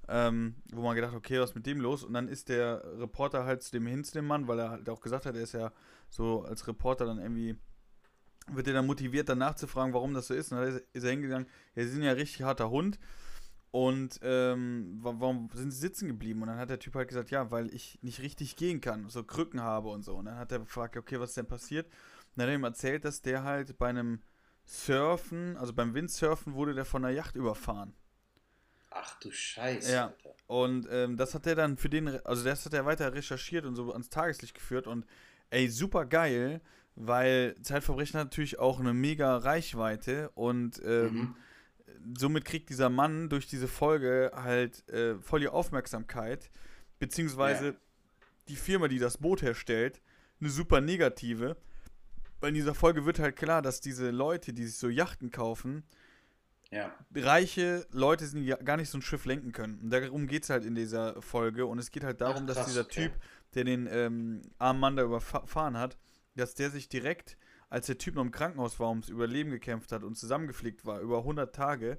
ähm, 0.08 0.56
wo 0.72 0.82
man 0.82 0.94
gedacht, 0.94 1.14
okay, 1.14 1.40
was 1.40 1.50
ist 1.50 1.56
mit 1.56 1.66
dem 1.66 1.80
los? 1.80 2.04
Und 2.04 2.14
dann 2.14 2.28
ist 2.28 2.48
der 2.48 2.82
Reporter 3.00 3.44
halt 3.44 3.62
zu 3.62 3.72
dem 3.72 3.86
hin 3.86 4.04
zu 4.04 4.12
dem 4.12 4.26
Mann, 4.26 4.46
weil 4.48 4.58
er 4.60 4.70
halt 4.70 4.88
auch 4.88 5.00
gesagt 5.00 5.26
hat, 5.26 5.34
er 5.36 5.42
ist 5.42 5.52
ja 5.52 5.72
so 6.10 6.42
als 6.44 6.66
Reporter 6.68 7.06
dann 7.06 7.18
irgendwie, 7.18 7.56
wird 8.52 8.68
er 8.68 8.74
dann 8.74 8.86
motiviert, 8.86 9.28
dann 9.28 9.38
nachzufragen, 9.38 9.94
warum 9.94 10.14
das 10.14 10.28
so 10.28 10.34
ist. 10.34 10.52
Und 10.52 10.58
dann 10.58 10.68
ist 10.68 10.84
ist 10.92 11.04
er 11.04 11.10
hingegangen, 11.10 11.48
ja, 11.74 11.82
sie 11.82 11.90
sind 11.90 12.02
ja 12.02 12.12
ein 12.12 12.16
richtig 12.16 12.42
harter 12.42 12.70
Hund. 12.70 12.98
Und 13.84 14.20
ähm, 14.22 14.98
wa- 15.02 15.14
warum 15.18 15.50
sind 15.52 15.70
sie 15.72 15.80
sitzen 15.80 16.08
geblieben? 16.08 16.40
Und 16.42 16.48
dann 16.48 16.58
hat 16.58 16.70
der 16.70 16.78
Typ 16.78 16.94
halt 16.94 17.08
gesagt, 17.08 17.30
ja, 17.30 17.50
weil 17.50 17.72
ich 17.74 17.98
nicht 18.02 18.20
richtig 18.22 18.56
gehen 18.56 18.80
kann, 18.80 19.08
so 19.08 19.22
Krücken 19.24 19.60
habe 19.60 19.88
und 19.90 20.02
so. 20.04 20.14
Und 20.16 20.26
dann 20.26 20.36
hat 20.38 20.52
er 20.52 20.60
gefragt, 20.60 20.96
okay, 20.96 21.20
was 21.20 21.30
ist 21.30 21.36
denn 21.36 21.46
passiert? 21.46 21.86
Und 21.86 21.92
dann 22.36 22.44
hat 22.44 22.50
er 22.52 22.54
ihm 22.56 22.64
erzählt, 22.64 23.04
dass 23.04 23.22
der 23.22 23.42
halt 23.44 23.76
bei 23.78 23.88
einem 23.88 24.22
Surfen, 24.64 25.56
also 25.58 25.72
beim 25.74 25.94
Windsurfen, 25.94 26.54
wurde 26.54 26.74
der 26.74 26.84
von 26.84 27.04
einer 27.04 27.14
Yacht 27.14 27.36
überfahren. 27.36 27.94
Ach 28.90 29.18
du 29.20 29.30
Scheiße, 29.30 29.92
Ja. 29.92 30.06
Alter. 30.06 30.34
Und 30.46 30.86
ähm, 30.90 31.16
das 31.16 31.34
hat 31.34 31.46
er 31.46 31.54
dann 31.56 31.76
für 31.76 31.88
den, 31.88 32.08
also 32.24 32.44
das 32.44 32.64
hat 32.64 32.72
er 32.72 32.86
weiter 32.86 33.12
recherchiert 33.12 33.64
und 33.66 33.74
so 33.74 33.92
ans 33.92 34.08
Tageslicht 34.10 34.54
geführt 34.54 34.86
und 34.86 35.04
ey, 35.50 35.68
super 35.68 36.06
geil, 36.06 36.60
weil 36.94 37.56
Zeitverbrechen 37.62 38.18
hat 38.20 38.26
natürlich 38.28 38.58
auch 38.58 38.78
eine 38.80 38.94
mega 38.94 39.36
Reichweite 39.38 40.30
und 40.34 40.80
ähm, 40.84 41.12
Mhm. 41.12 41.36
Somit 42.18 42.44
kriegt 42.44 42.68
dieser 42.70 42.88
Mann 42.90 43.28
durch 43.28 43.46
diese 43.46 43.68
Folge 43.68 44.30
halt 44.34 44.88
äh, 44.88 45.16
voll 45.20 45.40
die 45.40 45.48
Aufmerksamkeit, 45.48 46.50
beziehungsweise 46.98 47.66
Ja. 47.66 47.74
die 48.48 48.56
Firma, 48.56 48.88
die 48.88 48.98
das 48.98 49.18
Boot 49.18 49.42
herstellt, 49.42 50.00
eine 50.40 50.50
super 50.50 50.80
negative. 50.80 51.56
Weil 52.40 52.50
in 52.50 52.54
dieser 52.54 52.74
Folge 52.74 53.06
wird 53.06 53.18
halt 53.18 53.36
klar, 53.36 53.62
dass 53.62 53.80
diese 53.80 54.10
Leute, 54.10 54.52
die 54.52 54.66
sich 54.66 54.76
so 54.76 54.88
Yachten 54.88 55.30
kaufen, 55.30 55.84
Ja. 56.70 56.92
reiche 57.14 57.86
Leute 57.92 58.26
sind, 58.26 58.42
die 58.44 58.54
gar 58.64 58.76
nicht 58.76 58.90
so 58.90 58.98
ein 58.98 59.02
Schiff 59.02 59.24
lenken 59.24 59.52
können. 59.52 59.78
Und 59.80 59.90
darum 59.90 60.26
geht 60.26 60.42
es 60.42 60.50
halt 60.50 60.64
in 60.64 60.74
dieser 60.74 61.20
Folge. 61.22 61.64
Und 61.66 61.78
es 61.78 61.90
geht 61.90 62.04
halt 62.04 62.20
darum, 62.20 62.42
Ach, 62.42 62.46
dass 62.48 62.56
krass, 62.58 62.66
dieser 62.66 62.82
okay. 62.82 63.08
Typ, 63.08 63.12
der 63.54 63.64
den 63.64 63.88
ähm, 63.90 64.42
armen 64.58 64.80
Mann 64.80 64.96
da 64.96 65.02
überfahren 65.04 65.78
hat, 65.78 65.96
dass 66.34 66.54
der 66.54 66.68
sich 66.70 66.88
direkt, 66.90 67.38
als 67.68 67.86
der 67.86 67.98
Typ 67.98 68.14
noch 68.14 68.22
im 68.22 68.30
Krankenhaus 68.30 68.78
war, 68.80 68.88
ums 68.90 69.08
Überleben 69.08 69.50
gekämpft 69.50 69.92
hat 69.92 70.02
und 70.04 70.16
zusammengeflickt 70.16 70.84
war, 70.86 71.00
über 71.00 71.18
100 71.18 71.54
Tage, 71.54 71.98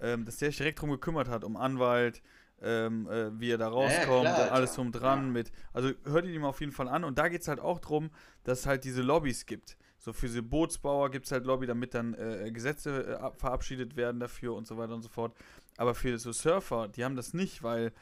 ähm, 0.00 0.24
dass 0.24 0.38
der 0.38 0.48
sich 0.48 0.58
direkt 0.58 0.80
drum 0.80 0.90
gekümmert 0.90 1.28
hat, 1.28 1.44
um 1.44 1.56
Anwalt, 1.56 2.22
ähm, 2.62 3.06
äh, 3.08 3.38
wie 3.38 3.50
er 3.50 3.58
da 3.58 3.66
ja, 3.66 3.70
rauskommt, 3.70 4.22
klar, 4.22 4.46
und 4.46 4.52
alles 4.52 4.74
drum 4.74 4.90
dran 4.92 5.26
Ja. 5.26 5.32
mit. 5.32 5.52
Also 5.72 5.90
hört 6.04 6.24
die 6.26 6.38
mal 6.38 6.48
auf 6.48 6.60
jeden 6.60 6.72
Fall 6.72 6.88
an. 6.88 7.04
Und 7.04 7.18
da 7.18 7.28
geht 7.28 7.42
es 7.42 7.48
halt 7.48 7.60
auch 7.60 7.78
drum, 7.80 8.10
dass 8.44 8.60
es 8.60 8.66
halt 8.66 8.84
diese 8.84 9.02
Lobbys 9.02 9.44
gibt. 9.46 9.76
So 9.98 10.12
für 10.12 10.26
diese 10.26 10.42
Bootsbauer 10.42 11.10
gibt 11.10 11.26
es 11.26 11.32
halt 11.32 11.44
Lobby, 11.44 11.66
damit 11.66 11.92
dann 11.94 12.14
äh, 12.14 12.50
Gesetze 12.52 13.12
äh, 13.12 13.14
ab- 13.14 13.38
verabschiedet 13.38 13.96
werden 13.96 14.20
dafür 14.20 14.54
und 14.54 14.66
so 14.66 14.76
weiter 14.78 14.94
und 14.94 15.02
so 15.02 15.08
fort. 15.08 15.36
Aber 15.76 15.94
für 15.94 16.18
so 16.18 16.32
Surfer, 16.32 16.88
die 16.88 17.04
haben 17.04 17.16
das 17.16 17.34
nicht, 17.34 17.62
weil 17.62 17.92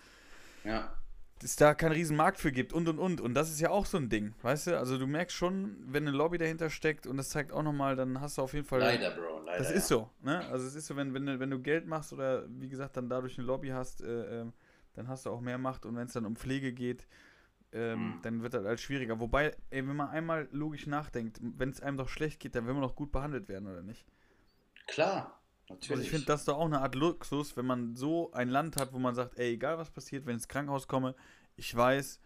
Ja. 0.64 0.94
Es 1.42 1.56
da 1.56 1.74
keinen 1.74 1.92
riesen 1.92 2.16
Markt 2.16 2.38
für 2.38 2.52
gibt 2.52 2.72
und 2.72 2.88
und 2.88 2.98
und. 2.98 3.20
Und 3.20 3.34
das 3.34 3.50
ist 3.50 3.60
ja 3.60 3.70
auch 3.70 3.86
so 3.86 3.96
ein 3.98 4.08
Ding, 4.08 4.34
weißt 4.42 4.68
du? 4.68 4.78
Also 4.78 4.98
du 4.98 5.06
merkst 5.06 5.36
schon, 5.36 5.76
wenn 5.86 6.06
eine 6.06 6.16
Lobby 6.16 6.38
dahinter 6.38 6.70
steckt 6.70 7.06
und 7.06 7.16
das 7.16 7.30
zeigt 7.30 7.52
auch 7.52 7.62
nochmal, 7.62 7.96
dann 7.96 8.20
hast 8.20 8.38
du 8.38 8.42
auf 8.42 8.54
jeden 8.54 8.66
Fall. 8.66 8.80
Leider, 8.80 9.10
Bro, 9.10 9.40
leider. 9.44 9.58
Das 9.58 9.70
ist 9.70 9.88
so, 9.88 10.10
ne? 10.22 10.46
Also 10.46 10.66
es 10.66 10.74
ist 10.74 10.86
so, 10.86 10.96
wenn, 10.96 11.12
wenn, 11.14 11.26
du- 11.26 11.40
wenn 11.40 11.50
du 11.50 11.58
Geld 11.60 11.86
machst 11.86 12.12
oder 12.12 12.44
wie 12.48 12.68
gesagt 12.68 12.96
dann 12.96 13.08
dadurch 13.08 13.36
eine 13.38 13.46
Lobby 13.46 13.68
hast, 13.68 14.00
äh, 14.02 14.40
ähm, 14.42 14.52
dann 14.94 15.08
hast 15.08 15.26
du 15.26 15.30
auch 15.30 15.40
mehr 15.40 15.58
Macht 15.58 15.84
und 15.86 15.96
wenn 15.96 16.06
es 16.06 16.12
dann 16.12 16.24
um 16.26 16.36
Pflege 16.36 16.72
geht, 16.72 17.06
ähm, 17.72 18.10
Mhm. 18.18 18.22
dann 18.22 18.42
wird 18.42 18.54
das 18.54 18.64
halt 18.64 18.80
schwieriger. 18.80 19.18
Wobei, 19.20 19.56
ey, 19.70 19.86
wenn 19.86 19.96
man 19.96 20.08
einmal 20.10 20.48
logisch 20.52 20.86
nachdenkt, 20.86 21.40
wenn 21.42 21.70
es 21.70 21.80
einem 21.80 21.96
doch 21.96 22.08
schlecht 22.08 22.38
geht, 22.40 22.54
dann 22.54 22.66
will 22.66 22.74
man 22.74 22.82
doch 22.82 22.94
gut 22.94 23.10
behandelt 23.10 23.48
werden, 23.48 23.66
oder 23.66 23.82
nicht? 23.82 24.06
Klar, 24.86 25.40
Also 25.68 25.74
natürlich. 25.74 26.04
ich 26.04 26.10
finde 26.10 26.26
das 26.26 26.44
doch 26.44 26.58
auch 26.58 26.66
eine 26.66 26.80
Art 26.80 26.94
Luxus, 26.94 27.56
wenn 27.56 27.66
man 27.66 27.96
so 27.96 28.32
ein 28.32 28.48
Land 28.48 28.76
hat, 28.76 28.92
wo 28.92 28.98
man 28.98 29.14
sagt, 29.14 29.38
ey, 29.38 29.54
egal 29.54 29.78
was 29.78 29.90
passiert, 29.90 30.26
wenn 30.26 30.32
ich 30.32 30.42
ins 30.42 30.48
Krankenhaus 30.48 30.86
komme, 30.86 31.14
ich 31.56 31.74
weiß, 31.74 32.20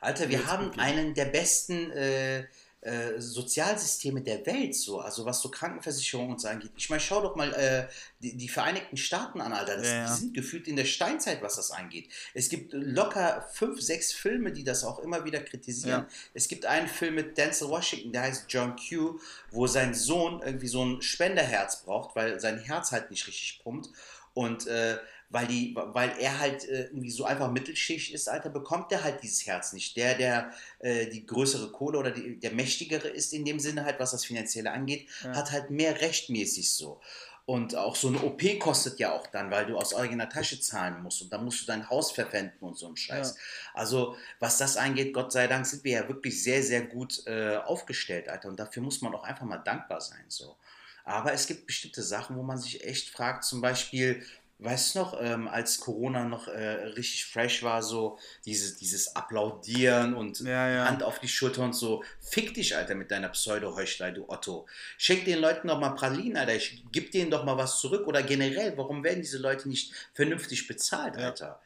Alter, 0.00 0.28
wir 0.28 0.46
haben 0.46 0.70
einen 0.78 1.14
der 1.14 1.26
besten, 1.26 1.90
äh, 1.92 2.44
äh, 2.82 3.20
Sozialsysteme 3.20 4.22
der 4.22 4.44
Welt, 4.44 4.74
so, 4.74 4.98
also 4.98 5.24
was 5.24 5.40
so 5.40 5.48
Krankenversicherung 5.50 6.30
und 6.30 6.40
so 6.40 6.48
angeht. 6.48 6.72
Ich 6.76 6.90
meine, 6.90 7.00
schau 7.00 7.22
doch 7.22 7.36
mal 7.36 7.52
äh, 7.54 7.88
die, 8.20 8.36
die 8.36 8.48
Vereinigten 8.48 8.96
Staaten 8.96 9.40
an, 9.40 9.52
Alter. 9.52 9.76
Das, 9.76 9.86
Ja. 9.86 10.06
Die 10.06 10.20
sind 10.20 10.34
gefühlt 10.34 10.66
in 10.66 10.74
der 10.74 10.84
Steinzeit, 10.84 11.42
was 11.42 11.56
das 11.56 11.70
angeht. 11.70 12.08
Es 12.34 12.48
gibt 12.48 12.72
locker 12.72 13.48
fünf, 13.52 13.80
sechs 13.80 14.12
Filme, 14.12 14.52
die 14.52 14.64
das 14.64 14.82
auch 14.82 14.98
immer 14.98 15.24
wieder 15.24 15.40
kritisieren. 15.40 16.02
Ja. 16.02 16.08
Es 16.34 16.48
gibt 16.48 16.66
einen 16.66 16.88
Film 16.88 17.14
mit 17.14 17.38
Denzel 17.38 17.68
Washington, 17.68 18.12
der 18.12 18.22
heißt 18.22 18.46
John 18.48 18.74
Q, 18.76 19.20
wo 19.52 19.66
sein 19.68 19.94
Sohn 19.94 20.42
irgendwie 20.44 20.68
so 20.68 20.84
ein 20.84 21.02
Spenderherz 21.02 21.82
braucht, 21.84 22.16
weil 22.16 22.40
sein 22.40 22.58
Herz 22.58 22.90
halt 22.90 23.10
nicht 23.10 23.26
richtig 23.28 23.60
pumpt. 23.62 23.90
Und 24.34 24.66
äh, 24.66 24.98
weil, 25.32 25.46
die, 25.46 25.74
weil 25.74 26.12
er 26.20 26.38
halt 26.38 26.68
äh, 26.68 26.84
irgendwie 26.84 27.10
so 27.10 27.24
einfach 27.24 27.50
Mittelschicht 27.50 28.12
ist, 28.12 28.28
Alter, 28.28 28.50
bekommt 28.50 28.90
der 28.90 29.02
halt 29.02 29.22
dieses 29.22 29.46
Herz 29.46 29.72
nicht. 29.72 29.96
Der, 29.96 30.14
der 30.14 30.52
äh, 30.80 31.06
die 31.06 31.24
größere 31.26 31.72
Kohle 31.72 31.98
oder 31.98 32.10
die, 32.10 32.38
der 32.38 32.52
mächtigere 32.52 33.08
ist 33.08 33.32
in 33.32 33.44
dem 33.44 33.58
Sinne 33.58 33.84
halt, 33.84 33.98
was 33.98 34.10
das 34.12 34.24
Finanzielle 34.26 34.70
angeht, 34.70 35.08
Ja. 35.24 35.34
hat 35.34 35.50
halt 35.50 35.70
mehr 35.70 36.00
rechtmäßig 36.00 36.70
so. 36.70 37.00
Und 37.44 37.74
auch 37.74 37.96
so 37.96 38.06
eine 38.08 38.22
OP 38.22 38.40
kostet 38.60 39.00
ja 39.00 39.12
auch 39.12 39.26
dann, 39.26 39.50
weil 39.50 39.66
du 39.66 39.76
aus 39.76 39.94
eigener 39.96 40.28
Tasche 40.28 40.60
zahlen 40.60 41.02
musst 41.02 41.22
und 41.22 41.32
dann 41.32 41.44
musst 41.44 41.62
du 41.62 41.66
dein 41.66 41.90
Haus 41.90 42.12
verpfänden 42.12 42.60
und 42.60 42.78
so 42.78 42.86
ein 42.86 42.96
Scheiß. 42.96 43.34
Also, 43.74 44.14
was 44.38 44.58
das 44.58 44.76
angeht, 44.76 45.12
Gott 45.12 45.32
sei 45.32 45.48
Dank 45.48 45.66
sind 45.66 45.82
wir 45.82 45.92
ja 45.92 46.08
wirklich 46.08 46.40
sehr, 46.40 46.62
sehr 46.62 46.82
gut 46.82 47.26
äh, 47.26 47.56
aufgestellt, 47.56 48.28
Alter. 48.28 48.48
Und 48.48 48.60
dafür 48.60 48.82
muss 48.82 49.00
man 49.00 49.12
auch 49.14 49.24
einfach 49.24 49.44
mal 49.44 49.58
dankbar 49.58 50.00
sein, 50.00 50.24
so. 50.28 50.56
Aber 51.04 51.32
es 51.32 51.48
gibt 51.48 51.66
bestimmte 51.66 52.00
Sachen, 52.02 52.36
wo 52.36 52.44
man 52.44 52.58
sich 52.58 52.84
echt 52.84 53.08
fragt, 53.10 53.42
zum 53.42 53.60
Beispiel, 53.60 54.24
weißt 54.64 54.94
du 54.94 54.98
noch, 55.00 55.20
ähm, 55.20 55.48
als 55.48 55.80
Corona 55.80 56.24
noch 56.24 56.48
äh, 56.48 56.84
richtig 56.96 57.26
fresh 57.26 57.62
war, 57.62 57.82
so 57.82 58.18
dieses, 58.44 58.76
dieses 58.76 59.14
Applaudieren 59.16 60.14
und 60.14 60.40
Ja, 60.40 60.68
ja. 60.68 60.84
Hand 60.86 61.02
auf 61.02 61.18
die 61.18 61.28
Schulter 61.28 61.62
und 61.62 61.74
so. 61.74 62.04
Fick 62.20 62.54
dich, 62.54 62.76
Alter, 62.76 62.94
mit 62.94 63.10
deiner 63.10 63.28
Pseudo-Heuchlei, 63.30 64.12
du 64.12 64.28
Otto. 64.28 64.66
Schenk 64.98 65.24
den 65.24 65.38
Leuten 65.38 65.68
doch 65.68 65.78
mal 65.80 65.90
Pralinen, 65.90 66.36
Alter. 66.36 66.54
Ich, 66.54 66.84
gib 66.92 67.10
denen 67.12 67.30
doch 67.30 67.44
mal 67.44 67.56
was 67.56 67.80
zurück. 67.80 68.06
Oder 68.06 68.22
generell, 68.22 68.76
warum 68.76 69.02
werden 69.04 69.20
diese 69.20 69.38
Leute 69.38 69.68
nicht 69.68 69.92
vernünftig 70.14 70.66
bezahlt, 70.68 71.16
Ja. 71.16 71.26
Alter? 71.26 71.60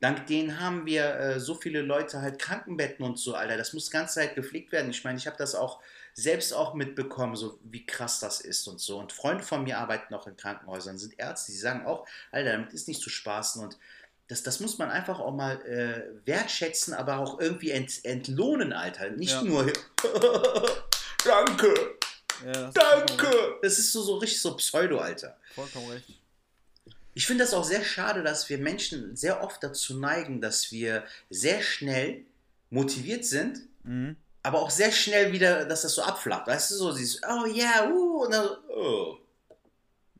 Dank 0.00 0.26
denen 0.28 0.60
haben 0.60 0.86
wir 0.86 1.16
äh, 1.16 1.40
so 1.40 1.54
viele 1.54 1.82
Leute 1.82 2.22
halt 2.22 2.38
Krankenbetten 2.38 3.04
und 3.04 3.18
so, 3.18 3.34
Alter. 3.34 3.56
Das 3.56 3.72
muss 3.72 3.90
ganze 3.90 4.14
Zeit 4.14 4.36
gepflegt 4.36 4.70
werden. 4.70 4.90
Ich 4.90 5.02
meine, 5.02 5.18
ich 5.18 5.26
habe 5.26 5.36
das 5.36 5.56
auch 5.56 5.80
selbst 6.20 6.52
auch 6.52 6.74
mitbekommen, 6.74 7.36
so 7.36 7.58
wie 7.62 7.86
krass 7.86 8.18
das 8.18 8.40
ist 8.40 8.66
und 8.66 8.80
so. 8.80 8.98
Und 8.98 9.12
Freunde 9.12 9.44
von 9.44 9.62
mir 9.62 9.78
arbeiten 9.78 10.12
auch 10.14 10.26
in 10.26 10.36
Krankenhäusern, 10.36 10.98
sind 10.98 11.18
Ärzte, 11.18 11.52
die 11.52 11.58
sagen 11.58 11.86
auch, 11.86 12.06
Alter, 12.32 12.52
damit 12.52 12.72
ist 12.72 12.88
nicht 12.88 13.00
zu 13.00 13.08
spaßen 13.08 13.62
und 13.62 13.78
das, 14.26 14.42
das 14.42 14.58
muss 14.60 14.76
man 14.78 14.90
einfach 14.90 15.20
auch 15.20 15.32
mal 15.32 15.60
äh, 15.64 16.26
wertschätzen, 16.26 16.92
aber 16.92 17.18
auch 17.18 17.40
irgendwie 17.40 17.70
ent, 17.70 18.04
entlohnen, 18.04 18.72
Alter. 18.72 19.10
Nicht 19.10 19.30
Ja. 19.32 19.42
nur 19.42 19.72
Danke, 21.24 21.74
Ja, 22.44 22.52
das 22.52 22.66
ist 22.68 22.76
danke. 22.76 23.58
Das 23.62 23.78
ist 23.78 23.92
so, 23.92 24.02
so 24.02 24.16
richtig 24.18 24.40
so 24.40 24.56
Pseudo, 24.56 24.98
Alter. 24.98 25.36
Vollkommen 25.54 25.88
recht. 25.90 26.04
Ich 27.14 27.26
finde 27.26 27.44
das 27.44 27.54
auch 27.54 27.64
sehr 27.64 27.82
schade, 27.84 28.22
dass 28.22 28.48
wir 28.48 28.58
Menschen 28.58 29.16
sehr 29.16 29.42
oft 29.42 29.62
dazu 29.62 29.98
neigen, 29.98 30.40
dass 30.40 30.70
wir 30.72 31.04
sehr 31.30 31.62
schnell 31.62 32.24
motiviert 32.70 33.24
sind, 33.24 33.60
Mhm. 33.84 34.16
Aber 34.48 34.62
auch 34.62 34.70
sehr 34.70 34.90
schnell 34.90 35.30
wieder, 35.30 35.66
dass 35.66 35.82
das 35.82 35.94
so 35.94 36.02
abflacht. 36.02 36.46
Weißt 36.46 36.70
du, 36.70 36.76
so 36.76 36.96
dieses, 36.96 37.20
oh 37.22 37.44
ja, 37.46 37.86
uh, 37.90 38.24
und 38.24 38.32
dann, 38.32 38.46
so, 38.46 38.74
oh. 38.74 39.18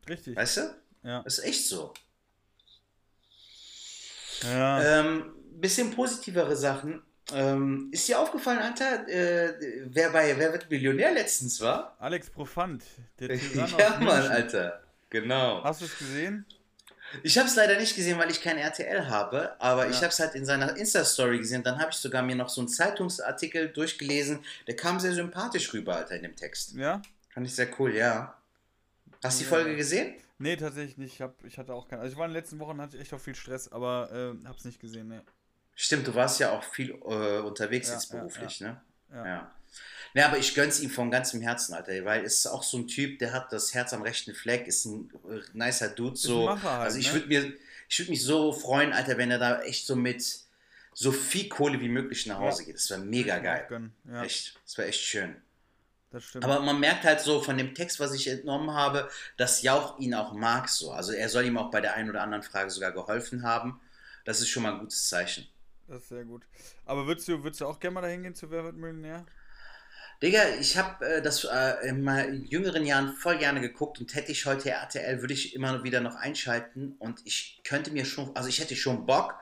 Richtig. 0.06 0.36
Weißt 0.36 0.58
du? 0.58 0.74
Ja. 1.02 1.22
Das 1.22 1.38
ist 1.38 1.44
echt 1.44 1.66
so. 1.66 1.94
Ja. 4.42 5.00
Ähm, 5.00 5.34
bisschen 5.52 5.90
positivere 5.90 6.54
Sachen. 6.56 7.02
Ähm, 7.32 7.88
ist 7.90 8.06
dir 8.06 8.18
aufgefallen, 8.18 8.58
Alter, 8.58 9.08
äh, 9.08 9.54
wer 9.86 10.10
bei 10.10 10.38
Wer 10.38 10.52
wird 10.52 10.70
Millionär 10.70 11.12
letztens 11.12 11.60
war? 11.60 11.96
Alex 11.98 12.28
Profant, 12.28 12.84
der 13.18 13.28
Tyrann 13.38 13.74
ja, 13.78 13.98
Mann. 13.98 14.28
Alter. 14.28 14.82
Genau. 15.08 15.64
Hast 15.64 15.80
du 15.80 15.86
es 15.86 15.98
gesehen? 15.98 16.44
Ich 17.22 17.38
habe 17.38 17.48
es 17.48 17.56
leider 17.56 17.78
nicht 17.78 17.96
gesehen, 17.96 18.18
weil 18.18 18.30
ich 18.30 18.42
kein 18.42 18.58
RTL 18.58 19.08
habe, 19.08 19.60
aber 19.60 19.88
ich 19.88 19.96
Ja. 19.96 20.02
habe 20.02 20.08
es 20.12 20.20
halt 20.20 20.34
in 20.34 20.44
seiner 20.44 20.76
Insta-Story 20.76 21.38
gesehen. 21.38 21.62
Dann 21.62 21.78
habe 21.78 21.90
ich 21.90 21.96
sogar 21.96 22.22
mir 22.22 22.36
noch 22.36 22.48
so 22.48 22.60
einen 22.60 22.68
Zeitungsartikel 22.68 23.68
durchgelesen. 23.70 24.44
Der 24.66 24.76
kam 24.76 25.00
sehr 25.00 25.12
sympathisch 25.12 25.72
rüber, 25.72 25.96
Alter, 25.96 26.16
in 26.16 26.22
dem 26.22 26.36
Text. 26.36 26.74
Ja? 26.74 27.00
Fand 27.32 27.46
ich 27.46 27.54
sehr 27.54 27.68
cool, 27.78 27.94
ja. 27.94 28.36
Hast 29.22 29.40
du 29.40 29.44
die 29.44 29.50
Ja. 29.50 29.56
Folge 29.56 29.76
gesehen? 29.76 30.14
Nee, 30.38 30.56
tatsächlich 30.56 30.98
nicht. 30.98 31.14
Ich, 31.14 31.20
hab, 31.20 31.42
ich 31.44 31.58
hatte 31.58 31.72
auch 31.74 31.88
keinen. 31.88 32.00
Also 32.00 32.12
ich 32.12 32.18
war 32.18 32.26
in 32.26 32.30
den 32.32 32.36
letzten 32.40 32.58
Wochen, 32.60 32.80
hatte 32.80 32.96
ich 32.96 33.02
echt 33.02 33.12
auch 33.14 33.20
viel 33.20 33.34
Stress, 33.34 33.72
aber 33.72 34.10
äh, 34.42 34.46
hab's 34.46 34.64
nicht 34.64 34.80
gesehen, 34.80 35.08
ne. 35.08 35.22
Stimmt, 35.74 36.06
du 36.06 36.14
warst 36.14 36.38
ja 36.40 36.50
auch 36.50 36.62
viel 36.62 36.90
äh, 36.90 37.38
unterwegs 37.40 37.88
Ja, 37.88 37.94
jetzt 37.94 38.10
beruflich, 38.10 38.60
ne? 38.60 38.80
Ja. 39.12 39.50
Ja. 40.14 40.26
Aber 40.28 40.38
ich 40.38 40.54
gönn's 40.54 40.80
ihm 40.80 40.90
von 40.90 41.10
ganzem 41.10 41.40
Herzen, 41.42 41.74
Alter, 41.74 42.04
weil 42.04 42.24
es 42.24 42.38
ist 42.40 42.46
auch 42.46 42.62
so 42.62 42.78
ein 42.78 42.88
Typ, 42.88 43.18
der 43.18 43.32
hat 43.32 43.52
das 43.52 43.74
Herz 43.74 43.92
am 43.92 44.02
rechten 44.02 44.34
Fleck, 44.34 44.66
ist 44.66 44.84
ein 44.86 45.10
äh, 45.30 45.40
nicer 45.52 45.88
Dude, 45.88 46.16
so. 46.16 46.48
Halt, 46.50 46.64
also 46.64 46.98
ich 46.98 47.08
ne? 47.08 47.14
würde 47.14 47.26
mir, 47.28 47.52
ich 47.88 47.98
würde 47.98 48.10
mich 48.10 48.22
so 48.22 48.52
freuen, 48.52 48.92
Alter, 48.92 49.16
wenn 49.18 49.30
er 49.30 49.38
da 49.38 49.62
echt 49.62 49.86
so 49.86 49.96
mit 49.96 50.24
so 50.94 51.12
viel 51.12 51.48
Kohle 51.48 51.80
wie 51.80 51.88
möglich 51.88 52.26
nach 52.26 52.38
Hause 52.38 52.62
Ja. 52.62 52.66
geht. 52.66 52.76
Das 52.76 52.90
wäre 52.90 53.00
mega 53.00 53.38
geil. 53.38 53.90
Ja, 54.10 54.24
Echt, 54.24 54.58
das 54.64 54.76
wäre 54.78 54.88
echt 54.88 55.00
schön. 55.02 55.36
das 56.10 56.24
stimmt. 56.24 56.44
Aber 56.44 56.60
man 56.60 56.80
merkt 56.80 57.04
halt 57.04 57.20
so 57.20 57.40
von 57.40 57.56
dem 57.56 57.74
Text, 57.74 58.00
was 58.00 58.12
ich 58.14 58.26
entnommen 58.26 58.72
habe, 58.74 59.08
dass 59.36 59.62
Jauch 59.62 59.98
ihn 60.00 60.14
auch 60.14 60.32
mag 60.32 60.68
so. 60.68 60.90
Also 60.90 61.12
er 61.12 61.28
soll 61.28 61.44
ihm 61.44 61.56
auch 61.56 61.70
bei 61.70 61.80
der 61.80 61.94
einen 61.94 62.10
oder 62.10 62.22
anderen 62.22 62.42
Frage 62.42 62.70
sogar 62.70 62.90
geholfen 62.92 63.44
haben. 63.44 63.80
Das 64.24 64.40
ist 64.40 64.48
schon 64.48 64.64
mal 64.64 64.72
ein 64.72 64.80
gutes 64.80 65.08
Zeichen. 65.08 65.46
das 65.86 66.02
ist 66.02 66.08
sehr 66.08 66.24
gut. 66.24 66.42
Aber 66.84 67.06
würdest 67.06 67.28
du, 67.28 67.42
würdest 67.44 67.60
du 67.60 67.66
auch 67.66 67.78
gerne 67.78 67.94
mal 67.94 68.00
dahin 68.00 68.22
gehen 68.24 68.34
zu 68.34 68.50
Wer 68.50 68.64
wird 68.64 68.74
Millionär? 68.76 69.24
Digga, 70.22 70.40
ich 70.58 70.76
habe 70.76 71.06
äh, 71.06 71.22
das 71.22 71.44
äh, 71.44 71.88
in 71.88 72.02
meinen 72.02 72.44
jüngeren 72.44 72.84
Jahren 72.84 73.14
voll 73.14 73.38
gerne 73.38 73.60
geguckt 73.60 74.00
und 74.00 74.14
hätte 74.14 74.32
ich 74.32 74.46
heute 74.46 74.70
RTL, 74.70 75.20
würde 75.20 75.34
ich 75.34 75.54
immer 75.54 75.84
wieder 75.84 76.00
noch 76.00 76.16
einschalten 76.16 76.96
und 76.98 77.20
ich 77.24 77.60
könnte 77.64 77.92
mir 77.92 78.04
schon, 78.04 78.34
also 78.34 78.48
ich 78.48 78.58
hätte 78.58 78.74
schon 78.74 79.06
Bock, 79.06 79.36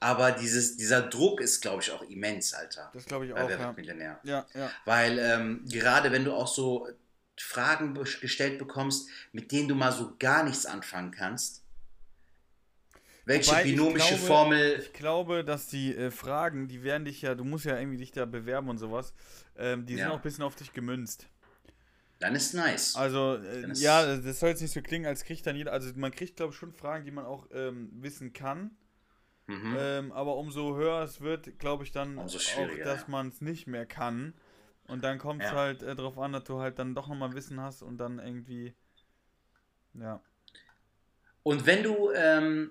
aber 0.00 0.32
dieses, 0.32 0.76
dieser 0.76 1.02
Druck 1.02 1.40
ist, 1.40 1.60
glaube 1.60 1.82
ich, 1.82 1.92
auch 1.92 2.02
immens, 2.02 2.54
Alter. 2.54 2.90
Das 2.92 3.06
glaube 3.06 3.26
ich 3.26 3.32
Bei 3.32 3.44
auch, 3.44 3.48
Wer 3.48 3.58
ja. 3.58 3.72
Millionär. 3.72 4.20
Ja, 4.24 4.46
ja. 4.54 4.70
Weil 4.84 5.18
ähm, 5.18 5.64
gerade 5.66 6.12
wenn 6.12 6.24
du 6.24 6.34
auch 6.34 6.48
so 6.48 6.88
Fragen 7.38 7.94
gestellt 7.94 8.58
bekommst, 8.58 9.08
mit 9.32 9.52
denen 9.52 9.68
du 9.68 9.74
mal 9.74 9.92
so 9.92 10.16
gar 10.18 10.42
nichts 10.42 10.66
anfangen 10.66 11.12
kannst, 11.12 11.62
welche 13.26 13.50
Wobei 13.50 13.64
ich 13.64 13.70
binomische 13.76 14.08
glaube- 14.14 14.22
Formel. 14.26 14.78
Ich 14.80 14.92
glaube, 14.94 15.44
dass 15.44 15.66
die 15.66 15.94
äh, 15.94 16.10
Fragen, 16.10 16.68
die 16.68 16.82
werden 16.82 17.04
dich 17.04 17.20
ja, 17.22 17.34
du 17.34 17.44
musst 17.44 17.64
ja 17.66 17.78
irgendwie 17.78 17.98
dich 17.98 18.12
da 18.12 18.24
bewerben 18.24 18.68
und 18.70 18.78
sowas, 18.78 19.12
ähm, 19.56 19.84
die 19.84 19.94
sind 19.96 20.04
Ja. 20.04 20.10
auch 20.12 20.16
ein 20.16 20.22
bisschen 20.22 20.44
auf 20.44 20.54
dich 20.56 20.72
gemünzt. 20.72 21.28
Dann 22.18 22.34
ist 22.34 22.54
nice. 22.54 22.96
Also, 22.96 23.34
äh, 23.36 23.70
ist- 23.70 23.82
ja, 23.82 24.16
das 24.16 24.40
soll 24.40 24.48
jetzt 24.48 24.62
nicht 24.62 24.72
so 24.72 24.80
klingen, 24.80 25.04
als 25.04 25.24
kriegt 25.24 25.46
dann 25.46 25.54
jeder, 25.56 25.72
also 25.72 25.92
man 25.96 26.10
kriegt, 26.12 26.36
glaube 26.36 26.52
ich, 26.54 26.58
schon 26.58 26.72
Fragen, 26.72 27.04
die 27.04 27.10
man 27.10 27.26
auch 27.26 27.46
ähm, 27.52 27.90
wissen 27.92 28.32
kann, 28.32 28.70
Mhm. 29.48 29.76
ähm, 29.78 30.12
aber 30.12 30.36
umso 30.36 30.76
höher 30.76 31.02
es 31.02 31.20
wird, 31.20 31.58
glaube 31.58 31.84
ich 31.84 31.92
dann 31.92 32.18
auch, 32.18 32.26
dass 32.84 33.06
man 33.08 33.28
es 33.28 33.40
nicht 33.42 33.66
mehr 33.66 33.84
kann. 33.86 34.32
Und 34.88 35.02
dann 35.04 35.18
kommt 35.18 35.42
es 35.42 35.50
Ja. 35.50 35.56
halt 35.56 35.82
äh, 35.82 35.94
darauf 35.96 36.16
an, 36.18 36.32
dass 36.32 36.44
du 36.44 36.58
halt 36.60 36.78
dann 36.78 36.94
doch 36.94 37.08
nochmal 37.08 37.34
Wissen 37.34 37.60
hast 37.60 37.82
und 37.82 37.98
dann 37.98 38.18
irgendwie, 38.20 38.72
ja. 39.94 40.20
Und 41.42 41.66
wenn 41.66 41.82
du 41.82 42.10
ähm, 42.14 42.70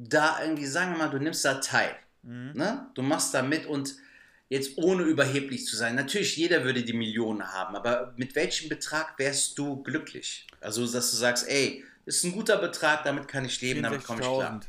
da 0.00 0.40
irgendwie, 0.42 0.66
sagen 0.66 0.92
wir 0.92 0.98
mal, 0.98 1.10
du 1.10 1.18
nimmst 1.18 1.44
da 1.44 1.54
teil, 1.54 1.94
Mhm. 2.22 2.52
ne? 2.54 2.86
du 2.94 3.02
machst 3.02 3.34
da 3.34 3.42
mit 3.42 3.66
und 3.66 3.94
jetzt 4.48 4.78
ohne 4.78 5.02
überheblich 5.02 5.66
zu 5.66 5.76
sein, 5.76 5.94
natürlich 5.94 6.36
jeder 6.36 6.64
würde 6.64 6.82
die 6.82 6.92
Millionen 6.92 7.42
haben, 7.52 7.74
aber 7.76 8.12
mit 8.16 8.34
welchem 8.34 8.68
Betrag 8.68 9.18
wärst 9.18 9.58
du 9.58 9.82
glücklich? 9.82 10.46
Also, 10.60 10.86
dass 10.90 11.10
du 11.10 11.16
sagst, 11.16 11.48
ey, 11.48 11.84
ist 12.06 12.24
ein 12.24 12.32
guter 12.32 12.56
Betrag, 12.58 13.04
damit 13.04 13.28
kann 13.28 13.44
ich 13.44 13.60
leben, 13.60 13.82
damit 13.82 14.04
komme 14.04 14.20
ich 14.20 14.26
klar. 14.26 14.60
64.000. 14.60 14.62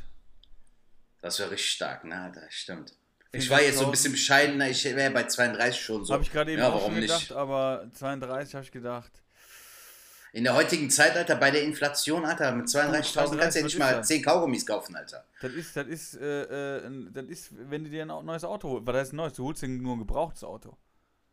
Das 1.22 1.38
wäre 1.38 1.50
richtig 1.50 1.70
stark, 1.72 2.04
ne? 2.04 2.32
Das 2.34 2.52
stimmt. 2.52 2.94
Ich 3.32 3.48
war 3.48 3.62
jetzt 3.62 3.78
so 3.78 3.84
ein 3.84 3.90
bisschen 3.90 4.12
64.000. 4.12 4.16
bescheidener, 4.16 4.68
ich 4.70 4.84
wäre 4.84 5.10
bei 5.12 5.24
32 5.24 5.80
schon 5.80 6.04
so. 6.04 6.12
Habe 6.14 6.22
ich 6.24 6.32
gerade 6.32 6.50
eben 6.52 6.60
ja, 6.60 6.68
auch 6.68 6.74
warum 6.74 6.92
schon 6.92 7.00
gedacht, 7.02 7.20
nicht? 7.20 7.32
aber 7.32 7.86
32 7.94 8.54
habe 8.54 8.64
ich 8.64 8.72
gedacht. 8.72 9.12
In 10.32 10.44
der 10.44 10.54
heutigen 10.54 10.90
Zeit, 10.90 11.16
Alter, 11.16 11.34
bei 11.34 11.50
der 11.50 11.62
Inflation, 11.62 12.24
Alter, 12.24 12.52
mit 12.52 12.66
32.000 12.66 13.36
kannst 13.36 13.56
du 13.56 13.60
ja 13.60 13.64
nicht 13.64 13.78
mal 13.78 13.94
das? 13.96 14.06
10 14.06 14.22
Kaugummis 14.22 14.64
kaufen, 14.64 14.94
Alter. 14.94 15.24
Das 15.40 15.52
ist, 15.52 15.76
das 15.76 15.86
ist, 15.88 16.14
äh, 16.14 16.76
äh, 16.76 17.10
das 17.12 17.24
ist, 17.24 17.48
wenn 17.52 17.84
du 17.84 17.90
dir 17.90 18.02
ein 18.02 18.24
neues 18.24 18.44
Auto 18.44 18.68
holst. 18.68 18.86
Was 18.86 18.96
heißt 18.96 19.12
ein 19.12 19.16
neues? 19.16 19.32
Du 19.32 19.44
holst 19.44 19.62
dir 19.62 19.68
nur 19.68 19.96
ein 19.96 19.98
gebrauchtes 19.98 20.44
Auto. 20.44 20.76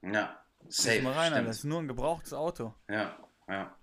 Ja, 0.02 0.40
safe, 0.68 1.02
mal 1.02 1.14
rein. 1.14 1.46
Das 1.46 1.58
ist 1.58 1.64
nur 1.64 1.80
ein 1.80 1.88
gebrauchtes 1.88 2.34
Auto. 2.34 2.74
Ja, 2.90 3.18
ja. 3.48 3.76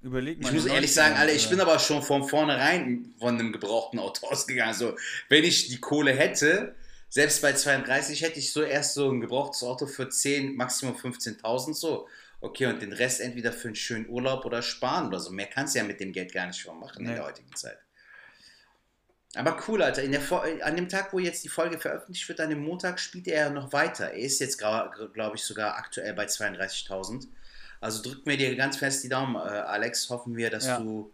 Überleg 0.00 0.42
mal. 0.42 0.48
Ich 0.48 0.54
muss 0.54 0.66
ehrlich 0.66 0.90
90ern, 0.90 0.94
sagen, 0.94 1.16
Alter, 1.16 1.32
ich 1.32 1.48
bin 1.48 1.60
aber 1.60 1.78
schon 1.78 2.02
von 2.02 2.24
vornherein 2.24 3.14
von 3.18 3.38
einem 3.38 3.52
gebrauchten 3.52 3.98
Auto 3.98 4.26
ausgegangen. 4.30 4.68
Also, 4.68 4.96
wenn 5.28 5.44
ich 5.44 5.68
die 5.68 5.80
Kohle 5.80 6.12
hätte, 6.12 6.74
selbst 7.08 7.42
bei 7.42 7.52
32 7.52 8.22
hätte 8.22 8.38
ich 8.38 8.52
so 8.52 8.62
erst 8.62 8.94
so 8.94 9.10
ein 9.10 9.20
gebrauchtes 9.20 9.62
Auto 9.62 9.86
für 9.86 10.08
10, 10.08 10.56
Maximum 10.56 10.96
15.000 10.96 11.74
so. 11.74 12.08
Okay, 12.44 12.66
und 12.66 12.82
den 12.82 12.92
Rest 12.92 13.22
entweder 13.22 13.52
für 13.52 13.68
einen 13.68 13.74
schönen 13.74 14.06
Urlaub 14.06 14.44
oder 14.44 14.60
sparen 14.60 15.06
oder 15.06 15.18
so. 15.18 15.30
Mehr 15.30 15.46
kannst 15.46 15.74
du 15.74 15.78
ja 15.78 15.84
mit 15.84 15.98
dem 15.98 16.12
Geld 16.12 16.30
gar 16.30 16.46
nicht 16.46 16.62
mehr 16.66 16.74
machen 16.74 17.00
in 17.00 17.06
Nee. 17.08 17.14
der 17.14 17.24
heutigen 17.24 17.54
Zeit. 17.56 17.78
Aber 19.34 19.56
cool, 19.66 19.82
Alter. 19.82 20.02
In 20.02 20.12
äh, 20.12 20.62
an 20.62 20.76
dem 20.76 20.90
Tag, 20.90 21.14
wo 21.14 21.18
jetzt 21.18 21.42
die 21.42 21.48
Folge 21.48 21.78
veröffentlicht 21.78 22.28
wird, 22.28 22.40
an 22.40 22.50
dem 22.50 22.62
Montag, 22.62 23.00
spielt 23.00 23.28
er 23.28 23.46
ja 23.46 23.50
noch 23.50 23.72
weiter. 23.72 24.10
Er 24.10 24.18
ist 24.18 24.40
jetzt, 24.40 24.58
glaube 24.58 25.32
ich, 25.34 25.42
sogar 25.42 25.76
aktuell 25.76 26.12
bei 26.12 26.26
32.000. 26.26 27.26
Also 27.80 28.02
drück 28.02 28.26
mir 28.26 28.36
dir 28.36 28.54
ganz 28.56 28.76
fest 28.76 29.02
die 29.04 29.08
Daumen, 29.08 29.36
äh, 29.36 29.38
Alex. 29.38 30.10
Hoffen 30.10 30.36
wir, 30.36 30.50
dass 30.50 30.66
Ja. 30.66 30.78
du 30.78 31.12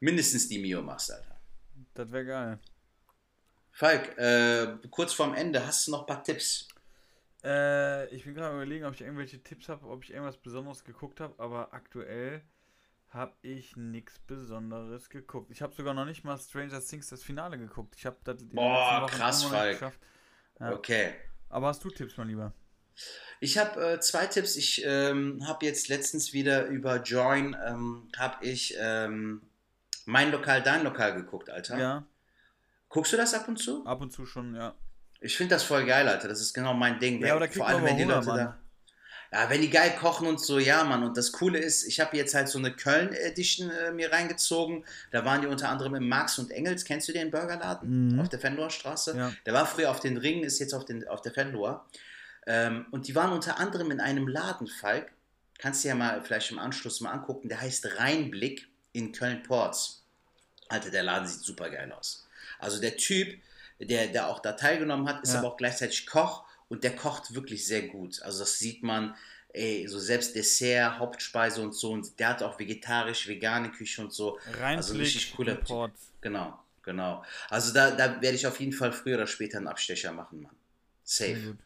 mindestens 0.00 0.48
die 0.48 0.58
Mio 0.58 0.82
machst, 0.82 1.10
Alter. 1.12 1.40
Das 1.94 2.12
wäre 2.12 2.26
geil. 2.26 2.58
Falk, 3.72 4.18
äh, 4.18 4.66
kurz 4.90 5.14
vorm 5.14 5.34
Ende, 5.34 5.66
hast 5.66 5.86
du 5.86 5.92
noch 5.92 6.00
ein 6.00 6.06
paar 6.06 6.22
Tipps? 6.22 6.68
Äh, 7.46 8.08
ich 8.08 8.24
bin 8.24 8.34
gerade 8.34 8.56
überlegen, 8.56 8.84
ob 8.84 8.94
ich 8.94 9.02
irgendwelche 9.02 9.40
Tipps 9.40 9.68
habe, 9.68 9.86
ob 9.86 10.02
ich 10.02 10.10
irgendwas 10.10 10.36
Besonderes 10.36 10.82
geguckt 10.82 11.20
habe, 11.20 11.34
aber 11.38 11.72
aktuell 11.72 12.42
habe 13.10 13.34
ich 13.42 13.76
nichts 13.76 14.18
Besonderes 14.18 15.08
geguckt. 15.08 15.50
Ich 15.52 15.62
habe 15.62 15.72
sogar 15.74 15.94
noch 15.94 16.04
nicht 16.06 16.24
mal 16.24 16.36
Stranger 16.38 16.80
Things 16.80 17.08
das 17.08 17.22
Finale 17.22 17.56
geguckt. 17.56 17.94
Ich 17.96 18.04
habe 18.04 18.16
das 18.24 18.44
Boah, 18.48 19.06
krass, 19.08 19.44
Falk. 19.44 19.74
geschafft. 19.74 20.00
Ja. 20.58 20.72
Okay. 20.72 21.14
Aber 21.48 21.68
hast 21.68 21.84
du 21.84 21.90
Tipps, 21.90 22.16
mein 22.16 22.28
Lieber? 22.28 22.52
Ich 23.38 23.58
habe 23.58 23.92
äh, 23.92 24.00
zwei 24.00 24.26
Tipps. 24.26 24.56
Ich 24.56 24.82
ähm, 24.84 25.46
habe 25.46 25.64
jetzt 25.66 25.88
letztens 25.88 26.32
wieder 26.32 26.66
über 26.66 27.00
Join, 27.02 27.56
ähm, 27.64 28.08
habe 28.16 28.44
ich 28.44 28.74
ähm, 28.80 29.42
mein 30.04 30.32
Lokal, 30.32 30.62
dein 30.62 30.82
Lokal 30.82 31.14
geguckt, 31.14 31.48
Alter. 31.48 31.78
Ja, 31.78 32.06
Guckst 32.88 33.12
du 33.12 33.16
das 33.16 33.34
ab 33.34 33.46
und 33.48 33.58
zu? 33.58 33.84
ab 33.84 34.00
und 34.00 34.12
zu 34.12 34.26
schon, 34.26 34.54
ja. 34.54 34.74
Ich 35.20 35.36
finde 35.36 35.54
das 35.54 35.62
voll 35.62 35.86
geil, 35.86 36.08
Alter. 36.08 36.28
Das 36.28 36.40
ist 36.40 36.52
genau 36.52 36.74
mein 36.74 36.98
Ding. 36.98 37.24
Ja, 37.24 37.36
kriegt 37.38 37.54
Vor 37.54 37.66
allem, 37.66 37.84
wenn 37.84 37.96
die 37.96 38.04
aber 38.04 38.14
Leute 38.14 38.26
Hunger, 38.26 38.36
da. 38.36 38.58
Ja, 39.32 39.50
wenn 39.50 39.60
die 39.60 39.70
geil 39.70 39.94
kochen 39.98 40.26
und 40.28 40.40
so, 40.40 40.58
ja, 40.58 40.84
Mann. 40.84 41.02
Und 41.02 41.16
das 41.16 41.32
Coole 41.32 41.58
ist, 41.58 41.84
ich 41.84 42.00
habe 42.00 42.16
jetzt 42.16 42.34
halt 42.34 42.48
so 42.48 42.58
eine 42.58 42.72
Köln-Edition 42.72 43.70
äh, 43.70 43.92
mir 43.92 44.12
reingezogen. 44.12 44.84
Da 45.10 45.24
waren 45.24 45.40
die 45.40 45.46
unter 45.46 45.68
anderem 45.68 45.94
im 45.96 46.08
Marx 46.08 46.38
und 46.38 46.50
Engels. 46.50 46.84
Kennst 46.84 47.08
du 47.08 47.12
den 47.12 47.30
Burgerladen? 47.30 48.12
Mhm. 48.12 48.20
Auf 48.20 48.28
der 48.28 48.38
Fenloher 48.38 48.70
Straße? 48.70 49.16
Ja. 49.16 49.32
Der 49.44 49.52
war 49.52 49.66
früher 49.66 49.90
auf 49.90 50.00
den 50.00 50.16
Ringen, 50.16 50.44
ist 50.44 50.58
jetzt 50.58 50.74
auf, 50.74 50.84
den, 50.84 51.06
auf 51.08 51.22
der 51.22 51.32
Fenloher. 51.32 51.84
Ähm, 52.46 52.86
und 52.92 53.08
die 53.08 53.14
waren 53.14 53.32
unter 53.32 53.58
anderem 53.58 53.90
in 53.90 54.00
einem 54.00 54.28
Laden, 54.28 54.68
Falk. 54.68 55.12
Kannst 55.58 55.84
du 55.84 55.88
ja 55.88 55.94
mal 55.94 56.22
vielleicht 56.22 56.52
im 56.52 56.58
Anschluss 56.58 57.00
mal 57.00 57.10
angucken. 57.10 57.48
Der 57.48 57.60
heißt 57.60 57.98
Rheinblick 57.98 58.68
in 58.92 59.12
Köln-Ports. 59.12 60.04
Alter, 60.68 60.90
der 60.90 61.02
Laden 61.02 61.26
sieht 61.26 61.40
super 61.40 61.70
geil 61.70 61.92
aus. 61.92 62.26
Also 62.58 62.80
der 62.80 62.96
Typ, 62.96 63.38
der, 63.80 64.08
der 64.08 64.28
auch 64.28 64.40
da 64.40 64.52
teilgenommen 64.52 65.08
hat, 65.08 65.22
ist 65.22 65.32
Ja. 65.32 65.40
aber 65.40 65.48
auch 65.48 65.56
gleichzeitig 65.56 66.06
Koch 66.06 66.44
und 66.68 66.82
der 66.84 66.96
kocht 66.96 67.34
wirklich 67.34 67.66
sehr 67.66 67.82
gut. 67.82 68.22
Also 68.22 68.40
das 68.40 68.58
sieht 68.58 68.82
man, 68.82 69.14
ey, 69.52 69.86
so 69.88 69.98
selbst 69.98 70.34
Dessert, 70.34 70.98
Hauptspeise 70.98 71.62
und 71.62 71.72
so. 71.74 71.92
Und 71.92 72.18
der 72.18 72.28
hat 72.30 72.42
auch 72.42 72.58
vegetarisch, 72.58 73.26
vegane 73.28 73.70
Küche 73.70 74.02
und 74.02 74.12
so. 74.12 74.38
Reinblick 74.46 74.76
Also 74.76 74.94
richtig 74.94 75.34
cooler. 75.34 75.52
Report. 75.54 75.92
Genau, 76.20 76.58
genau. 76.82 77.24
Also 77.50 77.72
da, 77.72 77.90
da 77.92 78.20
werde 78.20 78.36
ich 78.36 78.46
auf 78.46 78.58
jeden 78.60 78.72
Fall 78.72 78.92
früher 78.92 79.16
oder 79.16 79.26
später 79.26 79.58
einen 79.58 79.68
Abstecher 79.68 80.12
machen, 80.12 80.42
Mann. 80.42 80.56
Safe. 81.04 81.56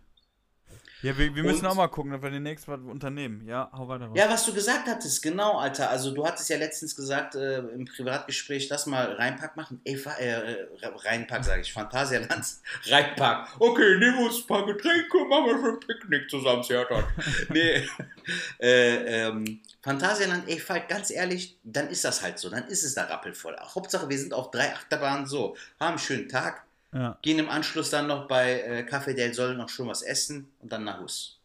Ja, 1.03 1.16
wir, 1.16 1.34
wir 1.34 1.42
müssen 1.42 1.64
Und- 1.64 1.72
auch 1.72 1.74
mal 1.74 1.88
gucken, 1.88 2.12
dass 2.12 2.20
wir 2.20 2.30
demnächst 2.30 2.68
was 2.68 2.80
unternehmen. 2.80 3.46
Ja, 3.46 3.70
hau 3.72 3.88
weiter. 3.88 4.07
raus. 4.07 4.14
Ja, 4.16 4.28
was 4.28 4.44
du 4.44 4.53
gesagt 4.53 4.86
hattest, 4.86 5.22
genau, 5.22 5.59
Alter. 5.59 5.88
Also 5.88 6.11
du 6.11 6.26
hattest 6.26 6.48
ja 6.51 6.59
letztens 6.59 6.94
gesagt 6.94 7.34
äh, 7.34 7.59
im 7.61 7.86
Privatgespräch, 7.86 8.68
lass 8.68 8.86
mal 8.86 9.12
Rheinpark 9.12 9.57
machen. 9.57 9.80
Ey, 9.84 9.94
äh, 10.18 10.66
Rheinpark 10.82 11.44
sage 11.44 11.62
ich, 11.62 11.72
Phantasialand. 11.72 12.44
Rheinpark. 12.86 13.48
Okay, 13.59 13.98
nehmen 13.98 14.18
wir 14.18 14.26
uns 14.26 14.40
ein 14.42 14.46
paar 14.46 14.66
Getränke, 14.66 15.18
machen 15.28 15.46
wir 15.46 15.59
schon 15.59 15.74
ein 15.74 15.80
Picknick 15.80 16.28
zusammen, 16.28 16.62
Theater. 16.62 17.09
nee. 17.48 17.82
äh, 18.61 19.26
ähm, 19.28 19.61
Phantasialand, 19.82 20.48
ey, 20.48 20.59
Falk, 20.59 20.88
ganz 20.88 21.11
ehrlich, 21.11 21.57
dann 21.64 21.88
ist 21.88 22.05
das 22.05 22.22
halt 22.22 22.38
so. 22.38 22.51
Dann 22.51 22.66
ist 22.68 22.84
es 22.84 22.94
da 22.94 23.05
rappelvoll. 23.05 23.57
Hauptsache, 23.59 24.09
wir 24.09 24.18
sind 24.18 24.34
auf 24.34 24.51
drei 24.51 24.72
Achterbahnen 24.74 25.26
so. 25.26 25.57
Haben 25.78 25.90
einen 25.90 25.98
schönen 25.98 26.28
Tag. 26.28 26.64
Ja, 26.93 27.18
Gehen 27.22 27.38
im 27.38 27.49
Anschluss 27.49 27.91
dann 27.91 28.07
noch 28.09 28.26
bei 28.26 28.61
äh, 28.62 28.80
Café 28.88 29.14
del 29.14 29.32
Sol 29.32 29.55
noch 29.55 29.68
schon 29.68 29.86
was 29.88 30.03
essen 30.03 30.53
und 30.59 30.72
dann 30.72 30.84
nach 30.84 31.01
Hus. 31.01 31.41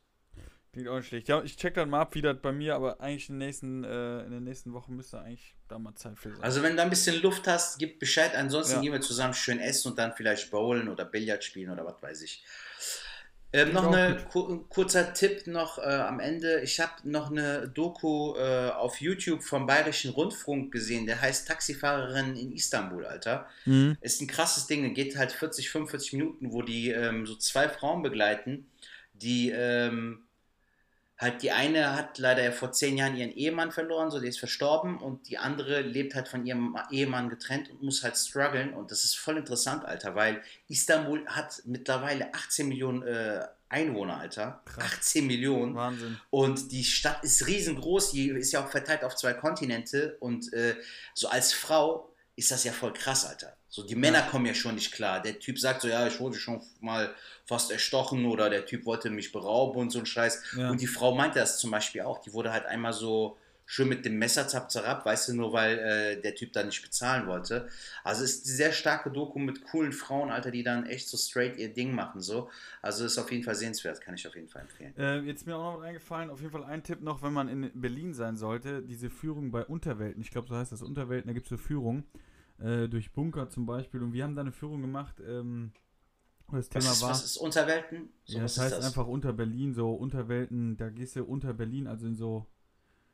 klingt 0.73 0.87
auch 0.89 0.97
nicht 0.97 1.07
schlecht. 1.07 1.27
Ja, 1.27 1.41
ich 1.43 1.55
check 1.55 1.75
dann 1.75 1.89
mal 1.89 2.01
ab, 2.01 2.15
wie 2.15 2.21
das 2.21 2.37
bei 2.41 2.51
mir, 2.51 2.75
aber 2.75 2.99
eigentlich 2.99 3.29
in 3.29 3.35
den 3.39 3.47
nächsten, 3.47 3.83
äh, 3.83 4.23
in 4.23 4.31
den 4.31 4.43
nächsten 4.43 4.73
Wochen 4.73 4.95
müsste 4.95 5.19
eigentlich 5.19 5.55
da 5.67 5.77
mal 5.77 5.93
Zeit 5.95 6.17
für 6.17 6.31
sein. 6.31 6.43
Also 6.43 6.63
wenn 6.63 6.75
du 6.75 6.81
ein 6.81 6.89
bisschen 6.89 7.21
Luft 7.21 7.47
hast, 7.47 7.77
gib 7.77 7.99
Bescheid. 7.99 8.35
Ansonsten 8.35 8.77
Ja. 8.77 8.81
gehen 8.81 8.91
wir 8.91 9.01
zusammen 9.01 9.33
schön 9.35 9.59
essen 9.59 9.89
und 9.91 9.99
dann 9.99 10.13
vielleicht 10.13 10.49
bowlen 10.49 10.89
oder 10.89 11.05
Billard 11.05 11.43
spielen 11.43 11.69
oder 11.69 11.85
was 11.85 12.01
weiß 12.01 12.21
ich. 12.23 12.43
Ähm, 13.55 13.71
noch 13.71 13.89
ein 13.89 14.17
ku 14.29 14.65
kurzer 14.67 15.13
Tipp 15.13 15.47
noch 15.47 15.77
äh, 15.77 15.83
am 15.83 16.19
Ende. 16.19 16.59
Ich 16.59 16.81
habe 16.81 16.91
noch 17.05 17.31
eine 17.31 17.69
Doku 17.69 18.35
äh, 18.35 18.69
auf 18.71 18.99
YouTube 18.99 19.43
vom 19.43 19.65
Bayerischen 19.65 20.11
Rundfunk 20.11 20.73
gesehen. 20.73 21.05
Der 21.05 21.21
heißt 21.21 21.47
Taxifahrerin 21.47 22.35
in 22.35 22.51
Istanbul, 22.51 23.05
Alter. 23.05 23.47
Mhm. 23.63 23.95
Ist 24.01 24.21
ein 24.21 24.27
krasses 24.27 24.67
Ding. 24.67 24.93
Geht 24.93 25.15
halt 25.17 25.31
40, 25.31 25.69
45 25.69 26.13
Minuten, 26.13 26.51
wo 26.51 26.63
die 26.63 26.89
ähm, 26.89 27.25
so 27.25 27.35
zwei 27.35 27.69
Frauen 27.69 28.03
begleiten, 28.03 28.67
die 29.13 29.51
ähm, 29.51 30.24
halt 31.17 31.41
die 31.43 31.51
eine 31.51 31.95
hat 31.95 32.17
leider 32.17 32.43
ja 32.43 32.51
vor 32.51 32.71
zehn 32.71 32.97
Jahren 32.97 33.15
ihren 33.15 33.31
Ehemann 33.31 33.71
verloren, 33.71 34.11
so 34.11 34.19
der 34.19 34.29
ist 34.29 34.39
verstorben 34.39 34.97
und 34.97 35.29
die 35.29 35.37
andere 35.37 35.81
lebt 35.81 36.13
halt 36.13 36.27
von 36.27 36.45
ihrem 36.45 36.77
Ehemann 36.91 37.29
getrennt 37.29 37.69
und 37.69 37.81
muss 37.81 38.03
halt 38.03 38.17
strugglen 38.17 38.73
und 38.73 38.91
das 38.91 39.03
ist 39.05 39.15
voll 39.15 39.37
interessant, 39.37 39.85
Alter, 39.85 40.15
weil 40.15 40.41
Istanbul 40.67 41.25
hat 41.27 41.61
mittlerweile 41.65 42.33
18 42.33 42.67
Millionen 42.67 43.03
äh, 43.03 43.45
Einwohner, 43.69 44.17
Alter. 44.19 44.61
Krass. 44.65 44.83
18 44.99 45.25
Millionen. 45.25 45.75
Wahnsinn. 45.75 46.19
Und 46.29 46.71
die 46.71 46.83
Stadt 46.83 47.23
ist 47.23 47.47
riesengroß, 47.47 48.11
die 48.11 48.29
ist 48.29 48.51
ja 48.51 48.63
auch 48.63 48.69
verteilt 48.69 49.03
auf 49.03 49.15
zwei 49.15 49.33
Kontinente 49.33 50.17
und 50.19 50.51
äh, 50.53 50.75
so 51.13 51.29
als 51.29 51.53
Frau 51.53 52.13
ist 52.35 52.51
das 52.51 52.63
ja 52.65 52.73
voll 52.73 52.93
krass, 52.93 53.25
Alter. 53.25 53.55
So, 53.75 53.83
die 53.83 53.95
Männer 53.95 54.21
kommen 54.21 54.45
ja 54.45 54.53
schon 54.53 54.75
nicht 54.75 54.93
klar. 54.93 55.21
Der 55.21 55.37
Typ 55.37 55.59
sagt 55.59 55.81
so, 55.81 55.89
ja, 55.89 56.07
ich 56.07 56.17
wurde 56.21 56.37
schon 56.37 56.61
mal 56.79 57.13
fast 57.43 57.71
erstochen 57.71 58.23
oder 58.23 58.49
der 58.49 58.65
Typ 58.65 58.85
wollte 58.85 59.09
mich 59.09 59.33
berauben 59.33 59.77
und 59.77 59.89
so 59.89 59.99
ein 59.99 60.05
Scheiß. 60.05 60.43
Ja. 60.57 60.69
Und 60.69 60.79
die 60.79 60.87
Frau 60.87 61.13
meinte 61.13 61.39
das 61.39 61.59
zum 61.59 61.71
Beispiel 61.71 62.03
auch. 62.03 62.21
Die 62.21 62.31
wurde 62.31 62.53
halt 62.53 62.65
einmal 62.67 62.93
so 62.93 63.37
schön 63.65 63.89
mit 63.89 64.05
dem 64.05 64.17
Messer 64.17 64.47
zap 64.47 64.71
zerab, 64.71 65.05
weißt 65.05 65.27
du, 65.27 65.33
nur 65.33 65.51
weil 65.51 65.77
äh, 65.77 66.21
der 66.21 66.35
Typ 66.35 66.53
da 66.53 66.63
nicht 66.63 66.81
bezahlen 66.83 67.27
wollte. 67.27 67.67
Also 68.05 68.23
es 68.23 68.35
ist 68.35 68.45
eine 68.45 68.55
sehr 68.55 68.71
starke 68.71 69.11
Doku 69.11 69.39
mit 69.39 69.61
coolen 69.65 69.91
Frauen, 69.91 70.31
Alter, 70.31 70.51
die 70.51 70.63
dann 70.63 70.85
echt 70.85 71.09
so 71.09 71.17
straight 71.17 71.57
ihr 71.57 71.73
Ding 71.73 71.93
machen, 71.93 72.21
so. 72.21 72.49
Also 72.81 73.03
ist 73.03 73.17
auf 73.17 73.29
jeden 73.29 73.43
Fall 73.43 73.55
sehenswert, 73.55 73.99
kann 73.99 74.15
ich 74.15 74.25
auf 74.25 74.35
jeden 74.35 74.47
Fall 74.47 74.61
empfehlen. 74.61 74.93
Äh, 74.97 75.19
jetzt 75.21 75.41
ist 75.41 75.47
mir 75.47 75.57
auch 75.57 75.79
noch 75.79 75.81
eingefallen, 75.81 76.29
auf 76.29 76.39
jeden 76.39 76.53
Fall 76.53 76.63
ein 76.63 76.81
Tipp 76.81 77.01
noch, 77.01 77.21
wenn 77.23 77.33
man 77.33 77.49
in 77.49 77.71
Berlin 77.73 78.13
sein 78.13 78.37
sollte, 78.37 78.83
diese 78.83 79.09
Führung 79.09 79.51
bei 79.51 79.65
Unterwelten, 79.65 80.21
ich 80.21 80.31
glaube 80.31 80.47
so 80.47 80.55
heißt 80.55 80.71
das 80.71 80.81
Unterwelten, 80.81 81.27
da 81.27 81.33
gibt 81.33 81.47
es 81.47 81.51
eine 81.51 81.57
Führung 81.57 82.05
äh, 82.59 82.87
durch 82.87 83.11
Bunker 83.13 83.49
zum 83.49 83.65
Beispiel 83.65 84.01
und 84.03 84.13
wir 84.13 84.23
haben 84.23 84.35
da 84.35 84.41
eine 84.41 84.51
Führung 84.51 84.81
gemacht, 84.81 85.21
ähm, 85.25 85.71
wo 86.47 86.57
das 86.57 86.69
Was 86.73 86.83
Thema 86.83 86.91
ist, 86.91 87.01
war, 87.01 87.09
was 87.09 87.23
ist 87.25 87.37
Unterwelten? 87.37 88.13
So, 88.25 88.37
ja, 88.37 88.43
was 88.43 88.57
das 88.57 88.65
heißt 88.65 88.79
das? 88.79 88.85
einfach 88.85 89.07
unter 89.07 89.33
Berlin, 89.33 89.73
so 89.73 89.93
Unterwelten, 89.93 90.77
da 90.77 90.89
gehst 90.89 91.15
du 91.15 91.23
unter 91.25 91.53
Berlin, 91.53 91.87
also 91.87 92.07
in 92.07 92.15
so 92.15 92.45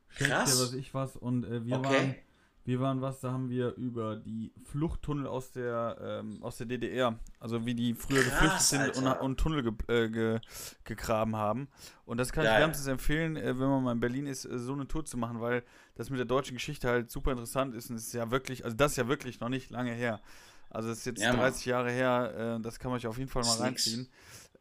Schächte, 0.10 0.58
was 0.60 0.74
ich 0.74 0.94
was 0.94 1.16
und 1.18 1.46
äh, 1.46 1.66
wir 1.66 1.78
Okay. 1.78 1.84
waren 1.84 2.16
wir 2.64 2.80
waren 2.80 3.02
was, 3.02 3.20
da 3.22 3.32
haben 3.32 3.50
wir 3.50 3.74
über 3.76 4.16
die 4.18 4.52
Fluchttunnel 4.64 5.26
aus 5.26 5.52
der, 5.52 5.98
ähm, 6.02 6.44
aus 6.44 6.58
der 6.58 6.68
DDR, 6.68 7.18
also 7.40 7.66
wie 7.66 7.74
die 7.74 7.94
früher 7.96 8.22
Krass, 8.22 8.70
geflüchtet 8.70 8.96
sind 8.96 8.98
und, 8.98 9.12
und 9.20 9.40
Tunnel 9.40 9.64
ge 9.64 9.74
äh, 9.88 10.10
ge 10.10 10.40
gegraben 10.84 11.36
haben. 11.36 11.68
Und 12.06 12.18
das 12.18 12.32
kann 12.32 12.44
ich 12.44 12.52
Geil. 12.52 12.62
wärmstens 12.62 12.88
empfehlen, 12.88 13.36
äh, 13.36 13.58
wenn 13.60 13.68
man 13.68 13.84
mal 13.84 13.92
in 13.94 14.00
Berlin 14.00 14.28
ist, 14.28 14.46
äh, 14.46 14.60
so 14.60 14.74
eine 14.74 14.88
Tour 14.88 15.06
zu 15.06 15.18
machen, 15.18 15.42
weil 15.42 15.64
das 15.96 16.10
mit 16.10 16.20
der 16.20 16.26
deutschen 16.26 16.54
Geschichte 16.54 16.88
halt 16.88 17.10
super 17.10 17.32
interessant 17.32 17.74
ist 17.74 17.90
und 17.90 17.96
es 17.96 18.08
ist 18.08 18.14
ja 18.14 18.30
wirklich, 18.30 18.64
also 18.64 18.78
das 18.78 18.92
ist 18.92 18.98
ja 18.98 19.08
wirklich 19.08 19.40
noch 19.40 19.50
nicht 19.50 19.72
lange 19.72 19.92
her. 19.94 20.22
Also 20.70 20.90
es 20.90 21.00
ist 21.00 21.06
jetzt 21.06 21.22
Ja, 21.22 21.32
Mann. 21.34 21.42
30 21.42 21.66
Jahre 21.66 21.92
her, 21.92 22.58
äh, 22.58 22.62
das 22.62 22.80
kann 22.80 22.92
man 22.92 23.00
sich 23.00 23.08
auf 23.08 23.18
jeden 23.18 23.30
Fall 23.30 23.44
mal 23.44 23.58
reinziehen. 23.58 24.08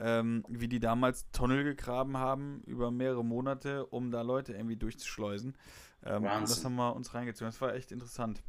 Ähm, 0.03 0.45
wie 0.49 0.67
die 0.67 0.81
damals 0.81 1.31
Tunnel 1.31 1.63
gegraben 1.63 2.17
haben 2.17 2.63
über 2.65 2.91
mehrere 2.91 3.23
Monate, 3.23 3.85
um 3.87 4.11
da 4.11 4.23
Leute 4.23 4.55
irgendwie 4.55 4.77
durchzuschleusen. 4.77 5.55
Ähm, 6.05 6.23
das 6.25 6.65
haben 6.65 6.77
wir 6.77 6.95
uns 6.97 7.13
reingezogen. 7.15 7.51
Das 7.53 7.61
war 7.61 7.75
echt 7.75 7.93
interessant. 7.93 8.43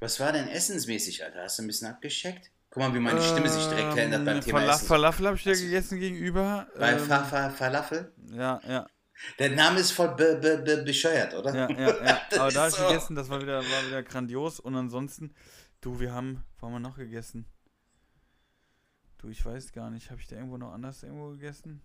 Was 0.00 0.20
war 0.20 0.32
denn 0.32 0.48
essensmäßig, 0.48 1.24
Alter? 1.24 1.42
Hast 1.42 1.58
du 1.58 1.62
ein 1.62 1.66
bisschen 1.66 1.88
abgecheckt? 1.88 2.50
Guck 2.70 2.82
mal, 2.82 2.94
wie 2.94 2.98
meine 3.00 3.20
Stimme 3.22 3.48
sich 3.48 3.66
direkt 3.66 3.94
verändert 3.94 4.24
beim 4.26 4.36
Ähm, 4.36 4.42
Thema 4.42 4.60
Fala 4.60 4.74
Essen. 4.74 4.86
Falafel 4.86 5.26
habe 5.26 5.36
ich 5.36 5.42
dir 5.42 5.50
Also- 5.50 5.64
gegessen 5.64 5.98
gegenüber. 5.98 6.68
Bei 6.78 6.92
Ähm, 6.92 6.98
Fa 7.00 7.24
Fa 7.24 7.50
Falafel? 7.50 8.12
ja, 8.30 8.60
ja, 8.68 8.86
Der 9.38 9.50
Name 9.50 9.80
ist 9.80 9.90
voll 9.92 10.14
be 10.14 10.36
be 10.40 10.58
be 10.58 10.82
bescheuert, 10.84 11.34
oder? 11.34 11.54
ja, 11.54 11.70
ja, 11.70 12.04
ja. 12.04 12.20
Aber 12.38 12.50
da 12.52 12.60
habe 12.60 12.68
ich 12.68 12.74
so. 12.76 12.86
gegessen, 12.86 13.14
das 13.16 13.28
war 13.30 13.40
wieder, 13.40 13.58
war 13.62 13.86
wieder 13.86 14.02
grandios. 14.02 14.60
Und 14.60 14.76
ansonsten, 14.76 15.34
du, 15.80 15.98
wir 15.98 16.12
haben, 16.12 16.44
wo 16.58 16.66
haben 16.66 16.74
wir 16.74 16.80
noch 16.80 16.96
gegessen? 16.98 17.46
Du, 19.16 19.28
ich 19.30 19.44
weiß 19.44 19.72
gar 19.72 19.90
nicht, 19.90 20.10
habe 20.10 20.20
ich 20.20 20.28
da 20.28 20.36
irgendwo 20.36 20.58
noch 20.58 20.72
anders 20.72 21.02
irgendwo 21.02 21.30
gegessen? 21.30 21.82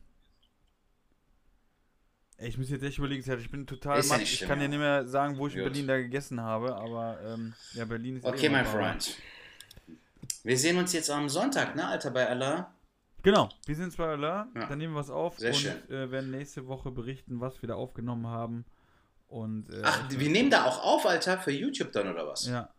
Ey, 2.38 2.50
ich 2.50 2.58
muss 2.58 2.70
jetzt 2.70 2.84
echt 2.84 2.98
überlegen, 2.98 3.24
ich 3.40 3.52
bin 3.52 3.66
total 3.68 4.00
Ist 4.00 4.10
matt. 4.10 4.22
Ich 4.22 4.38
schlimm, 4.38 4.50
kann 4.50 4.60
dir 4.60 4.66
ja. 4.66 4.70
nicht 4.70 4.80
mehr 4.80 5.08
sagen, 5.08 5.38
wo 5.38 5.48
ich 5.48 5.56
in 5.56 5.64
Gut. 5.64 5.72
Berlin 5.72 5.88
da 5.88 5.98
gegessen 5.98 6.42
habe, 6.42 6.76
aber 6.76 7.20
ähm, 7.26 7.54
ja, 7.74 7.86
Berlin 7.86 8.18
ist 8.18 8.26
eh 8.26 8.28
Okay, 8.28 8.50
mein. 8.50 8.66
Freund. 8.66 9.18
Wir 10.44 10.58
sehen 10.58 10.78
uns 10.78 10.92
jetzt 10.94 11.10
am 11.10 11.30
Sonntag, 11.30 11.76
ne, 11.76 11.88
Alter, 11.88 12.12
bei 12.12 12.28
Allah. 12.28 12.74
Genau, 13.22 13.50
wir 13.66 13.76
sind 13.76 13.96
bei 13.96 14.08
Allah, 14.10 14.48
Ja. 14.56 14.66
dann 14.66 14.78
nehmen 14.78 14.94
wir 14.94 15.00
es 15.00 15.10
auf 15.10 15.38
Sehr 15.40 15.52
und 15.54 15.60
schön. 15.60 15.90
äh, 15.90 16.12
werden 16.12 16.32
nächste 16.32 16.68
Woche 16.68 16.92
berichten, 16.92 17.40
was 17.40 17.62
wir 17.62 17.68
da 17.68 17.76
aufgenommen 17.76 18.28
haben. 18.28 18.66
Und, 19.30 19.70
äh, 19.70 19.82
Ach, 19.84 20.10
wir 20.10 20.30
nehmen 20.30 20.50
da 20.50 20.66
auch 20.66 20.84
auf, 20.84 21.06
Alter, 21.06 21.38
für 21.40 21.52
YouTube 21.52 21.92
dann 21.94 22.10
oder 22.12 22.28
was? 22.28 22.46
ja, 22.48 22.70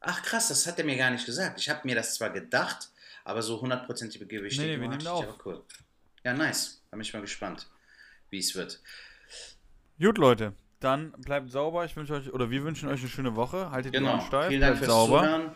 Ach 0.00 0.22
krass, 0.22 0.48
das 0.48 0.66
hat 0.66 0.78
er 0.78 0.84
mir 0.84 0.96
gar 0.96 1.10
nicht 1.10 1.24
gesagt. 1.26 1.60
Ich 1.60 1.68
habe 1.68 1.80
mir 1.84 1.94
das 1.94 2.14
zwar 2.14 2.30
gedacht, 2.30 2.90
aber 3.24 3.42
so 3.42 3.60
hundertprozentige 3.60 4.24
Nee, 4.26 4.32
nee, 4.36 4.40
Bestätigung 4.42 4.80
wir 4.82 4.88
nehmen 4.88 5.00
ich 5.00 5.08
auf. 5.08 5.46
cool. 5.46 5.62
Ja, 6.24 6.32
nice. 6.34 6.82
Da 6.90 6.96
bin 6.96 7.00
ich 7.02 7.12
mal 7.14 7.20
gespannt, 7.22 7.68
wie 8.30 8.38
es 8.38 8.54
wird. 8.54 8.80
Gut, 10.00 10.18
Leute. 10.18 10.52
Dann 10.80 11.12
bleibt 11.12 11.50
sauber. 11.50 11.84
Ich 11.84 11.96
wünsche 11.96 12.14
euch, 12.14 12.32
oder 12.32 12.50
wir 12.50 12.62
wünschen 12.62 12.88
euch 12.88 13.00
eine 13.00 13.08
schöne 13.08 13.34
Woche. 13.34 13.70
Haltet 13.70 13.94
die 13.94 13.98
Genau. 13.98 14.12
Ohren 14.12 14.20
steif, 14.20 14.48
Vielen 14.48 14.60
Dank 14.60 14.72
bleibt 14.78 14.84
fürs 14.84 14.96
sauber, 14.96 15.20
Zuhören. 15.22 15.50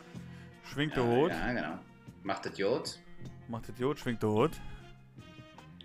schwingt 0.64 0.96
Ja, 0.96 1.02
der 1.02 1.12
Hut, 1.12 1.30
ja, 1.30 1.52
genau. 1.52 1.78
Macht 2.22 2.46
das 2.46 2.58
Jod, 2.58 2.98
macht 3.48 3.68
das 3.68 3.78
Jod, 3.78 3.98
schwingt 3.98 4.22
der 4.22 4.30
Hut. 4.30 4.52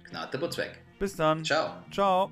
knallt 0.05 0.33
der 0.33 0.37
Butz 0.37 0.57
weg. 0.57 0.81
Bis 0.99 1.15
dann. 1.15 1.43
Ciao. 1.43 1.83
Ciao. 1.91 2.31